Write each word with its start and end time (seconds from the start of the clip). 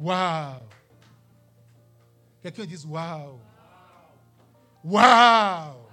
Waouh. 0.00 0.60
Quelqu'un 2.42 2.64
dise 2.64 2.86
Waouh. 2.86 3.40
Waouh. 4.84 5.88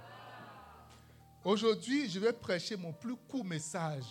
Aujourd'hui, 1.44 2.08
je 2.08 2.18
vais 2.18 2.32
prêcher 2.32 2.76
mon 2.76 2.92
plus 2.92 3.16
court 3.16 3.44
message. 3.44 4.06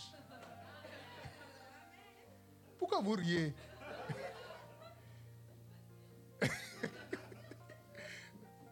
Pourquoi 2.78 3.02
vous 3.02 3.14
riez? 3.14 3.54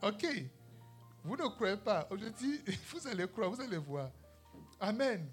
Ok. 0.02 0.26
Vous 1.24 1.38
ne 1.38 1.48
croyez 1.48 1.78
pas. 1.78 2.06
Aujourd'hui, 2.10 2.62
vous 2.92 3.08
allez 3.08 3.26
croire, 3.26 3.50
vous 3.50 3.62
allez 3.62 3.78
voir. 3.78 4.12
Amen. 4.78 5.32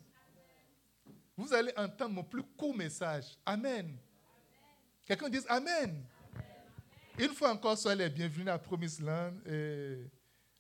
Vous 1.37 1.53
allez 1.53 1.73
entendre 1.77 2.15
mon 2.15 2.23
plus 2.23 2.45
court 2.57 2.77
message. 2.77 3.37
Amen. 3.45 3.99
Quelqu'un 5.11 5.29
dit 5.29 5.41
Amen. 5.49 6.05
Une 7.19 7.35
fois 7.35 7.51
encore, 7.51 7.77
soyez 7.77 7.99
les 7.99 8.11
bienvenus 8.11 8.47
à 8.47 8.61
Promise 8.61 9.01
Land. 9.01 9.33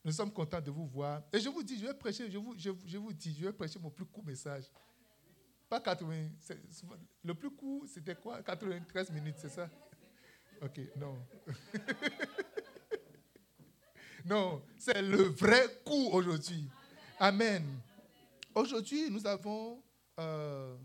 Nous 0.04 0.10
sommes 0.10 0.32
contents 0.32 0.60
de 0.60 0.72
vous 0.72 0.88
voir. 0.88 1.22
Et 1.32 1.38
je 1.38 1.48
vous 1.48 1.62
dis, 1.62 1.78
je 1.78 1.86
vais 1.86 1.94
prêcher, 1.94 2.28
je 2.28 2.36
vous, 2.36 2.56
je, 2.58 2.98
vous 2.98 3.12
dis, 3.12 3.32
je 3.38 3.46
vais 3.46 3.52
prêcher 3.52 3.78
mon 3.78 3.90
plus 3.90 4.06
court 4.06 4.24
message. 4.24 4.64
Pas 5.68 5.78
80. 5.78 6.30
Le 7.22 7.32
plus 7.32 7.52
court, 7.52 7.84
c'était 7.86 8.16
quoi? 8.16 8.42
93 8.42 9.12
minutes, 9.12 9.36
c'est 9.38 9.50
ça? 9.50 9.70
Ok, 10.60 10.80
non. 10.96 11.24
non, 14.24 14.62
c'est 14.76 15.00
le 15.00 15.28
vrai 15.28 15.80
coup 15.84 16.08
aujourd'hui. 16.10 16.68
Amen. 17.20 17.64
Aujourd'hui, 18.52 19.12
nous 19.12 19.24
avons. 19.28 19.80
Euh, 20.18 20.76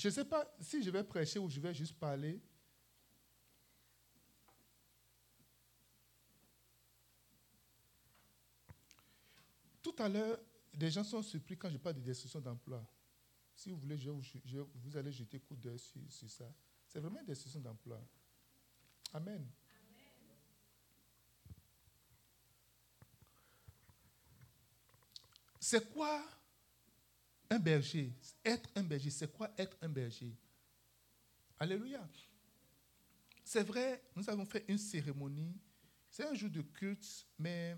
je 0.00 0.08
ne 0.08 0.14
sais 0.14 0.24
pas 0.24 0.50
si 0.62 0.82
je 0.82 0.88
vais 0.88 1.04
prêcher 1.04 1.38
ou 1.38 1.50
je 1.50 1.60
vais 1.60 1.74
juste 1.74 1.92
parler. 1.92 2.40
Tout 9.82 9.94
à 9.98 10.08
l'heure, 10.08 10.38
des 10.72 10.90
gens 10.90 11.04
sont 11.04 11.20
surpris 11.20 11.58
quand 11.58 11.68
je 11.68 11.76
parle 11.76 11.96
de 11.96 12.00
destruction 12.00 12.40
d'emploi. 12.40 12.82
Si 13.54 13.68
vous 13.68 13.76
voulez, 13.76 13.96
vous 14.74 14.96
allez 14.96 15.12
jeter 15.12 15.38
coup 15.38 15.54
d'œil 15.54 15.78
sur, 15.78 16.00
sur, 16.08 16.30
ça. 16.30 16.50
C'est 16.86 16.98
vraiment 16.98 17.20
une 17.20 17.26
destruction 17.26 17.60
d'emploi. 17.60 18.00
Amen. 19.12 19.46
C'est 25.60 25.92
quoi 25.92 26.24
un 27.50 27.58
berger 27.58 28.12
Être 28.44 28.70
un 28.76 28.82
berger, 28.82 29.10
c'est 29.10 29.32
quoi 29.32 29.50
être 29.58 29.76
un 29.82 29.88
berger? 29.88 30.34
Alléluia. 31.58 32.08
C'est 33.44 33.64
vrai, 33.64 34.02
nous 34.14 34.30
avons 34.30 34.46
fait 34.46 34.64
une 34.68 34.78
cérémonie. 34.78 35.54
C'est 36.08 36.24
un 36.24 36.34
jour 36.34 36.50
de 36.50 36.62
culte, 36.62 37.26
mais 37.38 37.76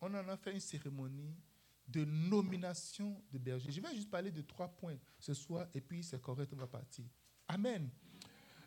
on 0.00 0.12
en 0.12 0.28
a 0.28 0.36
fait 0.36 0.52
une 0.52 0.60
cérémonie 0.60 1.34
de 1.86 2.04
nomination 2.04 3.22
de 3.32 3.38
berger. 3.38 3.70
Je 3.70 3.80
vais 3.80 3.94
juste 3.94 4.10
parler 4.10 4.30
de 4.30 4.42
trois 4.42 4.68
points 4.68 4.98
ce 5.18 5.32
soir 5.34 5.68
et 5.74 5.80
puis 5.80 6.02
c'est 6.02 6.20
correct, 6.20 6.52
on 6.52 6.56
va 6.56 6.66
partir. 6.66 7.04
Amen. 7.48 7.88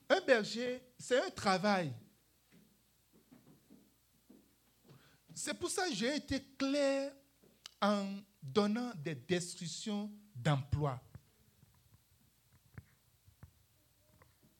Un 0.09 0.21
berger, 0.21 0.81
c'est 0.97 1.21
un 1.21 1.29
travail. 1.29 1.93
C'est 5.35 5.53
pour 5.53 5.69
ça 5.69 5.87
que 5.87 5.93
j'ai 5.93 6.15
été 6.15 6.41
clair 6.57 7.13
en 7.81 8.19
donnant 8.41 8.91
des 8.95 9.15
destructions 9.15 10.11
d'emploi. 10.35 11.01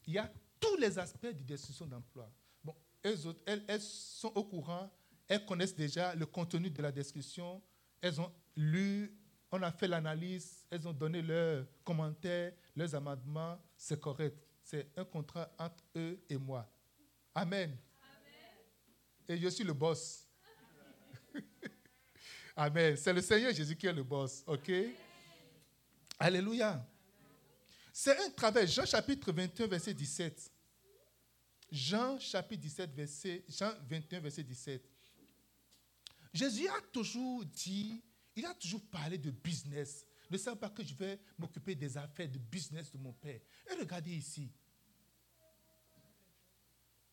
Il 0.06 0.14
y 0.14 0.18
a 0.18 0.32
tous 0.60 0.76
les 0.78 0.98
aspects 0.98 1.28
de 1.28 1.44
destruction 1.44 1.86
d'emploi. 1.86 2.30
Bon, 2.64 2.76
elles, 3.04 3.18
elles, 3.68 3.82
sont 3.82 4.32
au 4.36 4.44
courant, 4.44 4.92
elles 5.28 5.46
connaissent 5.46 5.76
déjà 5.76 6.16
le 6.16 6.26
contenu 6.26 6.70
de 6.70 6.82
la 6.82 6.92
destruction, 6.92 7.62
elles 8.02 8.20
ont 8.20 8.32
lu, 8.56 9.16
on 9.52 9.62
a 9.62 9.72
fait 9.72 9.88
l'analyse, 9.88 10.66
elles 10.70 10.88
ont 10.88 10.94
donné 10.94 11.22
leurs 11.22 11.66
commentaires, 11.84 12.54
leurs 12.76 12.96
amendements, 12.96 13.58
c'est 13.78 14.00
correct. 14.00 14.38
C'est 14.64 14.88
un 14.98 15.06
contrat 15.06 15.52
entre 15.58 15.84
eux 15.96 16.24
et 16.30 16.38
moi. 16.38 16.70
Amen. 17.34 17.76
Et 19.28 19.38
je 19.38 19.48
suis 19.48 19.64
le 19.64 19.74
boss. 19.74 20.28
Amen. 22.62 22.98
C'est 22.98 23.14
le 23.14 23.22
Seigneur 23.22 23.54
Jésus 23.54 23.74
qui 23.74 23.88
est 23.88 23.94
le 23.94 24.04
boss. 24.04 24.44
OK? 24.46 24.70
Alléluia. 26.20 26.86
C'est 27.94 28.18
un 28.18 28.30
travail. 28.32 28.68
Jean 28.68 28.86
chapitre 28.86 29.32
21, 29.32 29.68
verset 29.68 29.94
17. 29.94 30.52
Jean 31.72 32.20
chapitre 32.20 32.62
17, 32.62 32.94
verset, 32.94 33.46
Jean 33.48 33.72
21, 33.90 34.20
verset 34.20 34.44
17. 34.44 34.84
Jésus 36.34 36.68
a 36.68 36.82
toujours 36.92 37.46
dit, 37.46 38.04
il 38.36 38.46
a 38.46 38.54
toujours 38.54 38.86
parlé 38.92 39.18
de 39.18 39.32
business. 39.32 40.06
Ne 40.30 40.38
savez 40.38 40.60
pas 40.60 40.70
que 40.70 40.84
je 40.84 40.94
vais 40.96 41.18
m'occuper 41.38 41.76
des 41.76 41.98
affaires 41.98 42.28
de 42.28 42.40
business 42.40 42.92
de 42.92 42.98
mon 42.98 43.14
Père. 43.14 43.40
Et 43.72 43.74
regardez 43.80 44.12
ici. 44.12 44.52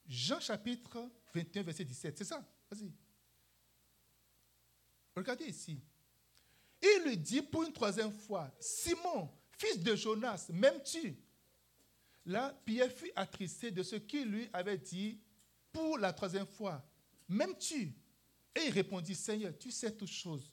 Jean 0.08 0.40
chapitre 0.40 1.08
21, 1.32 1.62
verset 1.62 1.84
17. 1.84 2.18
C'est 2.18 2.24
ça? 2.24 2.44
Vas-y. 2.68 2.90
Regardez 5.16 5.46
ici. 5.46 5.80
Il 6.82 7.04
lui 7.06 7.16
dit 7.16 7.40
pour 7.40 7.64
une 7.64 7.72
troisième 7.72 8.12
fois, 8.12 8.54
Simon, 8.60 9.30
fils 9.52 9.80
de 9.80 9.96
Jonas, 9.96 10.46
m'aimes-tu? 10.52 11.16
Là, 12.26 12.52
Pierre 12.64 12.92
fut 12.92 13.10
attristé 13.16 13.70
de 13.70 13.82
ce 13.82 13.96
qu'il 13.96 14.28
lui 14.28 14.48
avait 14.52 14.76
dit 14.76 15.18
pour 15.72 15.96
la 15.96 16.12
troisième 16.12 16.46
fois. 16.46 16.84
M'aimes-tu? 17.28 17.94
Et 18.54 18.66
il 18.66 18.70
répondit, 18.70 19.14
Seigneur, 19.14 19.56
tu 19.58 19.70
sais 19.70 19.94
toutes 19.94 20.08
choses. 20.08 20.52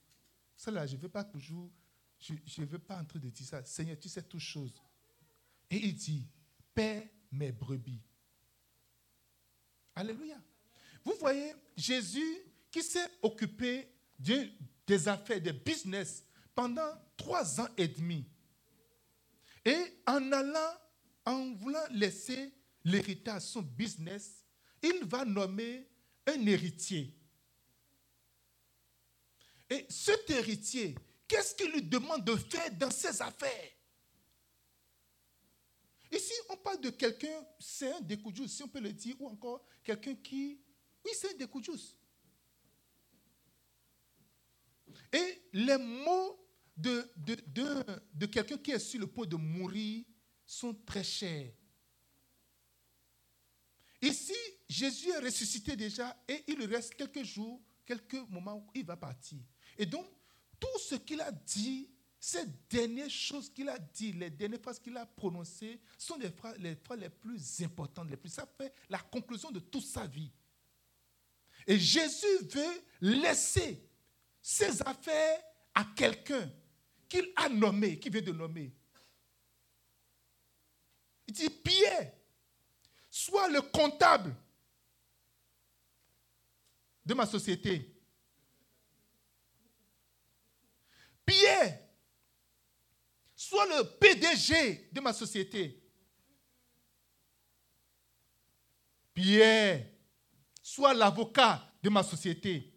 Là, 0.68 0.88
je 0.88 0.96
ne 0.96 1.02
veux 1.02 1.09
pas 1.09 1.25
toujours, 1.25 1.69
je 2.19 2.62
ne 2.62 2.66
veux 2.66 2.79
pas 2.79 2.97
entrer 2.97 3.19
de 3.19 3.29
dire 3.29 3.46
ça. 3.46 3.66
Seigneur, 3.66 4.00
tu 4.00 4.07
sais 4.07 4.22
toutes 4.23 4.40
choses. 4.40 4.73
Et 5.69 5.78
il 5.78 5.94
dit, 5.94 6.25
paie 6.73 7.12
mes 7.31 7.52
brebis. 7.52 8.02
Alléluia. 9.96 10.40
Vous 11.03 11.16
voyez, 11.19 11.53
Jésus 11.75 12.38
qui 12.72 12.81
s'est 12.81 13.09
occupé 13.22 13.90
des 14.88 15.07
affaires, 15.07 15.41
des 15.41 15.53
business 15.53 16.23
pendant 16.56 16.91
trois 17.17 17.59
ans 17.61 17.69
et 17.78 17.88
demi. 17.88 18.25
Et 19.66 20.01
en 20.06 20.31
allant, 20.31 20.73
en 21.25 21.53
voulant 21.53 21.85
laisser 21.91 22.53
l'héritage, 22.84 23.44
son 23.44 23.61
business, 23.61 24.44
il 24.81 25.06
va 25.06 25.23
nommer 25.23 25.88
un 26.28 26.45
héritier. 26.45 27.13
Et 29.69 29.85
cet 29.89 30.29
héritier, 30.29 30.95
qu'est-ce 31.28 31.55
qu'il 31.55 31.72
lui 31.72 31.81
demande 31.81 32.25
de 32.25 32.35
faire 32.35 32.72
dans 32.72 32.91
ses 32.91 33.22
affaires? 33.22 33.72
Ici, 36.11 36.34
on 36.50 36.57
parle 36.57 36.79
de 36.81 36.91
quelqu'un, 36.91 37.44
c'est 37.59 37.91
un 37.91 38.01
découjous, 38.01 38.47
si 38.47 38.61
on 38.61 38.67
peut 38.67 38.79
le 38.79 38.94
dire, 38.94 39.16
ou 39.19 39.28
encore 39.28 39.66
quelqu'un 39.84 40.13
qui, 40.16 40.61
oui, 41.03 41.11
c'est 41.16 41.34
un 41.34 41.38
découjous. 41.38 41.79
Et 45.13 45.44
les 45.53 45.78
mots 45.78 46.44
de, 46.75 48.25
quelqu'un 48.25 48.57
qui 48.57 48.72
est 48.72 48.79
sur 48.79 49.00
le 49.00 49.07
point 49.07 49.28
de 49.28 49.35
mourir 49.35 50.03
sont 50.46 50.74
très 50.74 51.03
chers. 51.03 51.51
Ici, 54.02 54.34
Jésus 54.68 55.12
est 55.12 55.19
ressuscité 55.19 55.75
déjà 55.75 56.18
et 56.28 56.44
il 56.47 56.66
reste 56.66 56.96
quelques 56.96 57.23
jours, 57.23 57.62
quelques 57.85 58.28
moments 58.29 58.57
où 58.57 58.72
il 58.73 58.84
va 58.84 58.97
partir. 58.97 59.40
Et 59.78 59.85
donc, 59.85 60.06
tout 60.59 60.79
ce 60.79 60.96
qu'il 60.96 61.22
a 61.22 61.31
dit, 61.31 61.90
ces 62.19 62.46
dernières 62.69 63.09
choses 63.09 63.50
qu'il 63.50 63.69
a 63.69 63.78
dit, 63.78 64.13
les 64.13 64.29
dernières 64.29 64.62
phrases 64.62 64.79
qu'il 64.79 64.97
a 64.97 65.06
prononcées, 65.06 65.79
sont 65.97 66.18
les 66.18 66.31
phrases, 66.31 66.57
les 66.57 66.75
phrases 66.75 67.00
les 67.00 67.09
plus 67.09 67.61
importantes, 67.61 68.09
les 68.09 68.17
plus. 68.17 68.29
Ça 68.29 68.47
fait 68.58 68.73
la 68.90 68.99
conclusion 68.99 69.52
de 69.52 69.59
toute 69.59 69.85
sa 69.85 70.08
vie. 70.08 70.32
Et 71.67 71.78
Jésus 71.78 72.26
veut 72.49 72.84
laisser 73.02 73.90
ses 74.43 74.81
affaires 74.81 75.41
à 75.73 75.85
quelqu'un 75.95 76.51
qu'il 77.07 77.31
a 77.37 77.47
nommé, 77.47 77.97
qui 77.97 78.09
vient 78.09 78.22
de 78.22 78.34
nommer. 78.34 78.73
Il 81.25 81.34
dit, 81.34 81.49
Pierre, 81.49 82.11
sois 83.09 83.47
le 83.47 83.61
comptable 83.61 84.35
de 87.05 87.13
ma 87.13 87.25
société. 87.25 87.90
Pierre, 91.25 91.79
sois 93.34 93.66
le 93.66 93.97
PDG 93.97 94.90
de 94.91 94.99
ma 94.99 95.13
société. 95.13 95.81
Pierre, 99.13 99.87
sois 100.61 100.93
l'avocat 100.93 101.72
de 101.81 101.90
ma 101.90 102.03
société. 102.03 102.72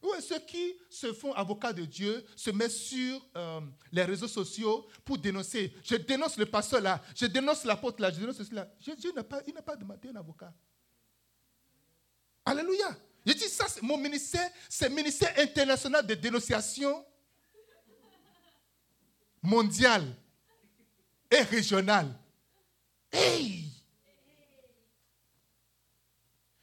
Oui, 0.00 0.16
ceux 0.20 0.38
qui 0.38 0.76
se 0.88 1.12
font 1.12 1.32
avocats 1.32 1.72
de 1.72 1.84
Dieu 1.84 2.24
se 2.36 2.50
mettent 2.50 2.70
sur 2.70 3.20
euh, 3.36 3.60
les 3.90 4.04
réseaux 4.04 4.28
sociaux 4.28 4.86
pour 5.04 5.18
dénoncer? 5.18 5.74
Je 5.82 5.96
dénonce 5.96 6.36
le 6.36 6.46
pasteur 6.46 6.80
là, 6.80 7.02
je 7.16 7.26
dénonce 7.26 7.64
l'apôtre 7.64 8.00
là, 8.00 8.10
je 8.12 8.20
dénonce 8.20 8.42
cela. 8.42 8.68
Dieu 8.78 9.12
n'a 9.12 9.24
pas, 9.24 9.42
pas 9.64 9.76
demandé 9.76 10.08
un 10.08 10.16
avocat. 10.16 10.54
Alléluia. 12.44 12.96
Je 13.26 13.32
dis 13.32 13.48
ça, 13.48 13.66
mon 13.82 13.98
ministère, 13.98 14.48
c'est 14.68 14.88
ministère 14.88 15.34
international 15.38 16.06
de 16.06 16.14
dénonciation 16.14 17.04
mondial 19.42 20.04
et 21.30 21.42
régional. 21.42 22.16
Hey! 23.12 23.64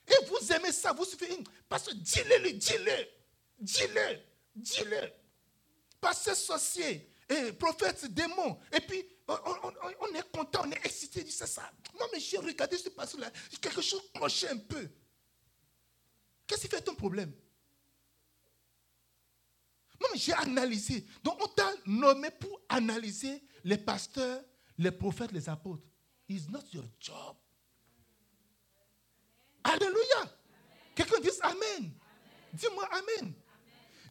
Et 0.07 0.25
vous 0.27 0.53
aimez 0.53 0.71
ça, 0.71 0.93
vous 0.93 1.05
suffit. 1.05 1.43
Parce 1.67 1.83
que 1.87 1.93
dis-le, 1.93 2.53
dis-le, 2.53 3.14
dis-le, 3.59 4.19
dis-le. 4.55 5.11
Pasteur 5.99 6.35
sorcier, 6.35 7.11
et 7.29 7.51
prophète 7.53 8.05
démon. 8.13 8.59
Et 8.71 8.79
puis, 8.79 9.05
on, 9.27 10.15
est 10.15 10.31
content, 10.31 10.61
on 10.65 10.71
est 10.71 10.85
excité, 10.85 11.23
dit 11.23 11.31
c'est 11.31 11.47
ça. 11.47 11.71
Non, 11.99 12.05
mais 12.13 12.19
j'ai 12.19 12.37
regardé 12.37 12.77
ce 12.77 12.89
pasteur-là, 12.89 13.31
quelque 13.59 13.81
chose 13.81 14.03
clochait 14.13 14.49
un 14.49 14.57
peu. 14.57 14.87
Qu'est-ce 16.45 16.61
qui 16.61 16.67
fait 16.67 16.81
ton 16.81 16.95
problème? 16.95 17.31
Non, 19.99 20.07
mais 20.13 20.19
j'ai 20.19 20.33
analysé. 20.33 21.05
Donc, 21.23 21.41
on 21.41 21.47
t'a 21.47 21.71
nommé 21.85 22.29
pour 22.31 22.61
analyser 22.69 23.43
les 23.63 23.77
pasteurs, 23.77 24.43
les 24.77 24.91
prophètes, 24.91 25.31
les 25.31 25.49
apôtres. 25.49 25.83
It's 26.29 26.47
not 26.49 26.63
your 26.71 26.85
job. 26.99 27.35
Alléluia. 29.63 30.37
Quelqu'un 30.93 31.19
dit 31.19 31.29
Amen. 31.41 31.91
Dis-moi 32.53 32.87
Amen. 32.91 33.33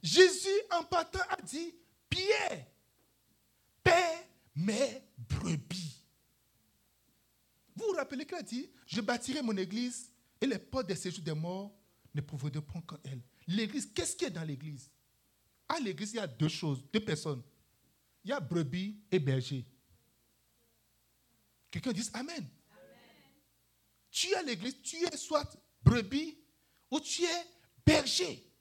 Jésus, 0.04 0.60
en 0.70 0.84
partant, 0.84 1.22
a 1.30 1.40
dit 1.40 1.74
Pierre, 2.10 2.66
paie 3.82 4.28
mes 4.54 5.02
brebis. 5.16 6.04
Vous 7.74 7.86
vous 7.86 7.96
rappelez 7.96 8.26
qu'il 8.26 8.36
a 8.36 8.42
dit 8.42 8.70
Je 8.86 9.00
bâtirai 9.00 9.40
mon 9.40 9.56
église 9.56 10.12
et 10.42 10.46
les 10.46 10.58
portes 10.58 10.88
des 10.88 10.94
séjours 10.94 11.24
des 11.24 11.32
morts 11.32 11.74
ne 12.14 12.20
pourront 12.20 12.50
prendre 12.60 12.84
qu'en 12.84 12.98
elle. 13.04 13.22
L'église, 13.46 13.90
qu'est-ce 13.94 14.14
qu'il 14.14 14.28
y 14.28 14.30
a 14.30 14.34
dans 14.34 14.44
l'église? 14.44 14.90
À 15.66 15.80
l'église, 15.80 16.12
il 16.12 16.16
y 16.16 16.20
a 16.20 16.26
deux 16.26 16.48
choses, 16.48 16.84
deux 16.92 17.02
personnes. 17.02 17.42
Il 18.24 18.28
y 18.28 18.32
a 18.34 18.40
brebis 18.40 19.00
et 19.10 19.18
berger. 19.18 19.64
Quelqu'un 21.70 21.92
dit 21.92 22.06
Amen. 22.12 22.46
Tu 24.10 24.28
es 24.28 24.34
à 24.34 24.42
l'église, 24.42 24.82
tu 24.82 24.96
es 24.96 25.16
soit 25.16 25.50
brebis 25.82 26.38
ou 26.90 27.00
tu 27.00 27.22
es 27.22 27.46
berger. 27.86 28.53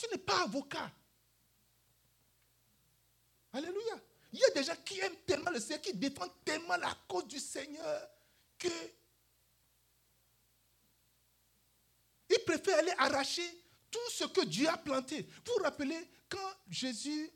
Tu 0.00 0.06
n'es 0.10 0.18
pas 0.18 0.44
avocat. 0.44 0.90
Alléluia. 3.52 4.00
Il 4.32 4.38
y 4.38 4.44
a 4.44 4.50
des 4.50 4.62
gens 4.64 4.76
qui 4.82 4.98
aiment 5.00 5.20
tellement 5.26 5.50
le 5.50 5.60
Seigneur, 5.60 5.82
qui 5.82 5.92
défendent 5.92 6.42
tellement 6.42 6.76
la 6.78 6.96
cause 7.06 7.26
du 7.26 7.38
Seigneur 7.38 8.08
que 8.58 8.68
ils 12.30 12.44
préfèrent 12.46 12.78
aller 12.78 12.94
arracher 12.96 13.42
tout 13.90 14.10
ce 14.10 14.24
que 14.24 14.46
Dieu 14.46 14.68
a 14.68 14.78
planté. 14.78 15.22
Vous 15.44 15.52
vous 15.58 15.64
rappelez 15.64 16.08
quand 16.30 16.50
Jésus 16.70 17.28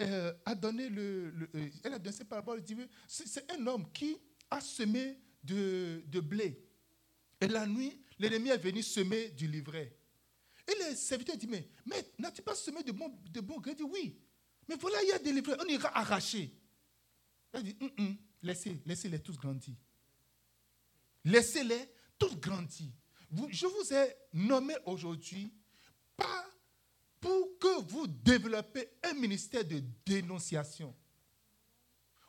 euh, 0.00 0.32
a 0.46 0.54
donné 0.56 0.88
le, 0.88 1.32
euh, 1.54 1.70
elle 1.84 1.94
a 1.94 1.98
donné 2.00 2.16
cette 2.16 2.28
parabole, 2.28 2.64
c'est 3.06 3.52
un 3.52 3.66
homme 3.68 3.92
qui 3.92 4.16
a 4.50 4.60
semé 4.60 5.20
de, 5.44 6.02
de 6.08 6.18
blé. 6.18 6.66
Et 7.40 7.46
la 7.46 7.66
nuit, 7.66 8.02
l'ennemi 8.18 8.48
est 8.48 8.58
venu 8.58 8.82
semer 8.82 9.28
du 9.28 9.46
livret. 9.46 9.99
Et 10.70 10.84
le 10.90 10.94
serviteur 10.94 11.36
dit, 11.36 11.46
mais, 11.46 11.68
mais 11.86 12.12
n'as-tu 12.18 12.42
pas 12.42 12.54
semé 12.54 12.82
de 12.82 12.92
bons 12.92 13.08
de 13.30 13.40
grains 13.40 13.74
Il 13.78 13.84
oui. 13.84 14.16
Mais 14.68 14.76
voilà, 14.76 15.02
il 15.02 15.08
y 15.08 15.12
a 15.12 15.18
des 15.18 15.32
livrets, 15.32 15.56
on 15.60 15.66
ira 15.66 15.96
arracher. 15.96 16.54
Il 17.54 17.62
dit, 17.62 17.76
hum, 17.80 17.90
hum, 17.98 18.16
laissez, 18.42 18.80
laissez-les 18.86 19.18
tous 19.18 19.36
grandir. 19.36 19.74
Laissez-les 21.24 21.92
tous 22.18 22.36
grandir. 22.36 22.88
je 23.48 23.66
vous 23.66 23.92
ai 23.92 24.14
nommé 24.32 24.74
aujourd'hui 24.86 25.52
pas 26.16 26.46
pour 27.20 27.58
que 27.58 27.82
vous 27.90 28.06
développez 28.06 28.88
un 29.02 29.14
ministère 29.14 29.64
de 29.64 29.82
dénonciation 30.06 30.94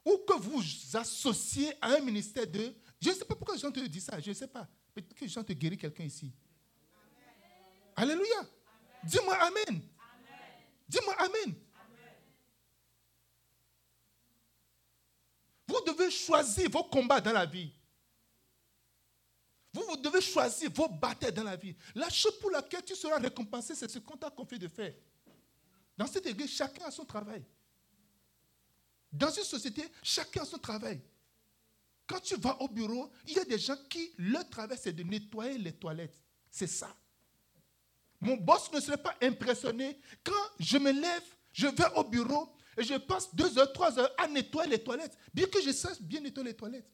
ou 0.03 0.17
que 0.27 0.33
vous 0.39 0.59
vous 0.59 0.97
associez 0.97 1.73
à 1.79 1.93
un 1.95 1.99
ministère 1.99 2.47
de... 2.47 2.73
Je 2.99 3.09
ne 3.09 3.13
sais 3.13 3.25
pas 3.25 3.35
pourquoi 3.35 3.55
les 3.55 3.61
gens 3.61 3.71
te 3.71 3.79
disent 3.81 4.05
ça, 4.05 4.19
je 4.19 4.29
ne 4.29 4.35
sais 4.35 4.47
pas. 4.47 4.67
Peut-être 4.93 5.13
que 5.13 5.25
les 5.25 5.29
gens 5.29 5.43
te 5.43 5.53
guérit 5.53 5.77
quelqu'un 5.77 6.05
ici. 6.05 6.33
Alléluia. 7.95 8.47
Dis-moi 9.03 9.35
Amen. 9.35 9.81
Dis-moi 10.91 11.15
amen. 11.19 11.55
Vous 15.67 15.81
devez 15.88 16.11
choisir 16.11 16.69
vos 16.69 16.83
combats 16.83 17.21
dans 17.21 17.31
la 17.31 17.45
vie. 17.45 17.71
Vous, 19.73 19.95
devez 19.95 20.19
choisir 20.19 20.69
vos 20.69 20.89
batailles 20.89 21.31
dans 21.31 21.45
la 21.45 21.55
vie. 21.55 21.73
La 21.95 22.09
chose 22.09 22.38
pour 22.39 22.51
laquelle 22.51 22.83
tu 22.83 22.93
seras 22.93 23.19
récompensé, 23.19 23.73
c'est 23.73 23.89
ce 23.89 23.99
qu'on 23.99 24.17
t'a 24.17 24.29
confié 24.29 24.59
de 24.59 24.67
faire. 24.67 24.93
Dans 25.97 26.07
cette 26.07 26.25
église, 26.25 26.51
chacun 26.51 26.85
a 26.85 26.91
son 26.91 27.05
travail. 27.05 27.45
Dans 29.09 29.31
une 29.31 29.45
société, 29.45 29.89
chacun 30.03 30.41
a 30.41 30.45
son 30.45 30.57
travail. 30.57 31.01
Quand 32.05 32.19
tu 32.19 32.35
vas 32.35 32.61
au 32.61 32.67
bureau, 32.67 33.09
il 33.27 33.35
y 33.35 33.39
a 33.39 33.45
des 33.45 33.57
gens 33.57 33.77
qui, 33.89 34.11
leur 34.17 34.49
travail, 34.49 34.77
c'est 34.81 34.91
de 34.91 35.03
nettoyer 35.03 35.57
les 35.57 35.71
toilettes. 35.71 36.19
C'est 36.49 36.67
ça. 36.67 36.93
Mon 38.21 38.38
boss 38.38 38.71
ne 38.71 38.79
serait 38.79 39.01
pas 39.01 39.15
impressionné 39.21 40.00
quand 40.23 40.44
je 40.59 40.77
me 40.77 40.91
lève, 40.91 41.23
je 41.51 41.68
vais 41.68 41.91
au 41.95 42.03
bureau 42.03 42.56
et 42.77 42.83
je 42.83 42.94
passe 42.95 43.33
deux 43.33 43.57
heures, 43.57 43.73
trois 43.73 43.97
heures 43.97 44.13
à 44.18 44.27
nettoyer 44.27 44.69
les 44.69 44.83
toilettes, 44.83 45.18
bien 45.33 45.47
que 45.47 45.62
je 45.62 45.71
sache 45.71 46.00
bien 46.00 46.21
nettoyer 46.21 46.50
les 46.50 46.56
toilettes. 46.56 46.89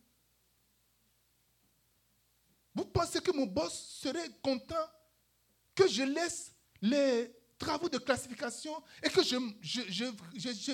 Vous 2.73 2.85
pensez 2.85 3.19
que 3.19 3.31
mon 3.31 3.45
boss 3.45 3.99
serait 4.01 4.29
content 4.41 4.75
que 5.75 5.87
je 5.87 6.03
laisse 6.03 6.53
les 6.81 7.31
travaux 7.57 7.89
de 7.89 7.97
classification 7.97 8.71
et 9.03 9.09
que 9.09 9.23
je, 9.23 9.35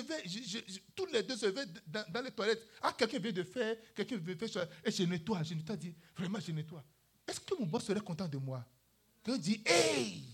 vais, 0.00 0.22
tous 0.94 1.06
les 1.06 1.22
deux, 1.22 1.36
je 1.36 1.46
vais 1.46 1.64
dans, 1.86 2.22
les 2.22 2.30
toilettes. 2.30 2.62
Ah, 2.80 2.94
quelqu'un 2.96 3.18
vient 3.18 3.32
de 3.32 3.42
faire, 3.42 3.76
quelqu'un 3.94 4.18
veut 4.18 4.36
faire, 4.36 4.68
et 4.84 4.90
je 4.90 5.02
nettoie, 5.02 5.42
je 5.42 5.54
nettoie, 5.54 5.76
dit, 5.76 5.96
vraiment, 6.16 6.38
je 6.38 6.52
nettoie. 6.52 6.84
Est-ce 7.26 7.40
que 7.40 7.54
mon 7.58 7.66
boss 7.66 7.84
serait 7.84 8.00
content 8.00 8.28
de 8.28 8.36
moi? 8.36 8.64
Quand 9.24 9.38
dit, 9.38 9.62
hey 9.64 10.33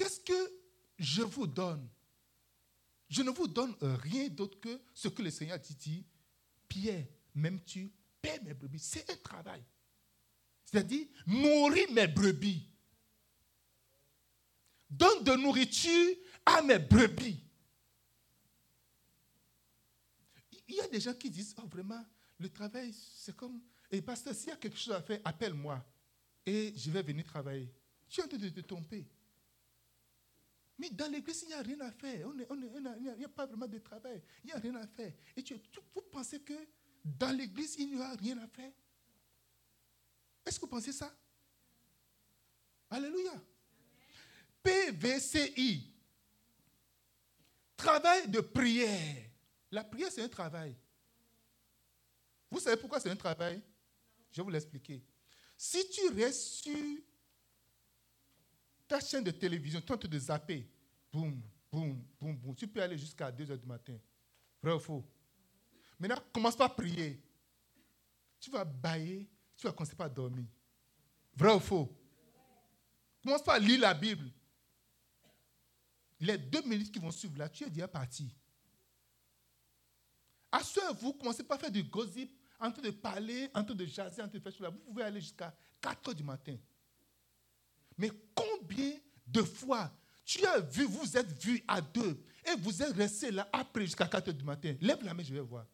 Qu'est-ce 0.00 0.20
que 0.20 0.52
je 0.98 1.20
vous 1.20 1.46
donne? 1.46 1.86
Je 3.10 3.20
ne 3.20 3.28
vous 3.28 3.46
donne 3.46 3.76
rien 3.82 4.28
d'autre 4.30 4.58
que 4.58 4.80
ce 4.94 5.08
que 5.08 5.20
le 5.20 5.30
Seigneur 5.30 5.58
dit, 5.58 5.74
dit 5.74 6.06
Pierre, 6.66 7.06
même 7.34 7.62
tu 7.62 7.92
paies 8.22 8.40
mes 8.42 8.54
brebis. 8.54 8.78
C'est 8.78 9.10
un 9.10 9.16
travail. 9.16 9.62
C'est-à-dire, 10.64 11.06
nourrir 11.26 11.92
mes 11.92 12.06
brebis. 12.06 12.66
Donne 14.88 15.22
de 15.22 15.32
nourriture 15.32 16.16
à 16.46 16.62
mes 16.62 16.78
brebis. 16.78 17.44
Il 20.66 20.76
y 20.76 20.80
a 20.80 20.88
des 20.88 21.00
gens 21.00 21.12
qui 21.12 21.28
disent, 21.28 21.54
oh 21.62 21.66
vraiment, 21.66 22.02
le 22.38 22.48
travail, 22.48 22.94
c'est 22.94 23.36
comme... 23.36 23.60
Et 23.90 24.00
pasteur, 24.00 24.34
s'il 24.34 24.48
y 24.48 24.52
a 24.52 24.56
quelque 24.56 24.78
chose 24.78 24.94
à 24.94 25.02
faire, 25.02 25.20
appelle-moi. 25.24 25.84
Et 26.46 26.72
je 26.74 26.90
vais 26.90 27.02
venir 27.02 27.26
travailler. 27.26 27.70
Tu 28.08 28.22
es 28.22 28.24
en 28.24 28.28
train 28.28 28.38
de 28.38 28.48
te 28.48 28.60
tromper. 28.60 29.06
Mais 30.80 30.88
dans 30.88 31.12
l'église, 31.12 31.42
il 31.42 31.48
n'y 31.48 31.52
a 31.52 31.60
rien 31.60 31.78
à 31.80 31.92
faire. 31.92 32.26
il 32.34 33.18
n'y 33.18 33.24
a, 33.24 33.28
pas 33.28 33.44
vraiment 33.44 33.66
de 33.66 33.78
travail. 33.80 34.22
Il 34.42 34.46
n'y 34.46 34.52
a 34.52 34.56
rien 34.56 34.74
à 34.76 34.86
faire. 34.86 35.12
Et 35.36 35.42
tu, 35.42 35.54
vous 35.94 36.00
pensez 36.10 36.40
que 36.40 36.54
dans 37.04 37.36
l'église, 37.36 37.76
il 37.78 37.94
n'y 37.96 38.00
a 38.00 38.14
rien 38.14 38.38
à 38.38 38.46
faire? 38.46 38.72
Est-ce 40.46 40.58
que 40.58 40.62
vous 40.62 40.70
pensez 40.70 40.92
ça? 40.92 41.14
Alléluia. 42.88 43.34
PVCI. 44.62 45.92
Travail 47.76 48.28
de 48.28 48.40
prière. 48.40 49.26
La 49.70 49.84
prière, 49.84 50.10
c'est 50.10 50.22
un 50.22 50.28
travail. 50.30 50.74
Vous 52.50 52.58
savez 52.58 52.78
pourquoi 52.78 53.00
c'est 53.00 53.10
un 53.10 53.16
travail? 53.16 53.60
Je 54.32 54.38
vais 54.38 54.44
vous 54.44 54.50
l'expliquer. 54.50 55.04
Si 55.58 55.90
tu 55.90 56.08
restes 56.08 56.62
sur 56.62 56.98
ta 58.90 58.98
chaîne 58.98 59.22
de 59.22 59.30
télévision, 59.30 59.80
es 59.80 60.08
de 60.08 60.18
zapper, 60.18 60.68
boum, 61.12 61.40
boum, 61.70 62.04
boum, 62.18 62.36
boum, 62.36 62.56
tu 62.56 62.66
peux 62.66 62.82
aller 62.82 62.98
jusqu'à 62.98 63.30
2 63.30 63.48
heures 63.48 63.56
du 63.56 63.66
matin. 63.66 63.96
Vrai 64.60 64.72
ou 64.72 64.80
faux? 64.80 65.08
Maintenant, 65.96 66.20
commence 66.32 66.56
pas 66.56 66.64
à 66.64 66.68
prier. 66.68 67.22
Tu 68.40 68.50
vas 68.50 68.64
bailler, 68.64 69.30
tu 69.56 69.64
vas 69.64 69.72
commencer 69.72 69.94
pas 69.94 70.06
à 70.06 70.08
dormir. 70.08 70.44
Vrai 71.36 71.54
ou 71.54 71.60
faux? 71.60 71.96
Commence 73.22 73.44
pas 73.44 73.54
à 73.54 73.58
lire 73.60 73.80
la 73.80 73.94
Bible 73.94 74.28
les 76.18 76.36
deux 76.36 76.62
minutes 76.62 76.92
qui 76.92 76.98
vont 76.98 77.12
suivre 77.12 77.38
là, 77.38 77.48
tu 77.48 77.64
es 77.64 77.70
déjà 77.70 77.86
parti. 77.86 78.28
À 80.50 80.64
ce 80.64 80.80
vous 81.00 81.12
commencez 81.12 81.44
pas 81.44 81.54
à 81.54 81.58
faire 81.58 81.70
du 81.70 81.84
gossip, 81.84 82.36
en 82.58 82.72
train 82.72 82.82
de 82.82 82.90
parler, 82.90 83.48
en 83.54 83.64
train 83.64 83.74
de 83.74 83.86
jaser, 83.86 84.20
en 84.20 84.28
train 84.28 84.36
de 84.36 84.42
faire 84.42 84.52
cela. 84.52 84.70
Vous 84.70 84.80
pouvez 84.80 85.04
aller 85.04 85.20
jusqu'à 85.20 85.56
4 85.80 86.08
heures 86.08 86.14
du 86.16 86.24
matin. 86.24 86.56
Mais 88.00 88.10
combien 88.34 88.92
de 89.26 89.42
fois 89.42 89.92
tu 90.24 90.44
as 90.46 90.58
vu, 90.58 90.84
vous 90.84 91.18
êtes 91.18 91.30
vu 91.44 91.62
à 91.68 91.82
deux 91.82 92.24
et 92.46 92.56
vous 92.58 92.82
êtes 92.82 92.96
resté 92.96 93.30
là 93.30 93.46
après 93.52 93.82
jusqu'à 93.84 94.06
4 94.06 94.28
heures 94.28 94.34
du 94.34 94.44
matin 94.44 94.74
Lève 94.80 95.04
la 95.04 95.12
main, 95.12 95.22
je 95.22 95.34
vais 95.34 95.40
voir. 95.40 95.66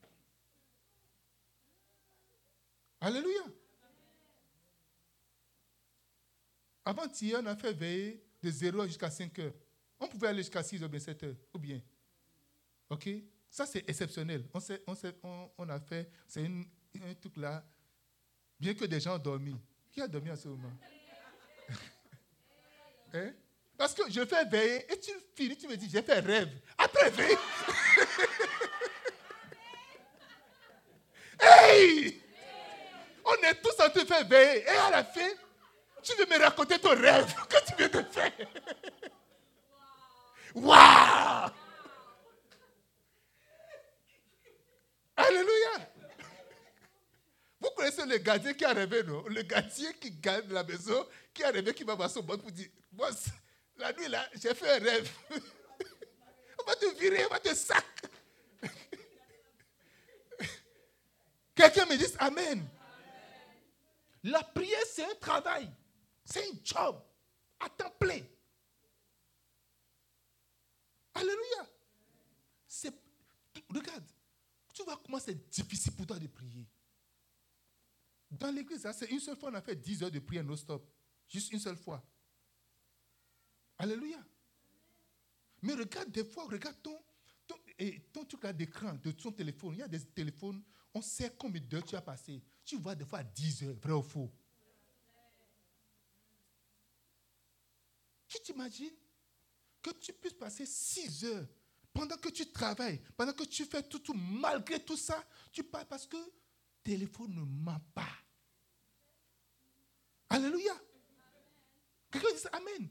Alléluia. 3.01 3.43
Avant-hier, 6.85 7.39
on 7.41 7.47
a 7.47 7.55
fait 7.55 7.73
veiller 7.73 8.25
de 8.43 8.51
0 8.51 8.87
jusqu'à 8.87 9.11
5 9.11 9.39
heures. 9.39 9.53
On 10.01 10.09
pouvait 10.09 10.27
aller 10.27 10.39
jusqu'à 10.39 10.65
6 10.65 10.83
ou 10.83 10.89
bien 10.89 10.99
7 10.99 11.23
heures, 11.23 11.37
ou 11.55 11.59
bien. 11.61 11.81
OK? 12.91 13.09
Ça, 13.49 13.67
c'est 13.67 13.89
exceptionnel. 13.89 14.49
On, 14.83 15.49
on, 15.59 15.69
a 15.69 15.79
fait, 15.79 16.11
c'est 16.27 16.45
un 16.45 17.15
truc 17.21 17.37
là, 17.37 17.65
bien 18.59 18.75
que 18.75 18.85
des 18.85 18.99
gens 18.99 19.15
ont 19.15 19.23
dormi. 19.23 19.57
Qui 19.93 20.01
a 20.01 20.09
dormi 20.09 20.31
à 20.31 20.37
ce 20.37 20.49
moment? 20.49 20.73
Hein? 23.17 23.33
Parce 23.77 23.95
que 23.95 24.11
je 24.11 24.25
fais 24.25 24.45
veiller 24.47 24.91
et 24.91 24.99
tu 24.99 25.13
finis, 25.35 25.57
tu 25.57 25.69
me 25.69 25.77
dis, 25.77 25.89
j'ai 25.91 26.03
fait 26.03 26.21
rêve. 26.21 26.49
Après 26.79 27.11
veille. 27.11 27.37
hey! 31.41 32.23
On 33.25 33.35
est 33.35 33.63
tous 33.63 33.79
en 33.83 33.91
train 33.91 34.03
de 34.03 34.07
faire 34.07 34.27
veiller. 34.27 34.63
Et 34.63 34.69
à 34.69 34.91
la 34.91 35.05
fin, 35.05 35.29
tu 36.03 36.17
veux 36.17 36.27
me 36.27 36.39
raconter 36.43 36.79
ton 36.79 36.91
rêve 36.91 37.35
que 37.49 37.65
tu 37.67 37.75
viens 37.77 37.89
de 37.89 38.03
faire. 38.09 38.33
Waouh! 40.55 41.51
Alléluia! 45.17 45.91
Vous 47.61 47.71
connaissez 47.77 48.07
le 48.07 48.17
gardien 48.19 48.55
qui 48.55 48.65
a 48.65 48.73
rêvé, 48.73 49.03
non? 49.03 49.25
Le 49.29 49.43
gardien 49.43 49.93
qui 50.01 50.13
garde 50.13 50.51
la 50.51 50.63
maison, 50.63 51.07
qui 51.35 51.43
a 51.43 51.51
rêvé, 51.51 51.75
qui 51.75 51.85
va 51.85 51.95
voir 51.95 52.09
son 52.09 52.23
boss 52.23 52.39
pour 52.39 52.51
dire 52.51 52.69
La 53.77 53.93
nuit 53.93 54.09
là, 54.09 54.29
j'ai 54.35 54.55
fait 54.55 54.71
un 54.71 54.79
rêve. 54.79 55.11
on 56.61 56.65
va 56.65 56.75
te 56.77 56.99
virer, 56.99 57.27
on 57.27 57.29
va 57.29 57.41
te 57.41 57.55
sac. 57.55 57.85
Quelqu'un 61.55 61.87
me 61.87 61.97
dit 61.97 62.07
Amen. 62.19 62.67
La 64.25 64.43
prière, 64.43 64.79
c'est 64.91 65.05
un 65.05 65.15
travail. 65.17 65.71
C'est 66.25 66.43
un 66.43 66.53
job 66.65 67.01
à 67.61 67.69
temps 67.69 67.91
plein. 67.99 68.21
Alléluia. 71.15 71.67
Regarde, 73.69 74.05
tu 74.73 74.83
vois 74.85 75.01
comment 75.05 75.19
c'est 75.19 75.49
difficile 75.51 75.95
pour 75.95 76.07
toi 76.07 76.19
de 76.19 76.27
prier. 76.27 76.67
Dans 78.31 78.51
l'église, 78.51 78.87
c'est 78.93 79.11
une 79.11 79.21
seule 79.21 79.37
fois, 79.37 79.51
on 79.51 79.55
a 79.55 79.63
fait 79.63 79.77
10 79.77 80.03
heures 80.03 80.11
de 80.11 80.19
prière 80.19 80.45
non-stop. 80.45 80.87
Juste 81.29 81.53
une 81.53 81.59
seule 81.59 81.77
fois. 81.77 82.05
Alléluia. 83.79 84.25
Mais 85.63 85.75
regarde, 85.75 86.11
des 86.11 86.25
fois, 86.25 86.45
regarde 86.45 86.81
ton, 86.83 86.99
ton, 87.47 87.57
et 87.79 88.01
ton 88.13 88.25
truc 88.25 88.47
d'écran, 88.47 88.95
de 88.95 89.11
ton 89.13 89.33
téléphone. 89.33 89.75
Il 89.75 89.79
y 89.79 89.83
a 89.83 89.89
des 89.89 90.05
téléphones, 90.05 90.63
on 90.95 91.03
sait 91.03 91.35
combien 91.39 91.61
d'heures 91.61 91.85
tu 91.85 91.97
as 91.97 92.03
passé. 92.03 92.43
Tu 92.65 92.77
vois 92.77 92.95
des 92.95 93.05
fois 93.05 93.23
10 93.23 93.65
heures, 93.65 93.77
vrai 93.77 93.93
ou 93.93 94.03
faux. 94.03 94.33
Tu 98.29 98.39
t'imagines 98.41 98.95
que 99.83 99.91
tu 100.01 100.13
puisses 100.13 100.35
passer 100.35 100.67
6 100.67 101.25
heures 101.25 101.47
pendant 101.93 102.17
que 102.17 102.29
tu 102.29 102.51
travailles, 102.51 103.01
pendant 103.17 103.33
que 103.33 103.45
tu 103.45 103.65
fais 103.65 103.83
tout, 103.83 104.01
tout, 104.01 104.15
malgré 104.15 104.85
tout 104.85 104.97
ça, 104.97 105.25
tu 105.53 105.65
parles 105.65 105.87
parce 105.87 106.07
que 106.07 106.17
téléphone 106.83 107.35
ne 107.35 107.43
ment 107.43 107.81
pas. 107.95 108.09
Alléluia. 110.29 110.75
Quelqu'un 112.11 112.29
dit 112.35 112.49
Amen. 112.53 112.91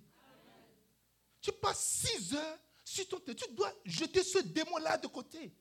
Tu 1.45 1.51
passes 1.51 2.07
6 2.07 2.33
heures 2.33 2.59
sur 2.83 3.07
ton. 3.07 3.19
Tu 3.19 3.53
dois 3.53 3.71
jeter 3.85 4.23
ce 4.23 4.39
démon-là 4.39 4.97
de 4.97 5.05
côté. 5.05 5.53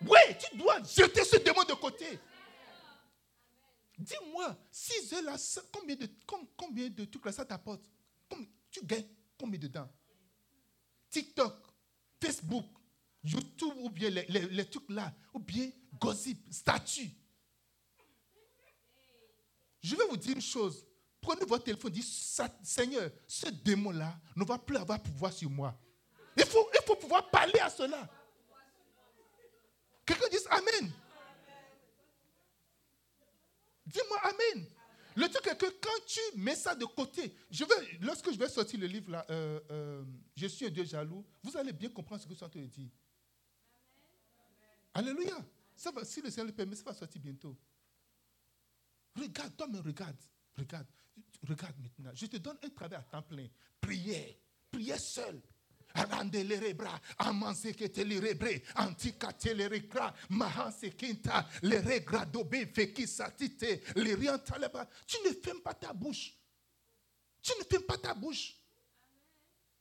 Oui, 0.00 0.18
tu 0.40 0.56
dois 0.56 0.82
jeter 0.82 1.24
ce 1.24 1.36
démon 1.36 1.62
de 1.62 1.74
côté. 1.74 2.18
Dis-moi, 3.96 4.58
6 4.72 5.12
heures 5.12 5.22
là, 5.22 5.36
combien 5.70 5.94
de, 5.94 6.08
combien 6.56 6.88
de 6.90 7.04
trucs 7.04 7.24
là 7.24 7.30
ça 7.30 7.44
t'apporte? 7.44 7.88
Tu 8.68 8.84
gagnes 8.84 9.06
combien 9.38 9.60
dedans 9.60 9.88
TikTok, 11.10 11.54
Facebook, 12.20 12.66
YouTube 13.22 13.72
ou 13.76 13.88
bien 13.88 14.10
les, 14.10 14.26
les, 14.26 14.68
trucs 14.68 14.90
là, 14.90 15.14
ou 15.32 15.38
bien 15.38 15.70
gossip, 15.94 16.44
statut. 16.52 17.08
Je 19.80 19.94
vais 19.94 20.06
vous 20.08 20.16
dire 20.16 20.34
une 20.34 20.42
chose. 20.42 20.84
Prenez 21.26 21.44
votre 21.44 21.64
téléphone 21.64 21.90
dites, 21.90 22.06
Seigneur, 22.62 23.10
ce 23.26 23.48
démon-là 23.48 24.16
ne 24.36 24.44
va 24.44 24.58
plus 24.58 24.76
avoir 24.76 25.02
pouvoir 25.02 25.32
sur 25.32 25.50
moi. 25.50 25.76
Il 26.36 26.44
faut, 26.44 26.70
il 26.72 26.86
faut 26.86 26.94
pouvoir 26.94 27.28
parler 27.30 27.58
à 27.58 27.68
cela. 27.68 28.08
Quelqu'un 30.04 30.28
dit 30.30 30.36
Amen. 30.48 30.92
Dis-moi 33.86 34.20
Amen. 34.22 34.66
Le 35.16 35.28
truc 35.28 35.48
est 35.48 35.58
que 35.58 35.66
quand 35.66 36.04
tu 36.06 36.20
mets 36.36 36.54
ça 36.54 36.76
de 36.76 36.84
côté, 36.84 37.34
je 37.50 37.64
lorsque 38.02 38.30
je 38.30 38.38
vais 38.38 38.48
sortir 38.48 38.78
le 38.78 38.86
livre 38.86 39.10
là, 39.10 39.26
euh, 39.28 39.58
euh, 39.72 40.04
Je 40.36 40.46
suis 40.46 40.66
un 40.66 40.70
Dieu 40.70 40.84
jaloux, 40.84 41.26
vous 41.42 41.56
allez 41.56 41.72
bien 41.72 41.88
comprendre 41.88 42.22
ce 42.22 42.28
que 42.28 42.34
je 42.34 42.36
suis 42.36 42.46
en 42.46 42.50
train 42.50 42.60
de 42.60 42.66
dire. 42.66 42.90
Alléluia. 44.94 45.44
Ça 45.74 45.90
va, 45.90 46.04
si 46.04 46.22
le 46.22 46.30
Seigneur 46.30 46.46
le 46.46 46.52
permet, 46.52 46.76
ça 46.76 46.84
va 46.84 46.94
sortir 46.94 47.20
bientôt. 47.20 47.56
Regarde, 49.16 49.56
toi, 49.56 49.66
mais 49.68 49.80
regarde. 49.80 50.16
Regarde. 50.56 50.86
Regarde 51.46 51.76
maintenant. 51.78 52.10
Je 52.14 52.26
te 52.26 52.36
donne 52.38 52.58
un 52.62 52.68
travail 52.70 52.98
à 52.98 53.02
temps 53.02 53.22
plein. 53.22 53.46
Prière. 53.80 54.34
Prière 54.70 54.98
seul 54.98 55.40
le 55.94 56.72
bra, 56.72 57.00
amanse 57.18 57.72
que 57.76 57.86
te 57.86 58.00
le 58.02 58.18
rebre, 58.18 58.60
antika 58.76 59.32
te 59.32 59.50
le 59.54 59.66
recra, 59.66 60.12
mahanse 60.30 60.90
kinta, 60.96 61.46
le 61.62 61.78
regra 61.78 62.24
dobe 62.24 62.66
feki 62.72 63.06
satite, 63.06 63.82
le 63.96 64.14
riantaleba. 64.14 64.88
Tu 65.06 65.16
ne 65.24 65.32
fermes 65.32 65.60
pas 65.60 65.74
ta 65.74 65.92
bouche. 65.92 66.34
Tu 67.42 67.52
ne 67.58 67.64
fermes 67.64 67.84
pas 67.84 67.98
ta 67.98 68.14
bouche. 68.14 68.54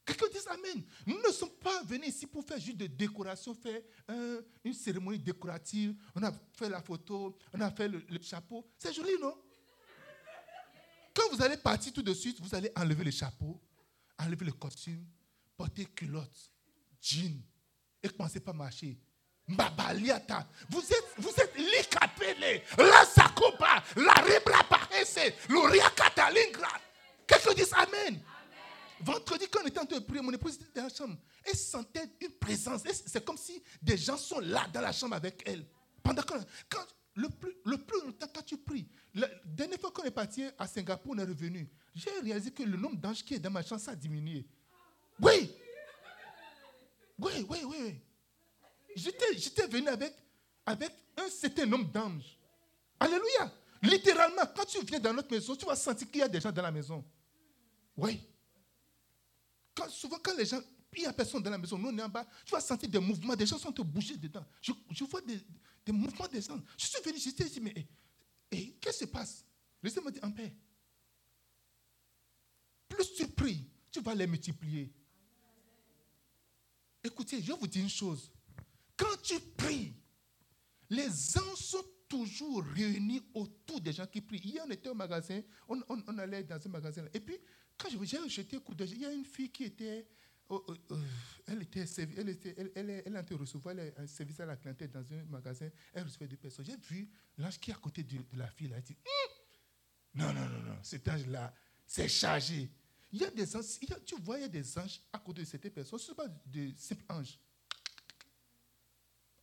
Quelqu'un 0.05 0.27
dit 0.31 0.37
Amen. 0.47 0.83
Nous 1.07 1.21
ne 1.21 1.31
sommes 1.31 1.57
pas 1.59 1.81
venus 1.83 2.09
ici 2.09 2.27
pour 2.27 2.45
faire 2.45 2.59
juste 2.59 2.77
de 2.77 2.87
décoration, 2.87 3.55
faire 3.55 3.81
une 4.63 4.73
cérémonie 4.73 5.19
décorative. 5.19 5.95
On 6.13 6.23
a 6.23 6.31
fait 6.53 6.69
la 6.69 6.81
photo, 6.81 7.35
on 7.53 7.61
a 7.61 7.71
fait 7.71 7.87
le 7.87 8.21
chapeau. 8.21 8.67
C'est 8.77 8.93
joli, 8.93 9.11
non? 9.19 9.35
Quand 11.15 11.29
vous 11.31 11.41
allez 11.41 11.57
partir 11.57 11.93
tout 11.93 12.01
de 12.01 12.13
suite, 12.13 12.39
vous 12.41 12.53
allez 12.53 12.71
enlever 12.75 13.05
le 13.05 13.11
chapeau, 13.11 13.61
enlever 14.19 14.45
le 14.45 14.51
costume, 14.51 15.05
portez 15.55 15.85
culotte, 15.85 16.51
jean, 17.01 17.41
et 18.03 18.09
commencez 18.09 18.41
pas 18.41 18.51
à 18.51 18.53
marcher. 18.53 18.99
Mbabaliata. 19.47 20.47
Vous 20.69 20.81
êtes, 20.81 21.05
vous 21.17 21.29
êtes 21.29 21.55
l'icapélé, 21.55 22.63
la 22.77 23.05
sakoba, 23.05 23.83
la 23.95 24.13
rebra 24.13 24.63
paresse, 24.63 25.19
l'oria 25.47 25.89
catalingra. 25.91 26.69
Quelqu'un 27.27 27.53
dit 27.53 27.63
Amen. 27.73 28.19
Vendredi, 29.01 29.45
quand 29.51 29.59
on 29.63 29.67
était 29.67 29.79
en 29.79 29.85
train 29.85 29.99
de 29.99 30.03
prier, 30.03 30.21
mon 30.21 30.33
épouse 30.33 30.55
était 30.55 30.79
dans 30.79 30.83
la 30.83 30.89
chambre. 30.93 31.17
Elle 31.43 31.55
sentait 31.55 32.09
une 32.21 32.31
présence. 32.31 32.81
C'est 33.05 33.23
comme 33.23 33.37
si 33.37 33.61
des 33.81 33.97
gens 33.97 34.17
sont 34.17 34.39
là 34.39 34.67
dans 34.73 34.81
la 34.81 34.91
chambre 34.91 35.15
avec 35.15 35.43
elle. 35.45 35.65
Pendant 36.01 36.23
que, 36.23 36.33
quand, 36.69 36.85
le, 37.15 37.29
plus, 37.29 37.53
le 37.65 37.77
plus 37.77 38.01
longtemps, 38.01 38.27
quand 38.33 38.43
tu 38.43 38.57
pries, 38.57 38.87
la 39.13 39.27
dernière 39.45 39.79
fois 39.79 39.91
qu'on 39.91 40.03
est 40.03 40.11
parti 40.11 40.45
à 40.57 40.67
Singapour, 40.67 41.13
on 41.15 41.19
est 41.19 41.23
revenu. 41.23 41.69
J'ai 41.93 42.09
réalisé 42.21 42.51
que 42.51 42.63
le 42.63 42.77
nombre 42.77 42.97
d'anges 42.97 43.23
qui 43.23 43.35
est 43.35 43.39
dans 43.39 43.51
ma 43.51 43.63
chambre, 43.63 43.81
ça 43.81 43.91
a 43.91 43.95
diminué. 43.95 44.45
Oui. 45.19 45.51
Oui, 47.17 47.45
oui, 47.49 47.59
oui. 47.63 48.01
J'étais 48.95 49.67
venu 49.67 49.87
avec, 49.87 50.13
avec 50.65 50.91
un 51.17 51.29
certain 51.29 51.65
nombre 51.65 51.91
d'anges. 51.91 52.37
Alléluia. 52.99 53.51
Littéralement, 53.81 54.43
quand 54.55 54.65
tu 54.65 54.83
viens 54.85 54.99
dans 54.99 55.13
notre 55.13 55.31
maison, 55.31 55.55
tu 55.55 55.65
vas 55.65 55.75
sentir 55.75 56.09
qu'il 56.09 56.19
y 56.19 56.23
a 56.23 56.27
des 56.27 56.41
gens 56.41 56.51
dans 56.51 56.61
la 56.61 56.71
maison. 56.71 57.03
Oui. 57.95 58.21
Souvent, 59.89 60.17
quand 60.21 60.35
les 60.37 60.45
gens, 60.45 60.61
il 60.93 61.01
n'y 61.01 61.05
a 61.05 61.13
personne 61.13 61.43
dans 61.43 61.51
la 61.51 61.57
maison, 61.57 61.77
nous 61.77 61.89
on 61.89 61.97
est 61.97 62.01
en 62.01 62.09
bas, 62.09 62.25
tu 62.45 62.51
vas 62.51 62.61
sentir 62.61 62.89
des 62.89 62.99
mouvements, 62.99 63.35
des 63.35 63.45
gens 63.45 63.57
sont 63.57 63.71
te 63.71 63.81
bouger 63.81 64.15
dedans. 64.17 64.45
Je, 64.61 65.03
vois 65.03 65.21
des, 65.21 65.39
mouvements 65.91 66.27
des 66.27 66.41
gens. 66.41 66.59
Je 66.77 66.85
suis 66.85 67.01
venu, 67.03 67.17
j'étais 67.19 67.45
dit, 67.45 67.61
mais 67.61 67.73
eh, 67.75 67.87
eh, 68.51 68.71
qu'est-ce 68.73 68.99
qui 68.99 69.05
se 69.05 69.09
passe? 69.09 69.45
Me 69.83 70.11
dit, 70.11 70.19
en 70.23 70.31
paix. 70.31 70.55
Plus 72.89 73.13
tu 73.13 73.27
pries, 73.27 73.67
tu 73.91 74.01
vas 74.01 74.15
les 74.15 74.27
multiplier. 74.27 74.91
Écoutez, 77.03 77.41
je 77.41 77.51
vous 77.53 77.67
dis 77.67 77.81
une 77.81 77.89
chose. 77.89 78.31
Quand 78.97 79.21
tu 79.21 79.39
pries, 79.55 79.93
les 80.89 81.37
anges 81.37 81.57
sont 81.57 81.85
toujours 82.07 82.63
réunis 82.63 83.21
autour 83.33 83.81
des 83.81 83.93
gens 83.93 84.07
qui 84.07 84.21
prient. 84.21 84.41
Hier, 84.43 84.63
on 84.65 84.71
était 84.71 84.89
au 84.89 84.93
magasin, 84.93 85.41
on, 85.67 86.17
allait 86.17 86.43
dans 86.43 86.59
un 86.65 86.69
magasin. 86.69 87.05
Et 87.13 87.19
puis, 87.19 87.37
quand 87.77 87.89
j'ai 87.89 88.17
un 88.17 88.59
coup 88.59 88.73
d'œil, 88.73 88.91
il 88.91 89.01
y 89.01 89.05
a 89.05 89.11
une 89.11 89.25
fille 89.25 89.51
qui 89.51 89.65
était. 89.65 90.07
Oh, 90.47 90.63
oh, 90.67 90.75
oh, 90.91 90.95
elle 91.47 91.63
était, 91.63 91.85
elle 92.17 92.29
était, 92.29 92.53
elle, 92.57 92.71
elle, 92.75 92.89
elle, 92.89 93.25
elle 93.29 93.35
recevoir 93.35 93.75
un 93.97 94.07
service 94.07 94.39
à 94.39 94.45
la 94.45 94.55
clientèle 94.55 94.91
dans 94.91 95.11
un 95.11 95.23
magasin. 95.25 95.69
Elle 95.93 96.03
recevait 96.03 96.27
des 96.27 96.37
personnes. 96.37 96.65
J'ai 96.65 96.77
vu 96.77 97.09
l'ange 97.37 97.59
qui 97.59 97.71
est 97.71 97.73
à 97.73 97.77
côté 97.77 98.03
de, 98.03 98.19
la 98.33 98.47
fille. 98.47 98.67
Là, 98.67 98.77
elle 98.77 98.83
dit 98.83 98.95
hum! 98.95 99.35
Non, 100.15 100.33
non, 100.33 100.47
non, 100.47 100.61
non. 100.61 100.77
Cet 100.83 101.07
ange-là, 101.07 101.53
c'est 101.87 102.07
chargé. 102.07 102.69
Il 103.11 103.21
y 103.21 103.25
a 103.25 103.31
des 103.31 103.55
anges, 103.55 103.79
tu 104.05 104.15
vois, 104.21 104.37
il 104.37 104.41
y 104.41 104.45
a 104.45 104.49
des 104.49 104.77
anges 104.77 105.01
à 105.11 105.19
côté 105.19 105.41
de 105.41 105.47
cette 105.47 105.73
personne. 105.73 105.97
Ce 105.97 106.03
ne 106.03 106.07
sont 106.09 106.15
pas 106.15 106.27
de 106.27 106.71
simples 106.77 107.05
anges. 107.09 107.39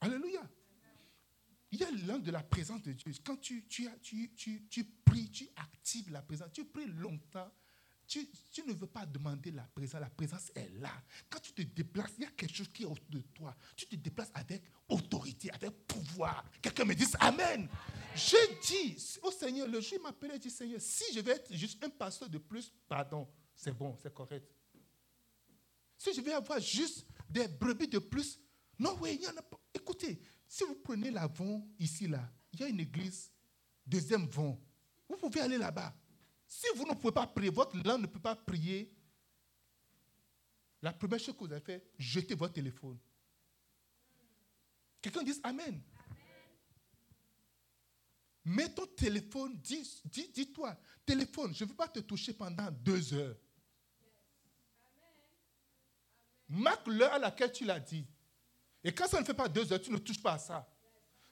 Alléluia. 0.00 0.48
Il 1.72 1.80
y 1.80 1.84
a 1.84 1.90
l'ange 2.06 2.22
de 2.22 2.30
la 2.30 2.42
présence 2.42 2.82
de 2.82 2.92
Dieu. 2.92 3.12
Quand 3.24 3.36
tu, 3.36 3.66
tu, 3.66 3.88
tu, 4.02 4.66
tu, 4.68 4.84
pries, 4.84 5.30
tu 5.30 5.48
actives 5.56 6.10
la 6.10 6.22
présence. 6.22 6.52
Tu 6.52 6.64
pries 6.64 6.86
longtemps. 6.86 7.50
Tu, 8.12 8.62
ne 8.66 8.74
veux 8.74 8.86
pas 8.86 9.06
demander 9.06 9.50
la 9.50 9.62
présence. 9.62 9.98
La 9.98 10.10
présence 10.10 10.52
est 10.54 10.68
là. 10.80 10.92
Quand 11.30 11.40
tu 11.40 11.54
te 11.54 11.62
déplaces, 11.62 12.12
il 12.18 12.24
y 12.24 12.26
a 12.26 12.30
quelque 12.30 12.54
chose 12.54 12.68
qui 12.68 12.82
est 12.82 12.86
autour 12.86 13.08
de 13.08 13.20
toi. 13.20 13.56
Tu 13.74 13.86
te 13.86 13.96
déplaces 13.96 14.30
avec 14.34 14.62
autorité, 14.86 15.50
avec 15.50 15.70
pouvoir. 15.86 16.44
Quelqu'un 16.60 16.84
me 16.84 16.94
dit 16.94 17.06
Amen. 17.20 17.66
Je 18.14 18.36
dis 18.66 19.18
au 19.22 19.30
Seigneur, 19.30 19.66
le 19.66 19.80
jour 19.80 19.94
il 19.98 20.02
m'appelait, 20.02 20.34
il 20.34 20.40
dit 20.40 20.50
Seigneur, 20.50 20.78
si 20.78 21.14
je 21.14 21.20
vais 21.20 21.32
être 21.32 21.54
juste 21.54 21.82
un 21.82 21.88
pasteur 21.88 22.28
de 22.28 22.36
plus, 22.36 22.70
pardon, 22.86 23.26
c'est 23.54 23.72
bon, 23.72 23.96
c'est 24.02 24.12
correct. 24.12 24.46
Si 25.96 26.12
je 26.12 26.20
vais 26.20 26.34
avoir 26.34 26.60
juste 26.60 27.06
des 27.30 27.48
brebis 27.48 27.88
de 27.88 27.98
plus, 27.98 28.38
non, 28.78 28.98
oui, 29.00 29.16
il 29.18 29.24
y 29.24 29.26
en 29.26 29.36
a 29.38 29.42
pas. 29.42 29.58
Écoutez, 29.72 30.20
si 30.46 30.64
vous 30.64 30.74
prenez 30.74 31.10
la 31.10 31.26
vent 31.28 31.66
ici, 31.78 32.06
là, 32.08 32.30
il 32.52 32.60
y 32.60 32.64
a 32.64 32.68
une 32.68 32.80
église, 32.80 33.32
deuxième 33.86 34.26
vent. 34.26 34.60
Vous 35.08 35.16
pouvez 35.16 35.40
aller 35.40 35.56
là-bas. 35.56 35.94
Si 36.52 36.66
vous 36.76 36.84
ne 36.84 36.92
pouvez 36.92 37.14
pas 37.14 37.26
prier, 37.26 37.48
votre 37.48 37.78
langue 37.78 38.02
ne 38.02 38.06
peut 38.06 38.20
pas 38.20 38.36
prier, 38.36 38.94
la 40.82 40.92
première 40.92 41.18
chose 41.18 41.34
que 41.34 41.44
vous 41.44 41.50
avez 41.50 41.64
fait, 41.64 41.90
jetez 41.98 42.34
votre 42.34 42.52
téléphone. 42.52 42.98
Quelqu'un 45.00 45.22
dit 45.22 45.40
Amen. 45.42 45.80
Mets 48.44 48.68
ton 48.74 48.84
téléphone, 48.86 49.56
dis, 49.62 50.02
dis, 50.04 50.28
dis-toi, 50.28 50.78
téléphone, 51.06 51.54
je 51.54 51.64
ne 51.64 51.70
veux 51.70 51.74
pas 51.74 51.88
te 51.88 52.00
toucher 52.00 52.34
pendant 52.34 52.70
deux 52.70 53.14
heures. 53.14 53.38
Marque 56.48 56.86
l'heure 56.86 57.14
à 57.14 57.18
laquelle 57.18 57.52
tu 57.52 57.64
l'as 57.64 57.80
dit. 57.80 58.06
Et 58.84 58.92
quand 58.94 59.08
ça 59.08 59.18
ne 59.18 59.24
fait 59.24 59.32
pas 59.32 59.48
deux 59.48 59.72
heures, 59.72 59.80
tu 59.80 59.90
ne 59.90 59.96
touches 59.96 60.20
pas 60.22 60.34
à 60.34 60.38
ça. 60.38 60.71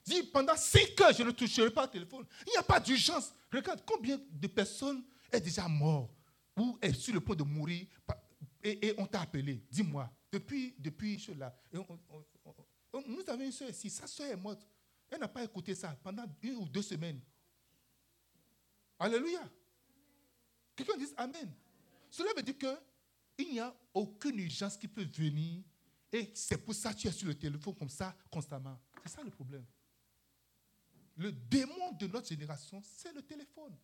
Dis, 0.03 0.23
pendant 0.23 0.55
cinq 0.55 0.99
heures, 1.01 1.13
je 1.13 1.23
ne 1.23 1.31
toucherai 1.31 1.69
pas 1.69 1.85
au 1.85 1.87
téléphone. 1.87 2.25
Il 2.47 2.51
n'y 2.51 2.57
a 2.57 2.63
pas 2.63 2.79
d'urgence. 2.79 3.33
Regarde 3.51 3.83
combien 3.85 4.19
de 4.29 4.47
personnes 4.47 5.03
est 5.31 5.41
déjà 5.41 5.67
mort 5.67 6.09
ou 6.57 6.77
est 6.81 6.93
sur 6.93 7.13
le 7.13 7.19
point 7.21 7.35
de 7.35 7.43
mourir 7.43 7.87
et, 8.63 8.93
on 8.97 9.05
t'a 9.05 9.21
appelé. 9.21 9.63
Dis-moi, 9.69 10.09
depuis, 10.31 10.75
depuis 10.77 11.19
cela. 11.19 11.55
nous 11.73 13.23
avons 13.27 13.43
une 13.43 13.51
soeur 13.51 13.69
ici, 13.69 13.89
sa 13.89 14.07
soeur 14.07 14.27
est 14.31 14.35
morte. 14.35 14.65
Elle 15.09 15.19
n'a 15.19 15.27
pas 15.27 15.43
écouté 15.43 15.75
ça 15.75 15.97
pendant 16.01 16.25
une 16.41 16.55
ou 16.55 16.65
deux 16.67 16.81
semaines. 16.81 17.19
Alléluia. 18.99 19.41
Quelqu'un 20.75 20.97
dit 20.97 21.07
Amen. 21.17 21.51
Cela 22.09 22.33
veut 22.35 22.43
dire 22.43 22.57
qu'il 22.57 23.51
n'y 23.51 23.59
a 23.59 23.75
aucune 23.93 24.39
urgence 24.39 24.77
qui 24.77 24.87
peut 24.87 25.05
venir 25.05 25.63
et 26.11 26.31
c'est 26.33 26.57
pour 26.57 26.73
ça 26.73 26.93
que 26.93 26.99
tu 26.99 27.07
es 27.07 27.11
sur 27.11 27.27
le 27.27 27.35
téléphone 27.35 27.73
comme 27.75 27.89
ça 27.89 28.15
constamment. 28.29 28.77
C'est 29.03 29.15
ça 29.15 29.23
le 29.23 29.31
problème. 29.31 29.65
Le 31.17 31.31
démon 31.31 31.91
de 31.93 32.07
notre 32.07 32.27
génération, 32.27 32.81
c'est 32.83 33.13
le 33.13 33.21
téléphone. 33.21 33.75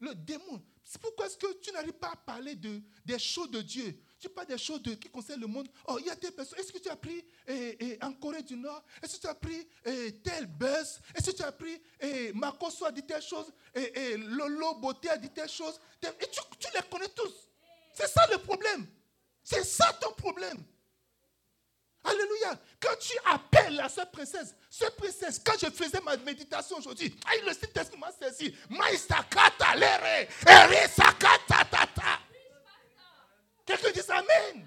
Le 0.00 0.14
démon. 0.14 0.62
Pourquoi 1.00 1.26
est-ce 1.26 1.36
que 1.36 1.52
tu 1.60 1.70
n'arrives 1.72 1.92
pas 1.92 2.12
à 2.12 2.16
parler 2.16 2.56
de, 2.56 2.82
des 3.04 3.18
choses 3.18 3.50
de 3.50 3.60
Dieu? 3.60 4.02
Tu 4.18 4.28
parles 4.28 4.48
des 4.48 4.58
choses 4.58 4.80
qui 4.82 5.08
concernent 5.08 5.42
le 5.42 5.46
monde. 5.46 5.68
Oh, 5.86 5.98
il 6.00 6.06
y 6.06 6.10
a 6.10 6.16
des 6.16 6.30
personnes. 6.30 6.58
Est-ce 6.58 6.72
que 6.72 6.78
tu 6.78 6.88
as 6.88 6.96
pris 6.96 7.24
eh, 7.46 7.76
eh, 7.78 8.04
en 8.04 8.12
Corée 8.14 8.42
du 8.42 8.56
Nord? 8.56 8.82
Est-ce 9.02 9.16
que 9.16 9.20
tu 9.22 9.26
as 9.28 9.34
pris 9.34 9.68
eh, 9.84 10.12
tel 10.22 10.46
buzz 10.46 11.00
Est-ce 11.14 11.30
que 11.30 11.36
tu 11.36 11.42
as 11.42 11.52
pris 11.52 11.80
Marco 12.34 12.68
a 12.84 12.92
dit 12.92 13.02
telle 13.02 13.22
chose? 13.22 13.52
Et, 13.74 14.16
Lolo 14.16 14.74
Beauté 14.74 15.10
a 15.10 15.16
dit 15.16 15.30
telle 15.30 15.48
chose? 15.48 15.78
Et 16.02 16.26
tu 16.58 16.68
les 16.74 16.88
connais 16.90 17.08
tous. 17.08 17.48
C'est 17.94 18.08
ça 18.08 18.26
le 18.30 18.38
problème. 18.38 18.86
C'est 19.42 19.64
ça 19.64 19.92
ton 20.00 20.12
problème. 20.12 20.62
Alléluia. 22.02 22.58
Quand 22.80 22.96
tu 22.98 23.12
appelles 23.26 23.78
à 23.80 23.88
cette 23.88 24.10
princesse, 24.10 24.54
cette 24.70 24.96
princesse, 24.96 25.40
quand 25.44 25.58
je 25.60 25.70
faisais 25.70 26.00
ma 26.00 26.16
méditation 26.16 26.78
aujourd'hui, 26.78 27.14
le 27.44 27.52
Saint-Esprit 27.52 27.98
m'a 27.98 28.10
saisi. 28.12 28.54
Quelqu'un 33.66 33.90
dit 33.92 34.10
Amen. 34.10 34.66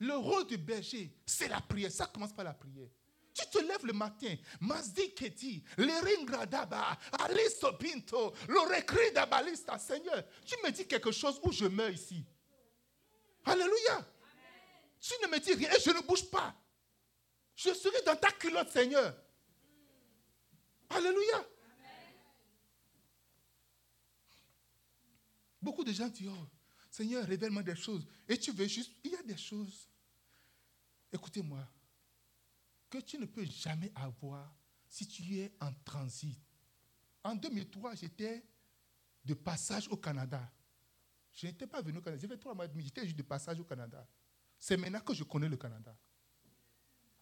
Le 0.00 0.16
rôle 0.16 0.46
du 0.46 0.58
berger, 0.58 1.16
c'est 1.24 1.48
la 1.48 1.60
prière. 1.60 1.90
Ça 1.90 2.06
commence 2.06 2.32
par 2.32 2.44
la 2.44 2.52
prière. 2.52 2.88
Tu 3.32 3.46
te 3.50 3.58
lèves 3.58 3.84
le 3.84 3.92
matin, 3.92 4.36
Mazdi 4.60 5.12
Keti, 5.12 5.64
l'Eringradaba, 5.76 6.96
Alisto 7.18 7.72
Pinto, 7.72 8.32
le 8.46 9.12
d'Abalista. 9.12 9.76
Seigneur, 9.78 10.22
tu 10.44 10.54
me 10.64 10.70
dis 10.70 10.86
quelque 10.86 11.10
chose 11.10 11.40
où 11.42 11.50
je 11.50 11.66
meurs 11.66 11.90
ici. 11.90 12.24
Alléluia. 13.44 14.06
Tu 15.04 15.12
ne 15.22 15.26
me 15.28 15.38
dis 15.38 15.52
rien 15.52 15.70
et 15.70 15.80
je 15.80 15.90
ne 15.90 16.00
bouge 16.00 16.30
pas. 16.30 16.56
Je 17.54 17.74
serai 17.74 18.00
dans 18.06 18.16
ta 18.16 18.30
culotte, 18.32 18.70
Seigneur. 18.70 19.14
Alléluia. 20.88 21.46
Beaucoup 25.60 25.84
de 25.84 25.92
gens 25.92 26.08
disent, 26.08 26.28
oh, 26.28 26.46
Seigneur, 26.90 27.26
révèle-moi 27.26 27.62
des 27.62 27.76
choses. 27.76 28.06
Et 28.26 28.38
tu 28.38 28.50
veux 28.52 28.66
juste, 28.66 28.92
il 29.04 29.10
y 29.10 29.16
a 29.16 29.22
des 29.22 29.36
choses. 29.36 29.90
Écoutez-moi, 31.12 31.68
que 32.88 32.96
tu 32.98 33.18
ne 33.18 33.26
peux 33.26 33.44
jamais 33.44 33.92
avoir 33.94 34.56
si 34.88 35.06
tu 35.06 35.36
es 35.36 35.54
en 35.60 35.72
transit. 35.84 36.38
En 37.22 37.34
2003, 37.34 37.94
j'étais 37.96 38.42
de 39.22 39.34
passage 39.34 39.86
au 39.88 39.98
Canada. 39.98 40.50
Je 41.30 41.46
n'étais 41.46 41.66
pas 41.66 41.82
venu 41.82 41.98
au 41.98 42.00
Canada. 42.00 42.22
J'ai 42.22 42.28
fait 42.28 42.38
trois 42.38 42.54
mois 42.54 42.64
et 42.64 42.68
demi. 42.68 42.84
J'étais 42.84 43.04
juste 43.04 43.18
de 43.18 43.22
passage 43.22 43.60
au 43.60 43.64
Canada. 43.64 44.08
C'est 44.66 44.78
maintenant 44.78 45.00
que 45.00 45.12
je 45.12 45.24
connais 45.24 45.46
le 45.46 45.58
Canada. 45.58 45.94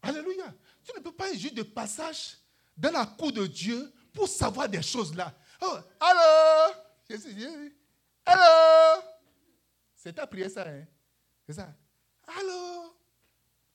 Alléluia. 0.00 0.54
Tu 0.84 0.92
ne 0.96 1.02
peux 1.02 1.10
pas 1.10 1.28
être 1.28 1.40
juste 1.40 1.56
de 1.56 1.64
passage 1.64 2.38
dans 2.76 2.92
la 2.92 3.04
cour 3.04 3.32
de 3.32 3.48
Dieu 3.48 3.92
pour 4.12 4.28
savoir 4.28 4.68
des 4.68 4.80
choses 4.80 5.12
là. 5.16 5.36
Oh, 5.60 5.76
allô? 5.98 6.74
Allô? 8.24 9.02
C'est 9.96 10.12
ta 10.12 10.24
prière, 10.24 10.52
ça, 10.52 10.68
hein? 10.68 10.86
C'est 11.44 11.54
ça? 11.54 11.76
Allô? 12.28 12.96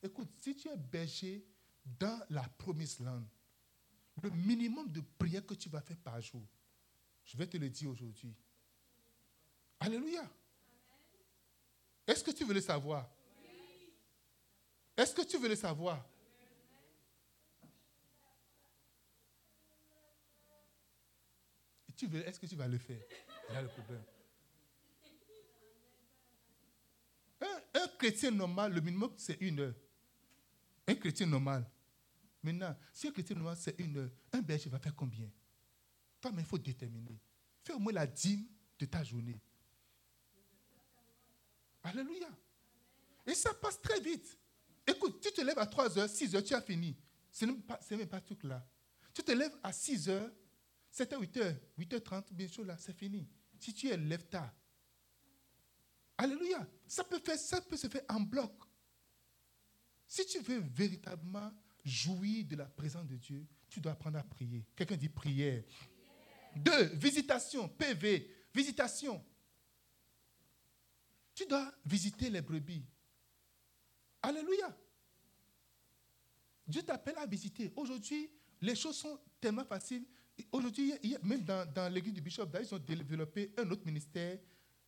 Écoute, 0.02 0.30
si 0.42 0.56
tu 0.56 0.70
es 0.70 0.78
berger 0.78 1.46
dans 1.84 2.22
la 2.30 2.44
promise 2.58 3.02
land, 3.02 3.26
le 4.24 4.30
minimum 4.30 4.90
de 4.90 5.02
prière 5.20 5.46
que 5.46 5.56
tu 5.56 5.68
vas 5.68 5.82
faire 5.82 5.98
par 5.98 6.22
jour, 6.22 6.48
je 7.26 7.36
vais 7.36 7.48
te 7.48 7.58
le 7.58 7.70
dire 7.70 7.90
aujourd'hui, 7.90 8.34
Alléluia. 9.78 10.24
Est-ce 12.08 12.24
que 12.24 12.32
tu 12.32 12.46
veux 12.46 12.54
le 12.54 12.62
savoir? 12.62 13.10
Est-ce 14.98 15.14
que 15.14 15.22
tu 15.22 15.38
veux 15.38 15.48
le 15.48 15.56
savoir? 15.56 16.04
Est-ce 22.04 22.40
que 22.40 22.46
tu 22.46 22.56
vas 22.56 22.68
le 22.68 22.78
faire? 22.78 23.02
A 23.50 23.62
le 23.62 23.68
problème. 23.68 24.04
Un, 27.42 27.82
un, 27.82 27.88
chrétien 28.00 28.32
normal, 28.32 28.74
le 28.74 28.82
minimum, 28.82 29.14
c'est 29.18 29.40
une 29.42 29.60
heure. 29.60 29.76
Un 30.88 30.96
chrétien 30.96 31.28
normal. 31.28 31.66
Maintenant, 32.44 32.76
si 32.94 33.08
un 33.08 33.12
chrétien 33.12 33.36
normal, 33.36 33.58
c'est 33.60 33.80
une 33.80 33.98
heure, 33.98 34.10
un 34.32 34.42
berger 34.42 34.70
va 34.70 34.80
faire 34.80 34.96
combien? 34.96 35.30
Toi, 36.22 36.32
mais 36.34 36.42
il 36.42 36.48
faut 36.48 36.58
déterminer. 36.58 37.20
Fais 37.64 37.74
au 37.74 37.80
moins 37.80 37.94
la 37.94 38.08
dîme 38.08 38.46
de 38.80 38.86
ta 38.86 39.04
journée. 39.04 39.40
Alléluia. 41.84 42.30
Et 43.26 43.34
ça 43.34 43.54
passe 43.54 43.82
très 43.82 44.00
vite. 44.00 44.38
Écoute, 44.88 45.20
tu 45.22 45.32
te 45.32 45.42
lèves 45.42 45.60
à 45.60 45.66
3 45.66 46.00
heures, 46.00 46.10
6 46.10 46.36
heures, 46.36 46.44
tu 46.44 46.54
as 46.54 46.62
fini. 46.62 46.96
Ce 47.32 47.46
n'est 47.46 47.52
même 47.52 48.08
pas, 48.08 48.22
tout 48.22 48.38
là. 48.44 48.66
Tu 49.14 49.22
te 49.22 49.32
lèves 49.32 49.56
à 49.62 49.74
6 49.74 50.10
heures, 50.10 50.32
7 50.90 51.12
h 51.12 51.20
8 51.20 51.38
heures, 51.38 51.56
8 51.78 51.94
h 51.94 52.02
30, 52.02 52.34
bien 52.34 52.48
sûr, 52.48 52.64
là, 52.64 52.78
c'est 52.80 52.98
fini. 52.98 53.28
Si 53.60 53.74
tu 53.74 53.90
es 53.90 53.98
lève 53.98 54.26
tard. 54.28 54.54
Alléluia. 56.18 56.66
Ça 56.88 57.04
peut 57.04 57.22
se 57.78 57.88
faire 57.88 58.04
en 58.10 58.22
bloc. 58.22 58.54
Si 60.08 60.26
tu 60.26 60.40
veux 60.40 60.60
véritablement 60.60 61.52
jouir 61.84 62.46
de 62.46 62.56
la 62.56 62.66
présence 62.66 63.06
de 63.06 63.18
Dieu, 63.18 63.46
tu 63.70 63.82
dois 63.82 63.92
apprendre 63.92 64.18
à 64.18 64.24
prier. 64.24 64.66
Quelqu'un 64.76 64.96
dit 64.96 65.10
prière. 65.10 65.64
Deux, 66.56 66.86
visitation, 66.96 67.68
PV, 67.68 68.32
visitation. 68.54 69.24
Tu 71.36 71.46
dois 71.46 71.72
visiter 71.86 72.30
les 72.30 72.42
brebis. 72.42 72.86
Alléluia. 74.28 74.76
Dieu 76.68 76.84
t'appelle 76.84 77.18
à 77.18 77.26
visiter. 77.26 77.72
Aujourd'hui, 77.78 78.30
les 78.60 78.76
choses 78.76 78.98
sont 78.98 79.18
tellement 79.40 79.64
faciles. 79.64 80.06
Aujourd'hui, 80.52 80.94
même 81.24 81.46
dans, 81.46 81.94
l'église 81.94 82.14
du 82.14 82.20
Bishop, 82.20 82.46
ils 82.60 82.76
ont 82.76 82.78
développé 82.78 83.54
un 83.58 83.72
autre 83.72 83.86
ministère, 83.86 84.38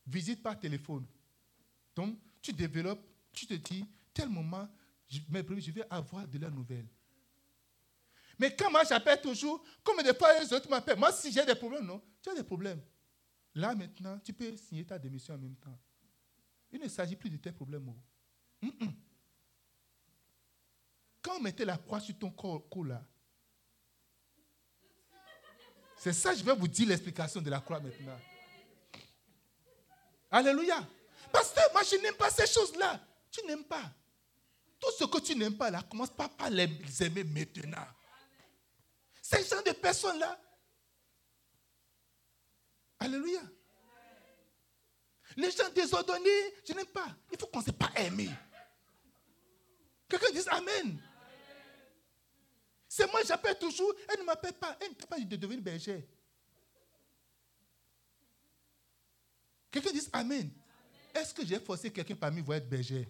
visite 0.06 0.43
par 0.43 0.60
téléphone. 0.60 1.06
Donc, 1.95 2.19
tu 2.41 2.52
développes, 2.52 3.02
tu 3.32 3.47
te 3.47 3.54
dis, 3.54 3.86
tel 4.13 4.28
moment, 4.28 4.67
je, 5.08 5.21
vais 5.71 5.86
avoir 5.89 6.28
de 6.28 6.38
la 6.38 6.49
nouvelle. 6.49 6.88
Mais 8.38 8.54
quand 8.54 8.69
moi 8.69 8.84
j'appelle 8.84 9.21
toujours, 9.21 9.63
comme 9.86 10.04
des 10.04 10.13
fois 10.13 10.38
les 10.38 10.52
autres 10.52 10.69
m'appellent, 10.69 10.99
moi 10.99 11.13
si 11.13 11.32
j'ai 11.32 11.45
des 11.45 11.56
problèmes, 11.56 11.86
non, 11.86 12.02
tu 12.21 12.30
as 12.30 12.36
des 12.36 12.43
problèmes. 12.43 12.82
Là 13.56 13.73
maintenant, 13.73 14.19
tu 14.19 14.34
peux 14.34 14.56
signer 14.58 14.86
ta 14.86 14.99
démission 14.99 15.34
en 15.34 15.38
même 15.38 15.56
temps. 15.56 15.78
Il 16.71 16.82
ne 16.82 16.89
s'agit 16.89 17.15
plus 17.15 17.30
de 17.30 17.38
tes 17.38 17.54
problèmes. 17.54 17.88
Oh. 17.88 18.67
Quand 21.30 21.65
la 21.65 21.78
croix 21.78 22.00
sur 22.00 22.18
ton 22.18 22.32
corps, 22.32 22.63
là, 22.86 23.04
c'est 25.98 26.13
ça, 26.13 26.34
je 26.34 26.44
vais 26.44 26.56
vous 26.56 26.68
dire 26.68 26.88
l'explication 26.88 27.39
de 27.39 27.50
la 27.50 27.60
croix 27.60 27.80
maintenant. 27.80 28.20
Alléluia. 30.32 30.88
Parce 31.32 31.52
que 31.52 31.60
moi, 31.72 31.84
je 31.84 31.98
n'aime 31.98 32.15
pas 32.15 32.32
ces 32.32 32.48
choses-là. 32.48 33.00
Tu 33.30 33.46
n'aimes 33.46 33.65
pas. 33.65 33.92
Tout 34.80 34.92
ce 34.98 35.04
que 35.04 35.20
tu 35.20 35.36
n'aimes 35.36 35.58
pas 35.58 35.70
là, 35.70 35.84
commence 35.84 36.10
pas 36.10 36.30
par 36.30 36.50
les 36.50 36.68
aimer 37.04 37.24
maintenant. 37.24 37.86
Ces 39.22 39.44
gens 39.44 39.62
de 39.62 39.72
personnes-là. 39.72 40.39
Alléluia. 43.00 43.42
Les 45.38 45.52
gens 45.52 45.70
désordonnés, 45.76 46.54
je 46.68 46.74
n'aime 46.74 46.88
pas. 46.88 47.08
Il 47.32 47.38
faut 47.38 47.48
qu'on 47.48 47.60
ne 47.60 47.65
sait 47.65 47.72
pas 47.72 47.92
aimer. 47.98 48.30
Quelqu'un 50.08 50.32
dise 50.32 50.48
Amen. 50.48 51.00
C'est 52.91 53.06
moi, 53.12 53.21
j'appelle 53.23 53.58
toujours. 53.60 53.93
Elle 54.12 54.21
ne 54.21 54.25
m'appelle 54.25 54.54
pas. 54.54 54.75
Elle 54.82 54.89
ne 54.89 54.93
t'a 54.95 55.06
pas 55.06 55.19
dit 55.19 55.25
de 55.25 55.36
devenir 55.36 55.62
berger. 55.62 56.10
Quelqu'un 59.69 59.91
dise 59.91 60.10
Amen. 60.12 60.49
Est-ce 61.13 61.32
que 61.32 61.45
j'ai 61.45 61.60
forcé 61.60 61.91
quelqu'un 61.91 62.15
parmi 62.15 62.41
vous 62.41 62.52
à 62.52 62.56
être 62.58 62.67
berger 62.67 63.08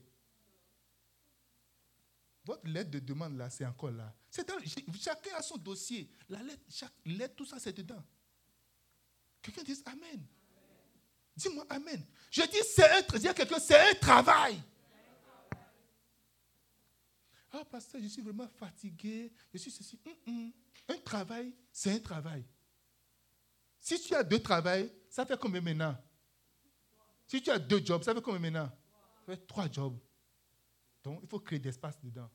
Votre 2.43 2.67
lettre 2.67 2.91
de 2.91 2.99
demande 2.99 3.37
là, 3.37 3.49
c'est 3.49 3.65
encore 3.65 3.91
là. 3.91 4.13
chacun 4.99 5.35
a 5.35 5.41
son 5.41 5.55
dossier. 5.57 6.11
La 6.27 6.43
lettre, 6.43 6.63
chaque 6.69 6.91
lettre, 7.05 7.35
tout 7.35 7.45
ça, 7.45 7.57
c'est 7.57 7.73
dedans. 7.73 8.03
Quelqu'un 9.41 9.63
dise 9.63 9.81
Amen. 9.85 10.25
Dis-moi 11.37 11.65
Amen. 11.69 12.05
Je 12.29 12.41
dis, 12.41 12.57
c'est 12.65 12.89
un, 12.89 13.17
dis 13.17 13.33
quelqu'un, 13.33 13.59
c'est 13.59 13.91
un 13.91 13.93
travail. 13.93 14.61
Ah, 17.51 17.65
pasteur, 17.65 18.01
je 18.01 18.07
suis 18.07 18.21
vraiment 18.21 18.47
fatigué. 18.47 19.31
Je 19.51 19.57
suis 19.57 19.71
ceci. 19.71 19.99
Mm, 20.05 20.31
mm. 20.31 20.51
Un 20.89 20.97
travail, 20.97 21.53
c'est 21.71 21.91
un 21.91 21.99
travail. 21.99 22.45
Si 23.79 23.99
tu 24.01 24.13
as 24.13 24.23
deux 24.23 24.39
travails, 24.39 24.91
ça 25.09 25.25
fait 25.25 25.39
combien 25.39 25.61
maintenant? 25.61 25.97
Si 27.25 27.41
tu 27.41 27.49
as 27.49 27.59
deux 27.59 27.83
jobs, 27.83 28.03
ça 28.03 28.13
fait 28.13 28.21
combien 28.21 28.39
maintenant? 28.39 28.69
Ça 29.25 29.33
fait 29.33 29.47
trois 29.47 29.71
jobs. 29.71 29.97
Donc, 31.03 31.19
il 31.23 31.29
faut 31.29 31.39
créer 31.39 31.59
d'espace 31.59 31.99
dedans. 32.03 32.29